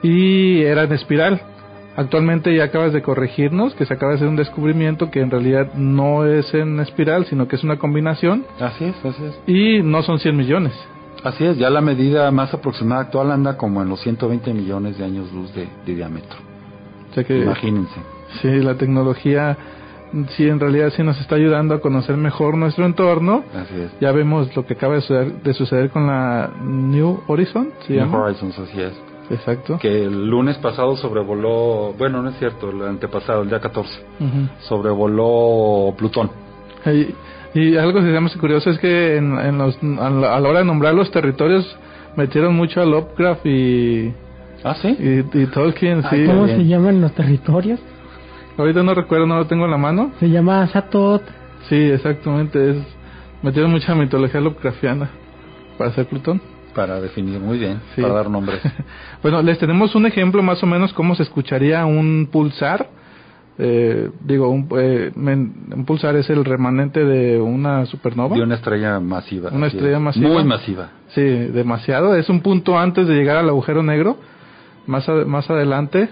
y 0.04 0.62
era 0.64 0.84
en 0.84 0.92
espiral. 0.92 1.42
Actualmente 1.98 2.56
ya 2.56 2.66
acabas 2.66 2.94
de 2.94 3.02
corregirnos 3.02 3.74
que 3.76 3.86
se 3.86 3.94
acaba 3.94 4.12
de 4.12 4.18
hacer 4.18 4.28
un 4.30 4.36
descubrimiento 4.36 5.10
que 5.12 5.20
en 5.20 5.32
realidad 5.32 5.74
no 5.74 6.26
es 6.26 6.54
en 6.54 6.80
espiral, 6.80 7.26
sino 7.26 7.48
que 7.48 7.56
es 7.58 7.64
una 7.64 7.78
combinación 7.78 8.46
Así 8.60 8.86
es, 8.86 8.96
así 9.04 9.24
es. 9.26 9.40
y 9.48 9.82
no 9.84 10.04
son 10.04 10.20
100 10.20 10.38
millones. 10.38 10.74
Así 11.24 11.44
es, 11.44 11.58
ya 11.58 11.70
la 11.72 11.82
medida 11.82 12.30
más 12.32 12.54
aproximada 12.54 13.02
actual 13.02 13.32
anda 13.32 13.58
como 13.58 13.82
en 13.82 13.90
los 13.90 14.00
120 14.02 14.54
millones 14.54 14.98
de 15.00 15.04
años 15.06 15.32
luz 15.34 15.52
de, 15.56 15.68
de 15.86 15.96
diámetro. 15.96 16.38
O 17.10 17.14
sea 17.16 17.24
que 17.24 17.40
Imagínense. 17.40 18.00
sí, 18.42 18.48
la 18.62 18.76
tecnología 18.76 19.58
sí 20.38 20.48
en 20.48 20.60
realidad 20.60 20.94
sí 20.96 21.04
nos 21.04 21.20
está 21.20 21.36
ayudando 21.36 21.74
a 21.74 21.82
conocer 21.82 22.16
mejor 22.16 22.56
nuestro 22.56 22.86
entorno. 22.86 23.44
Así 23.56 23.74
es. 23.82 24.00
Ya 24.00 24.12
vemos 24.12 24.56
lo 24.56 24.66
que 24.66 24.76
acaba 24.76 24.94
de 24.94 25.02
suceder, 25.02 25.42
de 25.42 25.54
suceder 25.56 25.90
con 25.90 26.06
la 26.06 26.52
New 26.64 27.22
Horizon, 27.28 27.70
¿se 27.88 27.94
New 27.94 28.04
llama? 28.06 28.20
Horizons, 28.20 28.58
así 28.60 28.80
es. 28.80 28.94
Exacto. 29.30 29.78
Que 29.80 30.04
el 30.06 30.28
lunes 30.30 30.58
pasado 30.58 30.96
sobrevoló, 30.96 31.94
bueno, 31.98 32.22
no 32.22 32.30
es 32.30 32.38
cierto, 32.40 32.70
el 32.70 32.82
antepasado, 32.84 33.42
el 33.44 33.50
día 33.50 33.60
14, 33.60 33.90
Ujú. 34.20 34.48
sobrevoló 34.62 35.94
Plutón. 35.98 36.32
Y, 36.86 37.60
y 37.60 37.76
algo 37.78 38.00
que 38.00 38.06
se 38.06 38.12
llama 38.12 38.30
curioso 38.40 38.70
es 38.70 38.80
que 38.80 39.18
en, 39.18 39.38
en 39.40 39.58
los, 39.58 39.78
a, 40.00 40.10
la, 40.10 40.36
a 40.36 40.40
la 40.40 40.50
hora 40.50 40.60
de 40.60 40.66
nombrar 40.66 40.94
los 40.94 41.12
territorios 41.12 41.78
metieron 42.16 42.56
mucho 42.56 42.82
a 42.82 42.86
Lovecraft 42.86 43.46
y, 43.46 44.14
¿Ah, 44.64 44.76
sí? 44.82 44.96
y, 45.34 45.40
y 45.42 45.46
Tolkien, 45.48 46.04
sí. 46.10 46.26
¿Cómo 46.26 46.46
bien. 46.46 46.58
se 46.58 46.66
llaman 46.66 47.02
los 47.02 47.12
territorios? 47.14 47.80
Ahorita 48.58 48.82
no 48.82 48.94
recuerdo, 48.94 49.28
no 49.28 49.36
lo 49.38 49.46
tengo 49.46 49.66
en 49.66 49.72
la 49.72 49.78
mano. 49.78 50.12
Se 50.20 50.30
llama 50.30 50.66
Satot. 50.68 51.22
Sí, 51.70 51.76
exactamente. 51.76 52.72
Es, 52.72 52.78
metieron 53.44 53.70
mucha 53.72 53.94
mitología 53.94 54.40
Lovecraftiana 54.40 55.10
para 55.78 55.92
hacer 55.92 56.06
Plutón. 56.08 56.42
Para 56.78 57.02
definir 57.02 57.40
muy 57.40 57.58
bien, 57.58 57.82
Sí. 57.96 58.02
para 58.04 58.14
dar 58.14 58.30
nombres. 58.30 58.62
Bueno, 59.24 59.42
les 59.42 59.58
tenemos 59.58 59.96
un 59.96 60.06
ejemplo 60.06 60.44
más 60.44 60.62
o 60.62 60.68
menos 60.68 60.94
cómo 60.94 61.16
se 61.16 61.24
escucharía 61.24 61.84
un 61.88 62.30
pulsar. 62.32 62.88
Eh, 63.60 64.12
digo, 64.24 64.50
un, 64.50 64.70
eh, 64.78 65.12
un 65.16 65.84
pulsar 65.88 66.16
es 66.16 66.30
el 66.30 66.46
remanente 66.46 67.04
de 67.04 67.42
una 67.42 67.86
supernova. 67.88 68.36
De 68.36 68.44
una 68.44 68.54
estrella 68.56 69.00
masiva. 69.00 69.50
Una 69.52 69.66
estrella 69.68 69.96
es. 69.98 70.02
masiva. 70.04 70.30
Muy 70.30 70.44
masiva. 70.44 70.90
Sí, 71.08 71.22
demasiado. 71.24 72.16
Es 72.16 72.30
un 72.30 72.42
punto 72.42 72.78
antes 72.78 73.08
de 73.08 73.16
llegar 73.16 73.38
al 73.38 73.50
agujero 73.50 73.82
negro. 73.82 74.18
Más, 74.86 75.10
a- 75.10 75.26
más 75.26 75.50
adelante 75.50 76.10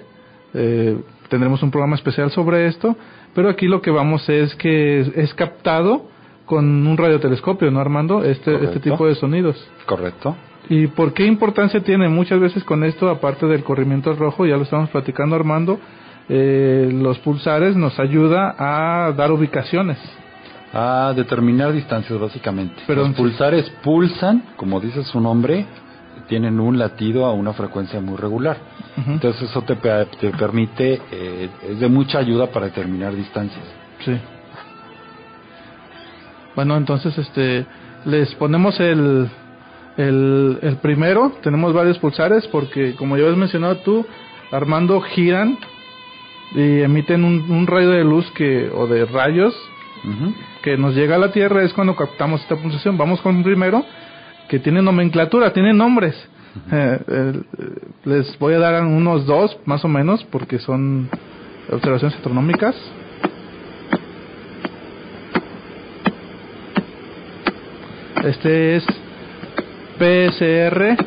eh, 0.55 0.97
tendremos 1.29 1.61
un 1.61 1.69
programa 1.69 1.95
especial 1.95 2.31
sobre 2.31 2.65
esto. 2.65 2.97
Pero 3.35 3.49
aquí 3.49 3.67
lo 3.67 3.79
que 3.83 3.91
vamos 3.91 4.27
es 4.29 4.55
que 4.55 5.01
es, 5.01 5.07
es 5.15 5.33
captado 5.35 6.07
con 6.47 6.65
un 6.87 6.97
radiotelescopio, 6.97 7.69
¿no, 7.69 7.79
Armando? 7.79 8.23
Este, 8.23 8.55
este 8.63 8.79
tipo 8.79 9.05
de 9.07 9.13
sonidos. 9.15 9.55
Correcto. 9.85 10.35
¿Y 10.69 10.87
por 10.87 11.13
qué 11.13 11.25
importancia 11.25 11.79
tiene? 11.81 12.07
Muchas 12.09 12.39
veces 12.39 12.63
con 12.63 12.83
esto, 12.83 13.09
aparte 13.09 13.45
del 13.45 13.63
corrimiento 13.63 14.13
rojo, 14.15 14.45
ya 14.45 14.57
lo 14.57 14.63
estamos 14.63 14.89
platicando 14.89 15.35
Armando, 15.35 15.79
eh, 16.27 16.89
los 16.91 17.19
pulsares 17.19 17.75
nos 17.75 17.99
ayuda 17.99 18.55
a 18.57 19.11
dar 19.11 19.31
ubicaciones. 19.31 19.97
A 20.73 21.13
determinar 21.15 21.71
distancias, 21.71 22.19
básicamente. 22.19 22.81
Pero- 22.87 23.03
Los 23.03 23.15
pulsares 23.15 23.69
pulsan, 23.83 24.43
como 24.57 24.79
dice 24.79 25.03
su 25.03 25.21
nombre, 25.21 25.65
tienen 26.27 26.59
un 26.59 26.79
latido 26.79 27.25
a 27.25 27.33
una 27.33 27.53
frecuencia 27.53 28.01
muy 28.01 28.17
regular. 28.17 28.57
Entonces 29.07 29.43
eso 29.49 29.61
te, 29.61 29.75
te 29.75 30.31
permite, 30.31 31.01
eh, 31.11 31.49
es 31.69 31.79
de 31.79 31.87
mucha 31.89 32.17
ayuda 32.19 32.47
para 32.47 32.67
determinar 32.67 33.13
distancias. 33.13 33.63
Sí. 34.03 34.17
Bueno, 36.55 36.77
entonces 36.77 37.17
este 37.17 37.65
les 38.05 38.33
ponemos 38.35 38.79
el, 38.79 39.29
el 39.97 40.59
el 40.61 40.77
primero, 40.77 41.31
tenemos 41.41 41.73
varios 41.73 41.97
pulsares 41.99 42.47
porque 42.47 42.95
como 42.95 43.17
ya 43.17 43.23
habías 43.23 43.37
mencionado 43.37 43.77
tú, 43.77 44.05
Armando 44.51 45.01
giran 45.01 45.57
y 46.53 46.81
emiten 46.81 47.23
un, 47.23 47.49
un 47.49 47.67
rayo 47.67 47.89
de 47.89 48.03
luz 48.03 48.29
que 48.31 48.69
o 48.73 48.87
de 48.87 49.05
rayos 49.05 49.55
que 50.61 50.77
nos 50.77 50.95
llega 50.95 51.15
a 51.15 51.19
la 51.19 51.31
Tierra 51.31 51.63
es 51.63 51.73
cuando 51.73 51.95
captamos 51.95 52.41
esta 52.41 52.55
pulsación. 52.55 52.97
Vamos 52.97 53.21
con 53.21 53.37
el 53.37 53.43
primero 53.43 53.83
que 54.49 54.59
tiene 54.59 54.81
nomenclatura, 54.81 55.53
tiene 55.53 55.73
nombres. 55.73 56.15
Eh, 56.71 56.99
eh, 57.07 57.41
les 58.05 58.39
voy 58.39 58.53
a 58.53 58.59
dar 58.59 58.83
unos 58.83 59.25
dos 59.25 59.57
más 59.65 59.83
o 59.83 59.87
menos 59.87 60.23
porque 60.25 60.59
son 60.59 61.09
observaciones 61.71 62.15
astronómicas. 62.15 62.75
Este 68.23 68.77
es 68.77 68.85
PSR 69.97 70.97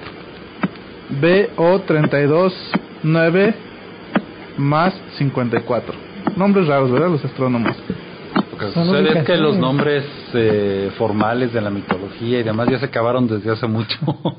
BO329 1.21 3.55
más 4.59 4.95
54. 5.17 5.95
Nombres 6.37 6.67
raros, 6.67 6.91
¿verdad? 6.91 7.11
Los 7.11 7.25
astrónomos. 7.25 7.77
Lo 8.53 8.59
que 8.59 8.71
sucede 8.73 9.19
es 9.19 9.25
que 9.25 9.37
los 9.37 9.57
nombres 9.57 10.05
eh, 10.35 10.91
formales 10.99 11.53
de 11.53 11.61
la 11.61 11.71
mitología 11.71 12.41
y 12.41 12.43
demás 12.43 12.69
ya 12.69 12.79
se 12.79 12.87
acabaron 12.87 13.29
desde 13.29 13.53
hace 13.53 13.67
mucho. 13.67 13.99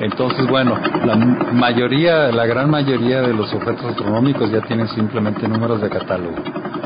Entonces, 0.00 0.46
bueno, 0.48 0.78
la 1.04 1.14
mayoría, 1.14 2.32
la 2.32 2.46
gran 2.46 2.70
mayoría 2.70 3.20
de 3.20 3.34
los 3.34 3.52
objetos 3.52 3.84
astronómicos 3.84 4.50
ya 4.50 4.62
tienen 4.62 4.88
simplemente 4.88 5.46
números 5.46 5.82
de 5.82 5.90
catálogo. 5.90 6.36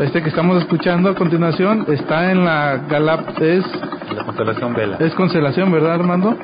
Este 0.01 0.23
que 0.23 0.31
estamos 0.31 0.61
escuchando 0.61 1.11
a 1.11 1.15
continuación 1.15 1.87
está 1.89 2.33
en 2.33 2.45
la 2.45 2.79
Galap 2.89 3.41
es, 3.41 3.65
La 4.15 4.25
constelación 4.25 4.75
Vela. 4.75 4.97
es 5.01 5.15
constelación, 5.15 5.71
¿verdad, 5.73 5.95
Armando? 5.95 6.37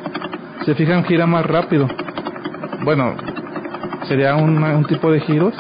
Se 0.64 0.74
fijan, 0.74 1.04
gira 1.04 1.26
más 1.26 1.46
rápido. 1.46 1.88
Bueno, 2.84 3.14
sería 4.08 4.34
un, 4.36 4.62
un 4.62 4.84
tipo 4.86 5.10
de 5.10 5.20
giros. 5.20 5.54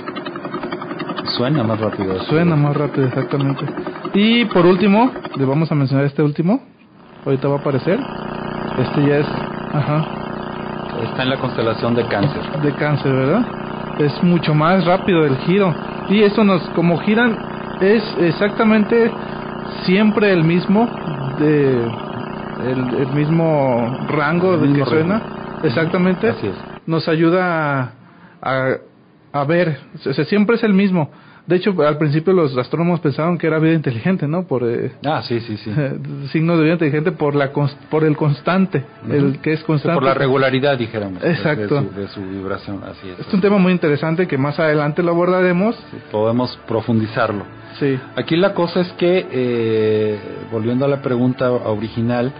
Suena 1.36 1.62
más 1.62 1.78
rápido. 1.80 2.18
Suena 2.24 2.56
más 2.56 2.76
rápido, 2.76 3.06
exactamente. 3.06 3.64
Y 4.14 4.44
por 4.46 4.66
último, 4.66 5.10
le 5.36 5.44
vamos 5.44 5.70
a 5.70 5.74
mencionar 5.74 6.04
este 6.06 6.22
último. 6.22 6.60
Ahorita 7.24 7.48
va 7.48 7.56
a 7.56 7.58
aparecer. 7.60 7.98
Este 8.78 9.06
ya 9.06 9.16
es, 9.18 9.26
ajá, 9.72 10.06
Está 11.04 11.22
en 11.22 11.30
la 11.30 11.36
constelación 11.38 11.94
de 11.94 12.06
Cáncer. 12.08 12.42
de 12.62 12.72
cáncer, 12.72 13.12
¿verdad? 13.12 13.42
Es 13.98 14.22
mucho 14.22 14.54
más 14.54 14.84
rápido 14.84 15.24
el 15.24 15.36
giro. 15.38 15.74
Y 16.10 16.22
esto 16.22 16.44
nos, 16.44 16.60
como 16.70 16.98
giran, 16.98 17.38
es 17.80 18.02
exactamente 18.20 19.10
siempre 19.84 20.32
el 20.32 20.44
mismo, 20.44 20.88
de 21.40 21.82
el, 22.70 22.94
el 23.00 23.08
mismo 23.14 24.06
rango 24.08 24.54
El 24.54 24.60
de 24.60 24.66
que 24.66 24.72
mismo 24.72 24.86
suena. 24.86 25.18
ritmo. 25.18 25.60
Exactamente. 25.64 26.34
Nos 26.86 27.08
ayuda 27.08 27.80
a, 27.80 27.92
a, 28.42 28.74
a 29.32 29.44
ver, 29.44 29.78
o 30.06 30.12
sea, 30.12 30.24
siempre 30.24 30.56
es 30.56 30.62
el 30.64 30.74
mismo. 30.74 31.10
De 31.46 31.56
hecho, 31.56 31.74
al 31.84 31.98
principio 31.98 32.32
los 32.32 32.56
astrónomos 32.56 33.00
pensaban 33.00 33.36
que 33.36 33.46
era 33.48 33.58
vida 33.58 33.72
inteligente, 33.74 34.28
¿no? 34.28 34.44
Por 34.46 34.62
eh, 34.64 34.92
Ah, 35.04 35.22
sí, 35.26 35.40
sí, 35.40 35.56
sí. 35.56 35.72
signo 36.30 36.56
de 36.56 36.62
vida 36.64 36.74
inteligente 36.74 37.10
por 37.12 37.34
la 37.34 37.50
por 37.90 38.04
el 38.04 38.16
constante, 38.16 38.84
el 39.10 39.40
que 39.40 39.54
es 39.54 39.64
constante. 39.64 39.94
Por 39.96 40.04
la 40.04 40.14
regularidad, 40.14 40.78
dijéramos. 40.78 41.24
Exacto. 41.24 41.82
De, 41.82 41.88
su, 41.88 41.94
de 42.00 42.08
su 42.08 42.20
vibración, 42.22 42.80
así 42.84 43.08
es. 43.08 43.26
Es 43.26 43.34
un 43.34 43.40
tema 43.40 43.58
muy 43.58 43.72
interesante 43.72 44.28
que 44.28 44.38
más 44.38 44.60
adelante 44.60 45.02
lo 45.02 45.10
abordaremos. 45.10 45.74
Sí, 45.90 45.96
podemos 46.12 46.56
profundizarlo. 46.68 47.44
Sí. 47.80 47.98
Aquí 48.14 48.36
la 48.36 48.52
cosa 48.52 48.80
es 48.80 48.92
que, 48.92 49.26
eh, 49.32 50.20
volviendo 50.52 50.84
a 50.84 50.88
la 50.88 51.00
pregunta 51.00 51.50
original, 51.50 52.30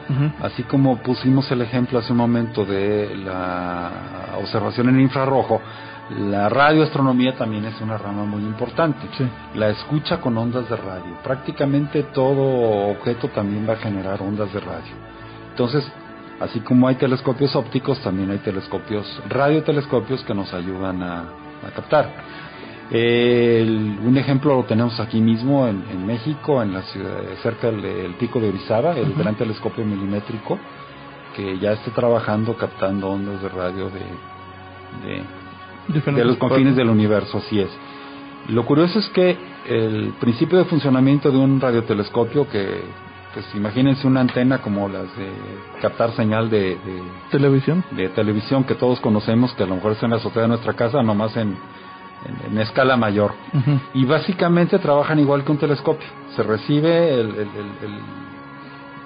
así 0.42 0.64
como 0.64 0.98
pusimos 0.98 1.50
el 1.50 1.62
ejemplo 1.62 1.98
hace 1.98 2.12
un 2.12 2.18
momento 2.18 2.66
de 2.66 3.16
la 3.16 3.90
observación 4.38 4.90
en 4.90 5.00
infrarrojo, 5.00 5.62
la 6.10 6.50
radioastronomía 6.50 7.36
también 7.36 7.64
es 7.64 7.80
una 7.80 7.96
rama 7.96 8.24
muy 8.24 8.42
importante. 8.42 9.00
Sí. 9.16 9.24
La 9.54 9.70
escucha 9.70 10.20
con 10.20 10.36
ondas 10.36 10.68
de 10.68 10.76
radio. 10.76 11.16
Prácticamente 11.24 12.02
todo 12.12 12.90
objeto 12.90 13.28
también 13.28 13.66
va 13.66 13.74
a 13.74 13.76
generar 13.76 14.20
ondas 14.20 14.52
de 14.52 14.60
radio. 14.60 14.92
Entonces, 15.50 15.90
así 16.38 16.60
como 16.60 16.86
hay 16.86 16.96
telescopios 16.96 17.56
ópticos, 17.56 17.98
también 18.00 18.30
hay 18.30 18.38
telescopios, 18.38 19.06
radiotelescopios 19.28 20.22
que 20.24 20.34
nos 20.34 20.52
ayudan 20.52 21.02
a, 21.02 21.20
a 21.66 21.70
captar. 21.74 22.10
El- 22.90 23.98
un 24.04 24.16
ejemplo 24.18 24.56
lo 24.56 24.64
tenemos 24.64 24.98
aquí 24.98 25.20
mismo 25.20 25.66
en, 25.68 25.84
en 25.90 26.06
México, 26.06 26.62
en 26.62 26.72
la 26.74 26.82
ciudad, 26.82 27.20
cerca 27.42 27.70
del, 27.70 27.82
del 27.82 28.14
pico 28.14 28.40
de 28.40 28.48
Orizaba, 28.48 28.92
el 28.96 29.14
gran 29.14 29.36
telescopio 29.36 29.84
milimétrico, 29.84 30.58
que 31.36 31.58
ya 31.58 31.72
está 31.72 31.92
trabajando 31.92 32.56
captando 32.56 33.08
ondas 33.10 33.40
de 33.42 33.48
radio 33.48 33.90
de, 33.90 35.22
de 36.12 36.24
los 36.24 36.36
confines 36.36 36.74
del 36.76 36.88
universo, 36.90 37.38
así 37.38 37.60
es. 37.60 37.70
Lo 38.48 38.64
curioso 38.64 38.98
es 38.98 39.08
que 39.10 39.36
el 39.68 40.14
principio 40.20 40.58
de 40.58 40.64
funcionamiento 40.64 41.30
de 41.30 41.38
un 41.38 41.60
radiotelescopio 41.60 42.48
que, 42.48 42.80
pues 43.34 43.46
imagínense 43.54 44.06
una 44.06 44.20
antena 44.20 44.58
como 44.58 44.88
las 44.88 45.04
de 45.16 45.30
captar 45.80 46.10
señal 46.16 46.50
de, 46.50 46.70
de, 46.70 47.02
televisión. 47.30 47.84
de 47.92 48.08
televisión 48.08 48.64
que 48.64 48.74
todos 48.74 48.98
conocemos, 49.00 49.52
que 49.52 49.62
a 49.62 49.66
lo 49.66 49.76
mejor 49.76 49.92
está 49.92 50.06
en 50.06 50.10
la 50.10 50.16
azotea 50.16 50.42
de 50.42 50.48
nuestra 50.48 50.72
casa, 50.72 51.02
nomás 51.02 51.36
en, 51.36 51.56
en, 52.22 52.40
en 52.44 52.58
escala 52.58 52.96
mayor. 52.96 53.34
Y 53.92 54.04
básicamente 54.04 54.78
trabajan 54.78 55.18
igual 55.18 55.44
que 55.44 55.52
un 55.52 55.58
telescopio. 55.58 56.08
Se 56.34 56.42
recibe 56.42 57.14
el, 57.20 57.30
el- 57.36 57.56
el- 57.56 57.78
el- 57.80 58.00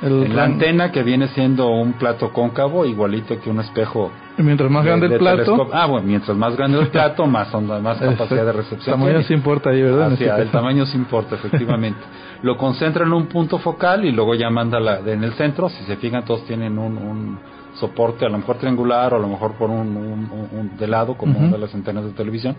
El 0.00 0.36
la 0.36 0.44
antena 0.44 0.90
que 0.92 1.02
viene 1.02 1.28
siendo 1.28 1.68
un 1.70 1.94
plato 1.94 2.32
cóncavo, 2.32 2.84
igualito 2.84 3.38
que 3.40 3.48
un 3.48 3.60
espejo 3.60 4.12
y 4.36 4.42
mientras 4.42 4.68
más 4.70 4.82
de- 4.84 4.90
grande 4.90 5.08
de 5.08 5.14
el 5.14 5.18
plato. 5.20 5.68
Ah, 5.72 5.86
bueno, 5.86 6.06
mientras 6.06 6.36
más 6.36 6.56
grande 6.56 6.80
el 6.80 6.88
plato, 6.88 7.24
más 7.38 7.54
onda, 7.54 7.78
más 7.78 7.98
capacidad 7.98 8.44
de 8.44 8.52
recepción. 8.52 8.96
tamaño 8.96 9.10
tiene. 9.12 9.24
sí 9.28 9.34
importa 9.34 9.70
ahí, 9.70 9.80
¿verdad? 9.80 10.12
Este 10.12 10.28
el 10.28 10.50
tamaño 10.50 10.84
sí 10.86 10.96
importa, 10.98 11.36
efectivamente. 11.36 12.00
Lo 12.42 12.56
concentra 12.58 13.04
en 13.06 13.12
un 13.12 13.26
punto 13.28 13.58
focal 13.58 14.04
y 14.04 14.10
luego 14.10 14.34
ya 14.34 14.50
manda 14.50 14.78
la, 14.80 14.98
en 14.98 15.22
el 15.24 15.32
centro. 15.34 15.68
Si 15.70 15.84
se 15.84 15.96
fijan, 15.96 16.24
todos 16.24 16.44
tienen 16.44 16.76
un, 16.78 16.98
un 16.98 17.38
soporte, 17.74 18.26
a 18.26 18.28
lo 18.28 18.36
mejor 18.38 18.58
triangular 18.58 19.14
o 19.14 19.16
a 19.16 19.20
lo 19.20 19.28
mejor 19.28 19.52
por 19.54 19.70
un, 19.70 19.96
un- 19.96 20.76
de 20.76 20.86
lado, 20.88 21.16
como 21.16 21.38
Ujú. 21.38 21.52
de 21.52 21.58
las 21.58 21.74
antenas 21.74 22.04
de 22.04 22.10
televisión. 22.10 22.56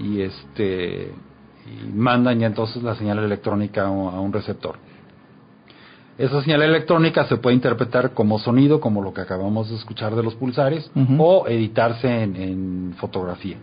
Y 0.00 0.20
este 0.22 1.12
y 1.66 1.92
mandan 1.92 2.38
ya 2.38 2.46
entonces 2.46 2.82
la 2.82 2.94
señal 2.94 3.18
electrónica 3.18 3.86
a 3.86 3.90
un, 3.90 4.32
receptor. 4.32 4.76
Esa 6.16 6.40
señal 6.42 6.62
electrónica 6.62 7.26
se 7.26 7.36
puede 7.36 7.56
interpretar 7.56 8.12
como 8.12 8.38
sonido, 8.38 8.80
como 8.80 9.02
lo 9.02 9.12
que 9.12 9.20
acabamos 9.20 9.68
de 9.68 9.76
escuchar 9.76 10.14
de 10.14 10.22
los 10.22 10.34
pulsares, 10.36 10.90
o 11.18 11.46
editarse 11.48 12.22
en, 12.22 12.36
en 12.36 12.94
fotografía. 12.96 13.56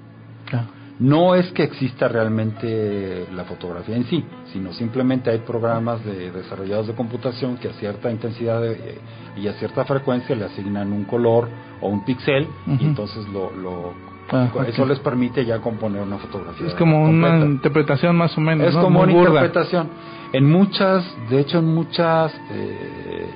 Ah, 0.52 0.66
No 1.00 1.34
es 1.34 1.52
que 1.54 1.64
exista 1.64 2.08
realmente 2.08 3.26
la 3.34 3.46
fotografía 3.46 3.96
en 3.96 4.04
sí, 4.06 4.24
sino 4.52 4.72
simplemente 4.74 5.32
hay 5.32 5.40
programas 5.40 6.04
de, 6.06 6.30
desarrollados 6.32 6.86
de 6.88 6.94
computación 6.94 7.58
que 7.58 7.70
a 7.70 7.74
cierta 7.74 8.12
intensidad 8.12 8.62
de- 8.62 9.00
y 9.36 9.48
a 9.48 9.54
cierta 9.54 9.84
frecuencia 9.86 10.36
le 10.36 10.46
asignan 10.46 10.92
un 10.94 11.06
color 11.06 11.48
o 11.82 11.88
un 11.88 12.06
píxel 12.06 12.44
Ujú. 12.68 12.84
y 12.84 12.86
entonces 12.86 13.28
lo, 13.30 13.50
lo- 13.56 14.13
Ah, 14.32 14.50
eso 14.68 14.86
les 14.86 15.00
permite 15.00 15.46
ya 15.46 15.60
componer 15.60 16.02
una 16.02 16.18
fotografía. 16.18 16.68
Es 16.68 16.74
como 16.76 17.04
una 17.04 17.40
interpretación 17.40 18.16
más 18.16 18.36
o 18.38 18.42
menos. 18.42 18.68
Es 18.68 18.74
¿no? 18.76 18.82
como 18.82 19.00
Muy 19.04 19.10
una 19.10 19.20
burda. 19.20 19.30
interpretación. 19.46 19.90
En 20.32 20.50
muchas, 20.50 21.06
de 21.30 21.40
hecho 21.40 21.60
en 21.60 21.66
muchas 21.66 22.34
eh, 22.52 23.30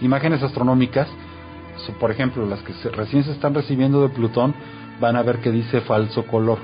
imágenes 0.00 0.42
astronómicas, 0.42 1.08
so- 1.86 1.92
por 1.94 2.10
ejemplo 2.10 2.44
las 2.46 2.60
que 2.62 2.72
se- 2.74 2.90
recién 2.90 3.24
se 3.24 3.32
están 3.32 3.54
recibiendo 3.54 4.02
de 4.02 4.08
Plutón, 4.10 4.54
van 5.00 5.16
a 5.16 5.22
ver 5.22 5.38
que 5.38 5.50
dice 5.50 5.80
falso 5.82 6.24
color. 6.26 6.58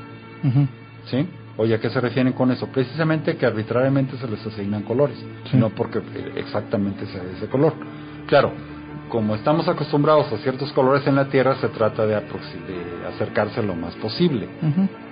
¿Sí? 1.07 1.27
Oye, 1.57 1.75
¿a 1.75 1.81
qué 1.81 1.91
se 1.91 2.01
refieren 2.01 2.33
con 2.35 2.51
eso? 2.53 2.67
Precisamente 2.69 3.37
que 3.37 3.47
arbitrariamente 3.47 4.17
se 4.19 4.29
les 4.29 4.45
asignan 4.47 4.83
colores, 4.83 5.17
Sí. 5.51 5.57
no 5.57 5.71
porque 5.71 5.99
eh, 5.99 6.33
exactamente 6.37 7.07
sea 7.07 7.23
ese 7.37 7.49
color. 7.49 7.73
Claro, 8.27 8.53
como 9.09 9.35
estamos 9.35 9.69
acostumbrados 9.69 10.33
a 10.33 10.39
ciertos 10.39 10.73
colores 10.73 11.07
en 11.07 11.17
la 11.17 11.27
Tierra, 11.29 11.57
se 11.57 11.69
trata 11.69 12.07
de, 12.07 12.15
de 12.15 13.07
acercarse 13.15 13.63
lo 13.63 13.75
más 13.75 13.95
posible, 13.97 14.49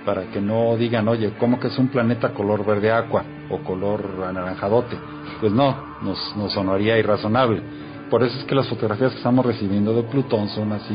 para 0.05 0.23
que 0.31 0.39
no 0.41 0.75
digan, 0.77 1.07
oye, 1.07 1.33
¿cómo 1.39 1.59
que 1.59 1.67
es 1.67 1.77
un 1.77 1.87
planeta 1.89 2.29
color 2.33 2.65
verde 2.65 2.91
aqua 2.91 3.23
o 3.49 3.57
color 3.59 4.01
anaranjadote? 4.27 4.97
Pues 5.41 5.51
no, 5.51 5.75
nos, 6.01 6.35
nos 6.37 6.53
sonaría 6.53 6.97
irrazonable. 6.97 7.61
Por 8.09 8.23
eso 8.23 8.37
es 8.39 8.45
que 8.45 8.55
las 8.55 8.67
fotografías 8.67 9.11
que 9.11 9.17
estamos 9.17 9.45
recibiendo 9.45 9.93
de 9.93 10.03
Plutón 10.03 10.47
son 10.49 10.71
así, 10.71 10.93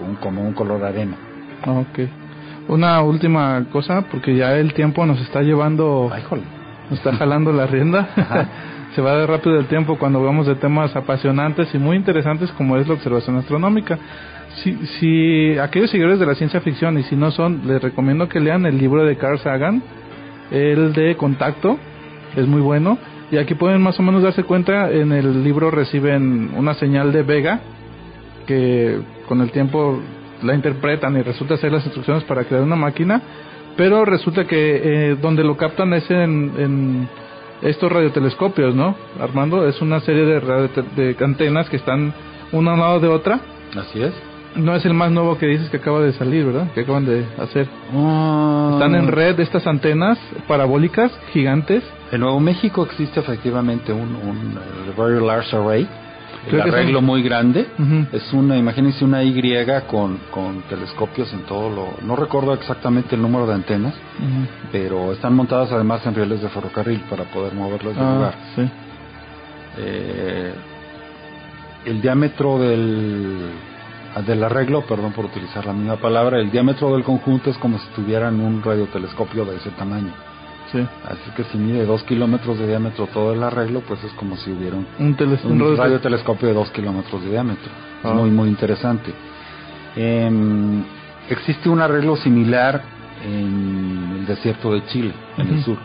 un- 0.00 0.16
como 0.16 0.42
un 0.42 0.54
color 0.54 0.82
arena. 0.84 1.16
Ah, 1.64 1.72
Ok. 1.72 2.08
Una 2.66 3.02
última 3.02 3.66
cosa, 3.70 4.06
porque 4.10 4.34
ya 4.34 4.54
el 4.56 4.72
tiempo 4.72 5.04
nos 5.04 5.20
está 5.20 5.42
llevando, 5.42 6.08
Ay, 6.10 6.22
jole. 6.22 6.44
nos 6.88 6.98
está 6.98 7.12
jalando 7.14 7.52
la 7.52 7.66
rienda. 7.66 8.08
se 8.94 9.00
va 9.00 9.26
rápido 9.26 9.58
el 9.58 9.66
tiempo 9.66 9.98
cuando 9.98 10.20
hablamos 10.20 10.46
de 10.46 10.54
temas 10.54 10.94
apasionantes 10.94 11.74
y 11.74 11.78
muy 11.78 11.96
interesantes 11.96 12.50
como 12.52 12.76
es 12.76 12.86
la 12.86 12.94
observación 12.94 13.36
astronómica. 13.36 13.98
Si, 14.62 14.74
si 14.98 15.58
aquellos 15.58 15.90
seguidores 15.90 16.20
de 16.20 16.26
la 16.26 16.34
ciencia 16.34 16.60
ficción 16.60 16.98
y 16.98 17.02
si 17.04 17.16
no 17.16 17.30
son, 17.32 17.62
les 17.66 17.82
recomiendo 17.82 18.28
que 18.28 18.40
lean 18.40 18.66
el 18.66 18.78
libro 18.78 19.04
de 19.04 19.16
Carl 19.16 19.38
Sagan, 19.40 19.82
el 20.50 20.92
de 20.92 21.16
Contacto, 21.16 21.78
es 22.36 22.46
muy 22.46 22.60
bueno. 22.60 22.98
Y 23.30 23.38
aquí 23.38 23.54
pueden 23.54 23.82
más 23.82 23.98
o 23.98 24.02
menos 24.02 24.22
darse 24.22 24.44
cuenta, 24.44 24.90
en 24.92 25.10
el 25.10 25.42
libro 25.42 25.70
reciben 25.70 26.50
una 26.56 26.74
señal 26.74 27.12
de 27.12 27.22
Vega, 27.22 27.60
que 28.46 29.00
con 29.26 29.40
el 29.40 29.50
tiempo 29.50 30.00
la 30.42 30.54
interpretan 30.54 31.16
y 31.16 31.22
resulta 31.22 31.56
ser 31.56 31.72
las 31.72 31.84
instrucciones 31.84 32.22
para 32.24 32.44
crear 32.44 32.62
una 32.62 32.76
máquina, 32.76 33.20
pero 33.76 34.04
resulta 34.04 34.44
que 34.44 34.80
eh, 34.84 35.16
donde 35.20 35.42
lo 35.42 35.56
captan 35.56 35.94
es 35.94 36.08
en, 36.10 36.52
en 36.58 37.08
estos 37.64 37.90
radiotelescopios, 37.90 38.74
¿no? 38.74 38.94
Armando, 39.20 39.66
es 39.66 39.80
una 39.80 40.00
serie 40.00 40.24
de, 40.24 40.70
de 40.96 41.16
antenas 41.24 41.68
que 41.68 41.76
están 41.76 42.12
una 42.52 42.74
al 42.74 42.78
lado 42.78 43.00
de 43.00 43.08
otra. 43.08 43.40
Así 43.76 44.02
es. 44.02 44.12
No 44.56 44.76
es 44.76 44.84
el 44.84 44.94
más 44.94 45.10
nuevo 45.10 45.36
que 45.36 45.46
dices 45.46 45.68
que 45.68 45.78
acaba 45.78 46.00
de 46.00 46.12
salir, 46.12 46.46
¿verdad? 46.46 46.70
Que 46.72 46.82
acaban 46.82 47.04
de 47.04 47.26
hacer. 47.38 47.66
Están 47.88 48.94
en 48.94 49.08
red 49.08 49.40
estas 49.40 49.66
antenas 49.66 50.16
parabólicas 50.46 51.10
gigantes. 51.32 51.82
En 52.12 52.20
Nuevo 52.20 52.38
México 52.38 52.84
existe 52.84 53.18
efectivamente 53.18 53.92
un, 53.92 54.14
un 54.14 54.56
eh, 54.56 54.92
Very 54.96 55.24
Large 55.24 55.56
Array, 55.56 55.88
el 56.46 56.58
son- 56.60 56.68
arreglo 56.74 57.00
muy 57.02 57.22
grande. 57.22 57.66
Es 58.12 58.32
una, 58.32 58.56
imagínense 58.56 59.04
una 59.04 59.22
Y 59.22 59.32
con, 59.86 60.18
con 60.30 60.62
telescopios 60.68 61.32
en 61.32 61.40
todo 61.42 61.70
lo... 61.70 62.06
No 62.06 62.16
recuerdo 62.16 62.52
exactamente 62.54 63.14
el 63.14 63.22
número 63.22 63.46
de 63.46 63.54
antenas, 63.54 63.94
pero 64.72 65.12
están 65.12 65.34
montadas 65.34 65.70
además 65.72 66.04
en 66.06 66.14
rieles 66.14 66.40
de 66.42 66.48
ferrocarril 66.48 67.00
para 67.10 67.24
poder 67.24 67.54
moverlas 67.54 67.94
de 67.96 68.00
Ah, 68.02 68.14
lugar. 68.14 68.34
sí. 68.56 68.70
Eh, 69.78 70.54
el 71.86 72.00
diámetro 72.00 72.58
del, 72.58 73.50
del 74.26 74.44
arreglo, 74.44 74.82
perdón 74.86 75.12
por 75.12 75.26
utilizar 75.26 75.66
la 75.66 75.72
misma 75.72 75.96
palabra, 75.96 76.38
el 76.38 76.50
diámetro 76.50 76.92
del 76.94 77.04
conjunto 77.04 77.50
es 77.50 77.58
como 77.58 77.78
si 77.78 77.86
tuvieran 77.94 78.40
un 78.40 78.62
radiotelescopio 78.62 79.44
de 79.44 79.56
ese 79.56 79.70
tamaño. 79.70 80.12
Sí. 80.74 80.86
Así 81.04 81.30
que 81.36 81.44
si 81.44 81.56
mide 81.56 81.86
dos 81.86 82.02
kilómetros 82.02 82.58
de 82.58 82.66
diámetro 82.66 83.06
todo 83.06 83.32
el 83.32 83.42
arreglo, 83.42 83.80
pues 83.86 84.02
es 84.02 84.12
como 84.14 84.36
si 84.36 84.50
hubiera 84.50 84.76
un, 84.76 84.86
Un, 84.98 85.16
teles- 85.16 85.44
un 85.44 85.58
radio- 85.60 85.76
radiotelescopio 85.76 86.48
de 86.48 86.54
dos 86.54 86.70
kilómetros 86.72 87.22
de 87.22 87.30
diámetro. 87.30 87.70
Ah. 88.02 88.08
Es 88.08 88.14
muy, 88.14 88.30
muy 88.30 88.48
interesante. 88.48 89.14
Em, 89.96 90.82
existe 91.30 91.68
un 91.68 91.80
arreglo 91.80 92.16
similar 92.16 92.82
en 93.24 94.16
el 94.18 94.26
desierto 94.26 94.72
de 94.74 94.84
Chile, 94.86 95.12
en 95.38 95.48
el 95.48 95.62
sur. 95.62 95.78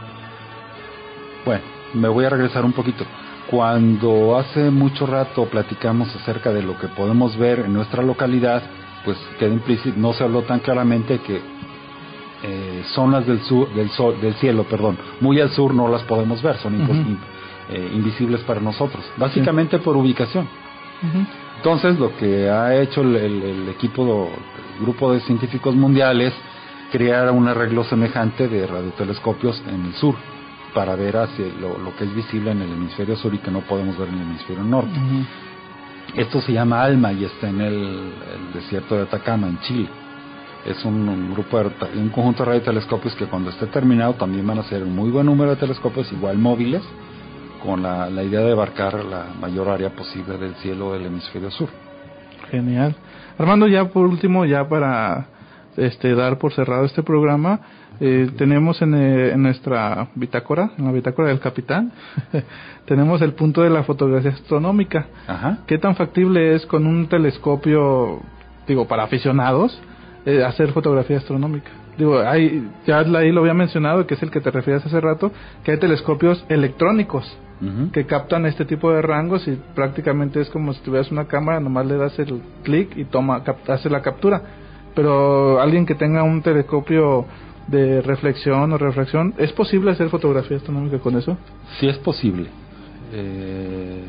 Bueno, 1.46 1.62
me 1.94 2.08
voy 2.08 2.26
a 2.26 2.30
regresar 2.30 2.66
un 2.66 2.74
poquito. 2.74 3.06
Cuando 3.50 4.38
hace 4.38 4.70
mucho 4.70 5.06
rato 5.06 5.46
platicamos 5.46 6.14
acerca 6.16 6.52
de 6.52 6.62
lo 6.64 6.78
que 6.78 6.88
podemos 6.88 7.38
ver 7.38 7.60
en 7.60 7.74
nuestra 7.74 8.04
localidad, 8.04 8.62
pues 9.06 9.18
queda 9.40 9.50
implícito, 9.54 9.98
no 10.00 10.14
se 10.14 10.24
habló 10.24 10.42
tan 10.44 10.60
claramente 10.60 11.20
que 11.20 11.42
eh, 12.44 12.84
zonas 12.94 13.26
del 13.28 13.42
sur, 13.42 13.70
del 13.74 13.90
sol, 13.90 14.16
del 14.22 14.34
cielo, 14.36 14.64
perdón, 14.64 14.98
muy 15.22 15.40
al 15.42 15.50
sur 15.52 15.74
no 15.74 15.88
las 15.88 16.04
podemos 16.04 16.42
ver, 16.42 16.58
son 16.58 16.76
eh, 17.70 17.92
invisibles 17.94 18.42
para 18.42 18.60
nosotros, 18.62 19.04
básicamente 19.18 19.78
por 19.80 19.96
ubicación. 19.98 20.48
Entonces, 21.58 22.00
lo 22.00 22.16
que 22.18 22.50
ha 22.50 22.76
hecho 22.76 23.02
el, 23.02 23.16
el- 23.16 23.44
el 23.44 23.70
equipo, 23.70 24.30
el 24.78 24.84
grupo 24.86 25.12
de 25.14 25.20
científicos 25.22 25.76
mundiales, 25.76 26.34
crear 26.92 27.30
un 27.32 27.48
arreglo 27.48 27.84
semejante 27.84 28.48
de 28.48 28.66
radiotelescopios 28.66 29.62
en 29.68 29.86
el 29.88 29.94
sur 29.94 30.16
para 30.74 30.96
ver 30.96 31.18
hacia 31.18 31.46
lo, 31.60 31.78
lo 31.78 31.96
que 31.96 32.06
es 32.06 32.16
visible 32.16 32.52
en 32.52 32.62
el 32.62 32.72
hemisferio 32.72 33.16
sur 33.18 33.34
y 33.34 33.40
que 33.40 33.52
no 33.52 33.60
podemos 33.62 33.98
ver 33.98 34.08
en 34.10 34.16
el 34.16 34.22
hemisferio 34.22 34.64
norte. 34.64 34.98
Esto 36.16 36.42
se 36.42 36.54
llama 36.54 36.82
ALMA 36.82 37.14
y 37.14 37.26
está 37.26 37.50
en 37.50 37.62
el, 37.62 37.74
el 37.76 38.54
desierto 38.54 38.96
de 38.96 39.04
Atacama, 39.04 39.48
en 39.48 39.60
Chile. 39.60 39.90
Es 40.66 40.84
un, 40.86 41.08
un 41.08 41.34
grupo 41.34 41.58
de, 41.58 41.72
un 41.96 42.10
conjunto 42.10 42.44
de 42.44 42.50
radiotelescopios 42.50 43.16
que 43.16 43.26
cuando 43.26 43.50
esté 43.50 43.68
terminado 43.68 44.14
también 44.14 44.46
van 44.46 44.60
a 44.60 44.64
ser 44.64 44.84
un 44.84 44.96
muy 44.96 45.10
buen 45.10 45.26
número 45.26 45.52
de 45.52 45.56
telescopios, 45.56 46.12
igual 46.12 46.38
móviles, 46.38 46.84
con 47.64 47.82
la, 47.82 48.10
la 48.10 48.24
idea 48.24 48.42
de 48.42 48.52
abarcar 48.52 49.04
la 49.06 49.28
mayor 49.40 49.70
área 49.70 49.90
posible 49.90 50.38
del 50.38 50.56
cielo 50.56 50.94
del 50.94 51.06
hemisferio 51.06 51.52
sur. 51.52 51.70
Genial. 52.52 52.96
Armando, 53.38 53.68
ya 53.68 53.86
por 53.90 54.06
último, 54.06 54.46
ya 54.46 54.68
para 54.68 55.28
este 55.78 56.14
dar 56.14 56.38
por 56.38 56.54
cerrado 56.54 56.86
este 56.86 57.04
programa, 57.04 57.62
eh, 58.00 58.30
tenemos 58.38 58.82
en, 58.82 58.96
eh, 58.96 59.32
en 59.32 59.44
nuestra 59.44 60.10
bitácora, 60.16 60.72
en 60.78 60.86
la 60.86 60.92
bitácora 60.92 61.30
del 61.30 61.40
capitán, 61.40 61.92
tenemos 62.86 63.22
el 63.22 63.34
punto 63.34 63.62
de 63.62 63.70
la 63.70 63.84
fotografía 63.84 64.32
astronómica. 64.32 65.08
Ajá. 65.28 65.60
¿Qué 65.68 65.78
tan 65.78 65.96
factible 65.96 66.56
es 66.56 66.66
con 66.66 66.86
un 66.86 67.08
telescopio, 67.08 68.22
digo, 68.68 68.88
para 68.88 69.04
aficionados, 69.04 69.80
eh, 70.26 70.44
hacer 70.44 70.72
fotografía 70.72 71.18
astronómica? 71.18 71.70
Digo, 71.98 72.20
hay, 72.20 72.66
ya 72.88 73.00
ahí 73.00 73.32
lo 73.32 73.42
había 73.42 73.54
mencionado, 73.54 74.08
que 74.08 74.14
es 74.14 74.24
el 74.24 74.32
que 74.32 74.40
te 74.40 74.52
refieres 74.52 74.86
hace 74.86 75.02
rato, 75.02 75.32
que 75.64 75.72
hay 75.72 75.78
telescopios 75.80 76.46
electrónicos 76.50 77.26
que 77.92 78.06
captan 78.06 78.46
este 78.46 78.64
tipo 78.64 78.90
de 78.90 79.02
rangos 79.02 79.46
y 79.46 79.60
prácticamente 79.76 80.40
es 80.40 80.50
como 80.50 80.72
si 80.72 80.80
tuvieras 80.80 81.12
una 81.12 81.26
cámara, 81.26 81.60
nomás 81.60 81.86
le 81.88 81.98
das 81.98 82.18
el 82.18 82.42
clic 82.64 82.96
y 82.96 83.04
toma, 83.04 83.44
cap- 83.44 83.70
hace 83.70 83.90
la 83.90 84.02
captura. 84.02 84.42
Pero 84.96 85.60
alguien 85.60 85.86
que 85.86 85.94
tenga 85.94 86.24
un 86.24 86.42
telescopio 86.42 87.26
de 87.68 88.02
reflexión 88.02 88.72
o 88.72 88.78
refracción, 88.78 89.34
¿es 89.38 89.52
posible 89.52 89.92
hacer 89.92 90.08
fotografía 90.08 90.56
astronómica 90.56 91.00
con 91.00 91.18
eso? 91.18 91.38
Sí 91.82 91.88
es 91.90 91.98
posible. 91.98 92.48
Eh, 93.12 94.06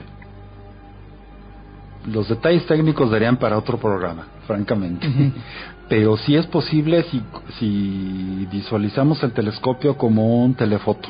los 2.07 2.29
detalles 2.29 2.65
técnicos 2.67 3.11
darían 3.11 3.37
para 3.37 3.59
otro 3.59 3.79
programa, 3.79 4.27
francamente. 4.47 5.07
Pero 5.91 6.17
sí 6.17 6.37
es 6.37 6.47
posible 6.47 7.03
si, 7.11 7.21
si 7.59 8.47
visualizamos 8.49 9.21
el 9.25 9.33
telescopio 9.33 9.99
como 9.99 10.45
un 10.45 10.55
telefoto. 10.55 11.09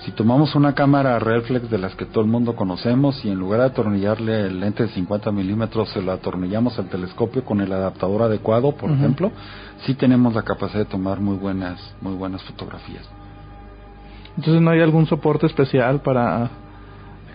Si 0.00 0.12
tomamos 0.12 0.54
una 0.54 0.74
cámara 0.74 1.18
reflex 1.18 1.70
de 1.70 1.78
las 1.78 1.94
que 1.96 2.04
todo 2.04 2.22
el 2.22 2.28
mundo 2.28 2.54
conocemos 2.54 3.24
y 3.24 3.30
en 3.30 3.38
lugar 3.38 3.60
de 3.60 3.66
atornillarle 3.68 4.42
el 4.42 4.60
lente 4.60 4.82
de 4.82 4.90
50 4.90 5.32
milímetros 5.32 5.88
se 5.88 6.02
lo 6.02 6.12
atornillamos 6.12 6.78
al 6.78 6.90
telescopio 6.90 7.46
con 7.46 7.62
el 7.62 7.72
adaptador 7.72 8.24
adecuado, 8.24 8.72
por 8.72 8.90
ejemplo, 8.90 9.32
sí 9.86 9.94
tenemos 9.94 10.34
la 10.34 10.42
capacidad 10.42 10.80
de 10.80 10.90
tomar 10.90 11.20
muy 11.20 11.38
buenas, 11.38 11.80
muy 12.02 12.12
buenas 12.12 12.42
fotografías. 12.42 13.08
Entonces 14.36 14.60
no 14.60 14.70
hay 14.70 14.82
algún 14.82 15.06
soporte 15.06 15.46
especial 15.46 16.02
para 16.02 16.50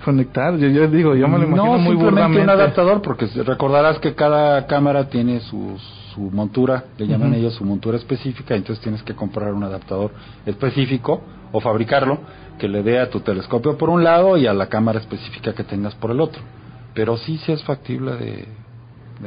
conectar. 0.06 0.56
Yo, 0.58 0.68
yo 0.68 0.88
digo, 0.88 1.16
yo 1.16 1.28
me 1.28 1.40
lo 1.40 1.46
imagino 1.46 1.66
no, 1.66 1.80
muy 1.80 1.94
simplemente 1.94 2.12
burdamente. 2.12 2.44
un 2.44 2.50
adaptador, 2.52 3.02
porque 3.02 3.26
recordarás 3.44 3.98
que 3.98 4.14
cada 4.14 4.68
cámara 4.68 5.10
tiene 5.10 5.40
su, 5.40 5.80
su 6.14 6.22
montura, 6.22 6.86
le 6.98 7.08
llaman 7.08 7.34
ellos 7.34 7.54
su 7.56 7.66
montura 7.66 7.98
específica, 7.98 8.56
entonces 8.56 8.82
tienes 8.82 9.04
que 9.04 9.14
comprar 9.14 9.54
un 9.54 9.64
adaptador 9.64 10.12
específico 10.46 11.22
o 11.52 11.60
fabricarlo 11.60 12.20
que 12.58 12.68
le 12.68 12.84
dé 12.84 13.00
a 13.00 13.10
tu 13.10 13.20
telescopio 13.20 13.78
por 13.78 13.90
un 13.90 14.04
lado 14.04 14.38
y 14.38 14.48
a 14.48 14.54
la 14.54 14.68
cámara 14.68 15.00
específica 15.00 15.54
que 15.54 15.64
tengas 15.64 15.96
por 15.96 16.12
el 16.12 16.20
otro. 16.20 16.42
Pero 16.94 17.18
sí, 17.18 17.38
sí 17.46 17.52
es 17.52 17.64
factible 17.64 18.16
de, 18.18 18.48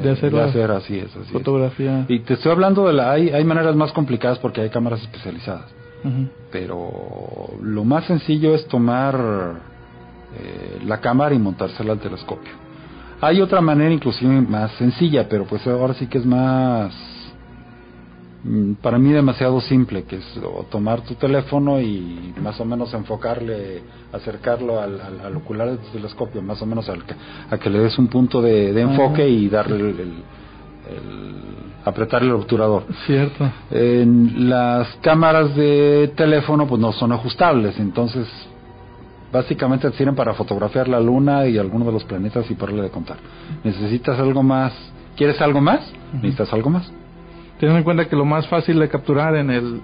De 0.03 0.11
hacerlo. 0.11 0.43
hacer 0.43 0.71
así 0.71 0.99
es, 0.99 1.11
así 1.11 1.27
es. 1.27 1.33
Fotografía. 1.33 2.05
Y 2.09 2.21
te 2.21 2.35
estoy 2.35 2.53
hablando 2.53 2.87
de 2.87 2.93
la, 2.93 3.13
hay, 3.13 3.31
hay 3.31 3.45
maneras 3.45 3.75
más 3.75 3.93
complicadas 3.93 4.39
porque 4.39 4.61
hay 4.61 4.71
cámaras 4.71 5.01
especializadas 5.03 5.73
pero 6.51 7.49
lo 7.63 7.85
más 7.85 8.05
sencillo 8.05 8.55
es 8.55 8.67
tomar 8.67 9.17
eh, 10.37 10.83
la 10.85 11.01
cámara 11.01 11.35
y 11.35 11.39
montársela 11.39 11.93
al 11.93 11.99
telescopio. 11.99 12.53
Hay 13.25 13.41
otra 13.41 13.61
manera 13.61 13.93
inclusive 13.93 14.41
más 14.43 14.73
sencilla, 14.73 15.29
pero 15.29 15.45
pues 15.45 15.67
ahora 15.67 15.95
sí 15.95 16.07
que 16.07 16.19
es 16.19 16.27
más 16.27 16.93
mm, 18.45 18.73
para 18.83 18.99
mí 18.99 19.13
demasiado 19.13 19.61
simple, 19.61 20.05
que 20.05 20.17
es 20.17 20.41
o 20.43 20.65
tomar 20.71 21.01
tu 21.03 21.15
teléfono 21.15 21.81
y 21.81 22.35
más 22.43 22.61
o 22.61 22.65
menos 22.65 22.93
enfocarle, 22.95 23.83
acercarlo 24.13 24.81
al, 24.81 25.01
al- 25.01 25.21
al 25.27 25.37
ocular 25.37 25.71
de 25.71 25.77
tu 25.79 25.89
telescopio, 25.93 26.43
más 26.43 26.61
o 26.61 26.67
menos 26.67 26.89
al 26.89 27.05
que- 27.05 27.15
a 27.51 27.57
que 27.59 27.71
le 27.71 27.79
des 27.81 27.99
un 27.99 28.09
punto 28.09 28.43
de, 28.43 28.73
de 28.73 28.81
enfoque 28.83 29.27
y 29.29 29.49
darle 29.49 29.77
el, 29.77 29.87
el- 29.87 30.01
el- 30.01 31.35
apretar 31.85 32.23
el 32.23 32.31
obturador. 32.33 32.85
Cierto. 33.07 33.51
En 33.71 34.49
las 34.51 34.89
cámaras 35.03 35.55
de 35.57 36.13
teléfono 36.17 36.67
pues 36.67 36.81
no 36.81 36.93
son 36.93 37.13
ajustables, 37.13 37.79
entonces 37.79 38.27
básicamente 39.35 39.91
sirven 39.93 40.15
para 40.15 40.33
fotografiar 40.35 40.87
la 40.89 41.01
luna 41.01 41.47
y 41.47 41.59
algunos 41.59 41.87
de 41.89 41.93
los 41.93 42.05
planetas 42.05 42.49
y 42.51 42.55
pararle 42.55 42.83
de 42.83 42.91
contar. 42.91 43.17
¿Necesitas 43.65 44.19
algo 44.19 44.43
más? 44.45 44.73
¿Quieres 45.17 45.41
algo 45.43 45.61
más? 45.61 45.81
¿Necesitas 46.15 46.53
algo 46.53 46.71
más? 46.71 46.91
Teniendo 47.59 47.79
en 47.79 47.85
cuenta 47.85 48.05
que 48.07 48.17
lo 48.17 48.25
más 48.25 48.47
fácil 48.49 48.79
de 48.79 48.89
capturar 48.89 49.35
en 49.37 49.51
el 49.51 49.81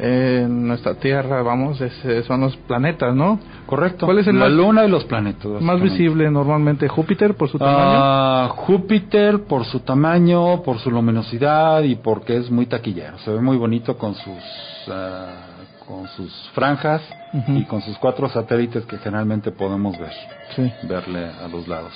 en 0.00 0.68
nuestra 0.68 0.94
Tierra, 0.94 1.42
vamos, 1.42 1.80
es, 1.80 1.92
eh, 2.04 2.22
son 2.22 2.40
los 2.42 2.56
planetas, 2.56 3.16
¿no? 3.16 3.40
Correcto. 3.66 4.06
¿Cuál 4.06 4.20
es 4.20 4.28
el 4.28 4.38
la 4.38 4.44
más- 4.44 4.52
luna 4.52 4.84
y 4.84 4.88
los 4.88 5.04
planetas. 5.04 5.60
Más 5.60 5.80
visible 5.80 6.30
normalmente 6.30 6.86
Júpiter 6.86 7.34
por 7.34 7.48
su 7.48 7.58
tamaño. 7.58 7.98
Ah, 8.00 8.48
Júpiter 8.54 9.42
por 9.42 9.64
su 9.64 9.80
tamaño, 9.80 10.62
por 10.62 10.78
su 10.78 10.92
luminosidad 10.92 11.82
y 11.82 11.96
porque 11.96 12.36
es 12.36 12.48
muy 12.48 12.66
taquillero. 12.66 13.18
Se 13.18 13.32
ve 13.32 13.40
muy 13.40 13.56
bonito 13.56 13.98
con 13.98 14.14
sus 14.14 14.88
ah, 14.88 15.47
con 15.88 16.06
sus 16.08 16.30
franjas 16.54 17.00
y 17.48 17.64
con 17.64 17.80
sus 17.80 17.96
cuatro 17.98 18.28
satélites 18.28 18.84
que 18.84 18.98
generalmente 18.98 19.50
podemos 19.50 19.98
ver, 19.98 20.12
Sí. 20.54 20.70
verle 20.82 21.30
a 21.42 21.48
los 21.48 21.66
lados. 21.66 21.92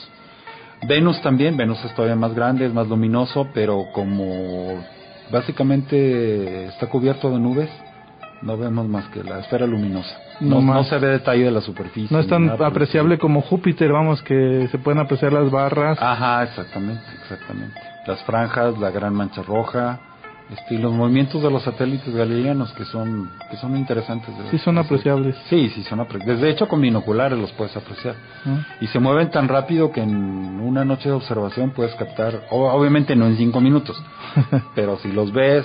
Venus 0.88 1.20
también, 1.20 1.56
Venus 1.56 1.84
es 1.84 1.94
todavía 1.94 2.16
más 2.16 2.34
grande, 2.34 2.64
es 2.66 2.72
más 2.72 2.88
luminoso, 2.88 3.46
pero 3.52 3.84
como 3.92 4.82
básicamente 5.30 6.66
está 6.66 6.88
cubierto 6.88 7.30
de 7.30 7.38
nubes, 7.38 7.70
no 8.42 8.56
vemos 8.56 8.88
más 8.88 9.06
que 9.08 9.22
la 9.22 9.40
esfera 9.40 9.66
luminosa. 9.66 10.16
No 10.40 10.60
No, 10.60 10.82
se 10.84 10.98
ve 10.98 11.08
detalle 11.08 11.44
de 11.44 11.50
la 11.52 11.60
superficie. 11.60 12.08
No 12.10 12.18
es 12.20 12.26
tan 12.26 12.46
nada 12.46 12.66
apreciable 12.66 13.18
como 13.18 13.42
Júpiter, 13.42 13.92
vamos, 13.92 14.22
que 14.22 14.66
se 14.70 14.78
pueden 14.78 14.98
apreciar 15.00 15.32
las 15.32 15.50
barras. 15.50 15.98
Ajá, 16.00 16.42
exactamente, 16.42 17.04
exactamente. 17.22 17.80
Las 18.06 18.20
franjas, 18.24 18.76
la 18.78 18.90
gran 18.90 19.14
mancha 19.14 19.42
roja, 19.42 20.00
este, 20.52 20.74
y 20.74 20.78
los 20.78 20.92
movimientos 20.92 21.42
de 21.42 21.50
los 21.50 21.62
satélites 21.62 22.14
galileanos 22.14 22.72
que 22.72 22.84
son 22.84 23.30
que 23.50 23.56
son 23.56 23.76
interesantes. 23.76 24.36
de- 24.36 24.50
sí 24.50 24.58
son 24.58 24.76
apreciables. 24.78 25.34
Sí, 25.48 25.68
sí 25.70 25.82
son 25.84 26.00
apreciables. 26.00 26.40
De 26.40 26.50
hecho, 26.50 26.68
con 26.68 26.80
binoculares 26.80 27.38
los 27.38 27.52
puedes 27.52 27.76
apreciar. 27.76 28.14
¿no? 28.44 28.64
Y 28.80 28.86
se 28.88 28.98
mueven 28.98 29.30
tan 29.30 29.48
rápido 29.48 29.90
que 29.92 30.02
en 30.02 30.14
una 30.60 30.84
noche 30.84 31.08
de 31.08 31.14
observación 31.14 31.70
puedes 31.70 31.94
captar, 31.94 32.42
obviamente 32.50 33.16
no 33.16 33.26
en 33.26 33.36
cinco 33.36 33.60
minutos, 33.60 34.02
pero 34.74 34.98
si 34.98 35.10
los 35.12 35.32
ves 35.32 35.64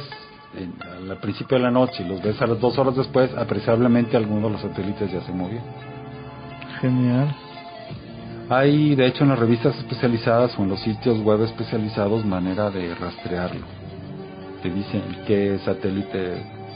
en- 0.57 0.73
al 1.11 1.17
principio 1.17 1.57
de 1.57 1.63
la 1.63 1.71
noche 1.71 2.03
y 2.03 2.07
los 2.07 2.21
ves 2.21 2.41
a 2.41 2.47
las 2.47 2.59
dos 2.59 2.77
horas 2.77 2.95
después, 2.95 3.29
apreciablemente 3.37 4.15
alguno 4.17 4.47
de 4.47 4.53
los 4.53 4.61
satélites 4.61 5.11
ya 5.11 5.21
se 5.21 5.31
movió. 5.33 5.59
Genial. 6.81 7.35
Hay, 8.49 8.95
de 8.95 9.07
hecho, 9.07 9.23
en 9.23 9.31
las 9.31 9.39
revistas 9.39 9.75
especializadas 9.77 10.57
o 10.57 10.63
en 10.63 10.69
los 10.69 10.79
sitios 10.79 11.19
web 11.19 11.41
especializados 11.43 12.23
manera 12.23 12.69
de 12.69 12.95
rastrearlo. 12.95 13.65
Te 14.61 14.69
dicen 14.69 15.01
qué 15.27 15.59
satélite, 15.63 16.17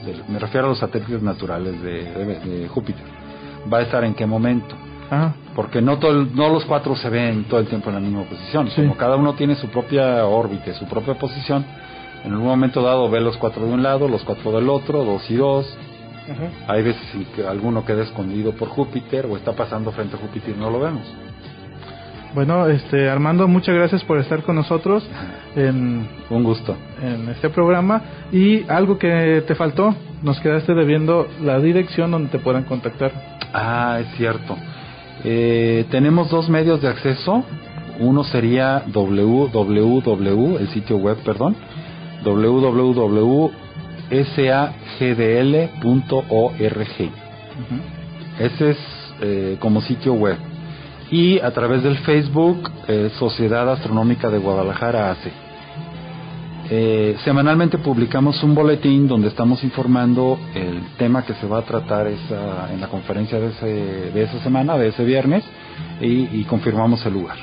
del- 0.05 0.23
me 0.27 0.39
refiero 0.39 0.67
a 0.67 0.69
los 0.69 0.79
satélites 0.79 1.21
naturales 1.21 1.81
de, 1.81 2.03
de- 2.13 2.39
de 2.39 2.67
Júpiter, 2.67 3.03
va 3.71 3.79
a 3.79 3.81
estar 3.81 4.03
en 4.03 4.13
qué 4.13 4.25
momento. 4.25 4.75
Ah, 5.09 5.33
Porque 5.55 5.81
no, 5.81 5.97
todo 5.99 6.11
el- 6.11 6.33
no 6.35 6.47
los 6.49 6.63
cuatro 6.65 6.95
se 6.95 7.09
ven 7.09 7.43
todo 7.45 7.59
el 7.59 7.67
tiempo 7.67 7.89
en 7.89 7.95
la 7.95 8.01
misma 8.01 8.23
posición. 8.23 8.69
Sí. 8.69 8.81
Como 8.83 8.95
cada 8.95 9.17
uno 9.17 9.33
tiene 9.33 9.55
su 9.55 9.67
propia 9.67 10.25
órbita, 10.25 10.73
su 10.75 10.85
propia 10.85 11.15
posición, 11.15 11.65
en 12.23 12.33
un 12.33 12.43
momento 12.43 12.81
dado 12.81 13.09
ve 13.09 13.19
los 13.19 13.35
cuatro 13.37 13.65
de 13.65 13.73
un 13.73 13.83
lado, 13.83 14.07
los 14.07 14.23
cuatro 14.23 14.51
del 14.53 14.69
otro, 14.69 15.03
dos 15.03 15.29
y 15.29 15.35
dos. 15.35 15.77
Hay 16.67 16.81
veces 16.83 17.03
en 17.15 17.25
que 17.25 17.45
alguno 17.45 17.83
queda 17.83 18.03
escondido 18.03 18.53
por 18.53 18.69
Júpiter 18.69 19.25
o 19.25 19.35
está 19.35 19.51
pasando 19.53 19.91
frente 19.91 20.15
a 20.15 20.19
Júpiter 20.19 20.55
y 20.55 20.59
no 20.59 20.69
lo 20.69 20.79
vemos. 20.79 21.03
Bueno, 22.33 22.67
este 22.67 23.09
Armando, 23.09 23.47
muchas 23.47 23.75
gracias 23.75 24.03
por 24.03 24.17
estar 24.19 24.43
con 24.43 24.55
nosotros 24.55 25.07
en, 25.55 26.07
Un 26.29 26.43
gusto. 26.43 26.75
en 27.01 27.29
este 27.29 27.49
programa. 27.49 28.01
Y 28.31 28.63
algo 28.69 28.97
que 28.97 29.43
te 29.45 29.55
faltó, 29.55 29.93
nos 30.23 30.39
quedaste 30.39 30.73
debiendo 30.73 31.27
la 31.41 31.59
dirección 31.59 32.11
donde 32.11 32.29
te 32.29 32.39
puedan 32.39 32.63
contactar. 32.63 33.11
Ah, 33.53 33.99
es 34.01 34.07
cierto. 34.15 34.55
Eh, 35.23 35.85
tenemos 35.91 36.29
dos 36.29 36.49
medios 36.49 36.81
de 36.81 36.87
acceso. 36.87 37.43
Uno 37.99 38.23
sería 38.23 38.83
www, 38.87 40.57
el 40.57 40.67
sitio 40.69 40.97
web, 40.97 41.17
perdón, 41.23 41.55
www.sagdl.org. 42.23 43.51
Ese 48.39 48.69
es 48.71 48.77
eh, 49.21 49.57
como 49.59 49.81
sitio 49.81 50.13
web. 50.13 50.37
Y 51.11 51.39
a 51.39 51.51
través 51.51 51.83
del 51.83 51.97
Facebook, 51.99 52.71
eh, 52.87 53.11
Sociedad 53.19 53.69
Astronómica 53.69 54.29
de 54.29 54.37
Guadalajara 54.37 55.11
hace. 55.11 55.31
Eh, 56.69 57.17
semanalmente 57.25 57.77
publicamos 57.79 58.41
un 58.43 58.55
boletín 58.55 59.09
donde 59.09 59.27
estamos 59.27 59.61
informando 59.61 60.39
el 60.55 60.81
tema 60.97 61.25
que 61.25 61.33
se 61.33 61.45
va 61.45 61.59
a 61.59 61.61
tratar 61.63 62.07
esa, 62.07 62.73
en 62.73 62.79
la 62.79 62.87
conferencia 62.87 63.41
de, 63.41 63.47
ese, 63.47 63.65
de 63.65 64.23
esa 64.23 64.39
semana, 64.39 64.77
de 64.77 64.87
ese 64.87 65.03
viernes, 65.03 65.43
y, 65.99 66.39
y 66.39 66.45
confirmamos 66.45 67.05
el 67.05 67.13
lugar. 67.13 67.35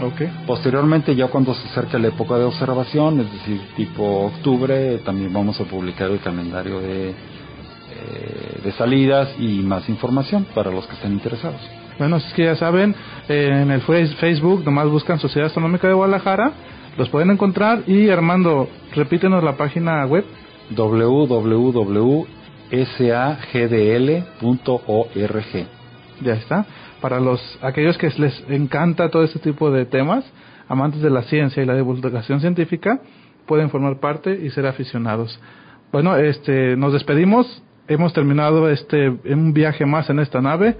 Ok. 0.00 0.46
Posteriormente, 0.46 1.16
ya 1.16 1.26
cuando 1.26 1.52
se 1.52 1.66
acerque 1.66 1.98
la 1.98 2.08
época 2.08 2.38
de 2.38 2.44
observación, 2.44 3.18
es 3.18 3.32
decir, 3.32 3.60
tipo 3.76 4.26
octubre, 4.26 4.98
también 4.98 5.32
vamos 5.32 5.60
a 5.60 5.64
publicar 5.64 6.12
el 6.12 6.20
calendario 6.20 6.78
de, 6.78 7.10
eh, 7.10 8.60
de 8.62 8.72
salidas 8.72 9.34
y 9.40 9.62
más 9.62 9.88
información 9.88 10.46
para 10.54 10.70
los 10.70 10.86
que 10.86 10.94
estén 10.94 11.12
interesados. 11.12 11.60
Bueno, 11.98 12.16
es 12.16 12.24
que 12.34 12.44
ya 12.44 12.56
saben, 12.56 12.94
eh, 13.28 13.48
en 13.62 13.70
el 13.70 13.80
face- 13.82 14.14
Facebook 14.16 14.64
nomás 14.64 14.88
buscan 14.88 15.18
Sociedad 15.18 15.46
Astronómica 15.48 15.86
de 15.88 15.94
Guadalajara, 15.94 16.52
los 16.96 17.08
pueden 17.10 17.30
encontrar. 17.30 17.82
Y 17.86 18.08
Armando, 18.10 18.68
repítenos 18.94 19.42
la 19.44 19.56
página 19.56 20.04
web. 20.06 20.24
www.sagdl.org. 24.30 25.66
Ya 26.22 26.34
está. 26.34 26.66
Para 27.00 27.18
los 27.20 27.40
aquellos 27.62 27.96
que 27.96 28.10
les 28.18 28.44
encanta 28.50 29.08
todo 29.08 29.24
este 29.24 29.38
tipo 29.38 29.70
de 29.70 29.86
temas, 29.86 30.24
amantes 30.68 31.00
de 31.00 31.10
la 31.10 31.22
ciencia 31.22 31.62
y 31.62 31.66
la 31.66 31.74
divulgación 31.74 32.40
científica, 32.40 33.00
pueden 33.46 33.70
formar 33.70 33.98
parte 34.00 34.38
y 34.42 34.50
ser 34.50 34.66
aficionados. 34.66 35.40
Bueno, 35.92 36.16
este, 36.16 36.76
nos 36.76 36.92
despedimos. 36.92 37.62
Hemos 37.88 38.12
terminado 38.12 38.68
este 38.70 39.08
un 39.08 39.52
viaje 39.52 39.84
más 39.86 40.08
en 40.10 40.20
esta 40.20 40.40
nave. 40.40 40.76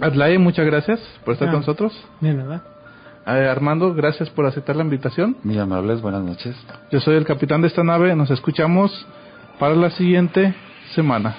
Adlai, 0.00 0.38
muchas 0.38 0.66
gracias 0.66 1.00
por 1.24 1.34
estar 1.34 1.48
Ah. 1.48 1.52
con 1.52 1.60
nosotros. 1.60 1.92
De 2.20 2.34
nada. 2.34 2.62
Eh, 3.26 3.48
Armando, 3.48 3.94
gracias 3.94 4.28
por 4.30 4.44
aceptar 4.46 4.76
la 4.76 4.84
invitación. 4.84 5.36
Muy 5.44 5.58
amables, 5.58 6.02
buenas 6.02 6.22
noches. 6.22 6.54
Yo 6.90 7.00
soy 7.00 7.16
el 7.16 7.24
capitán 7.24 7.62
de 7.62 7.68
esta 7.68 7.82
nave. 7.82 8.14
Nos 8.14 8.30
escuchamos 8.30 9.06
para 9.58 9.74
la 9.74 9.90
siguiente 9.90 10.54
semana. 10.94 11.34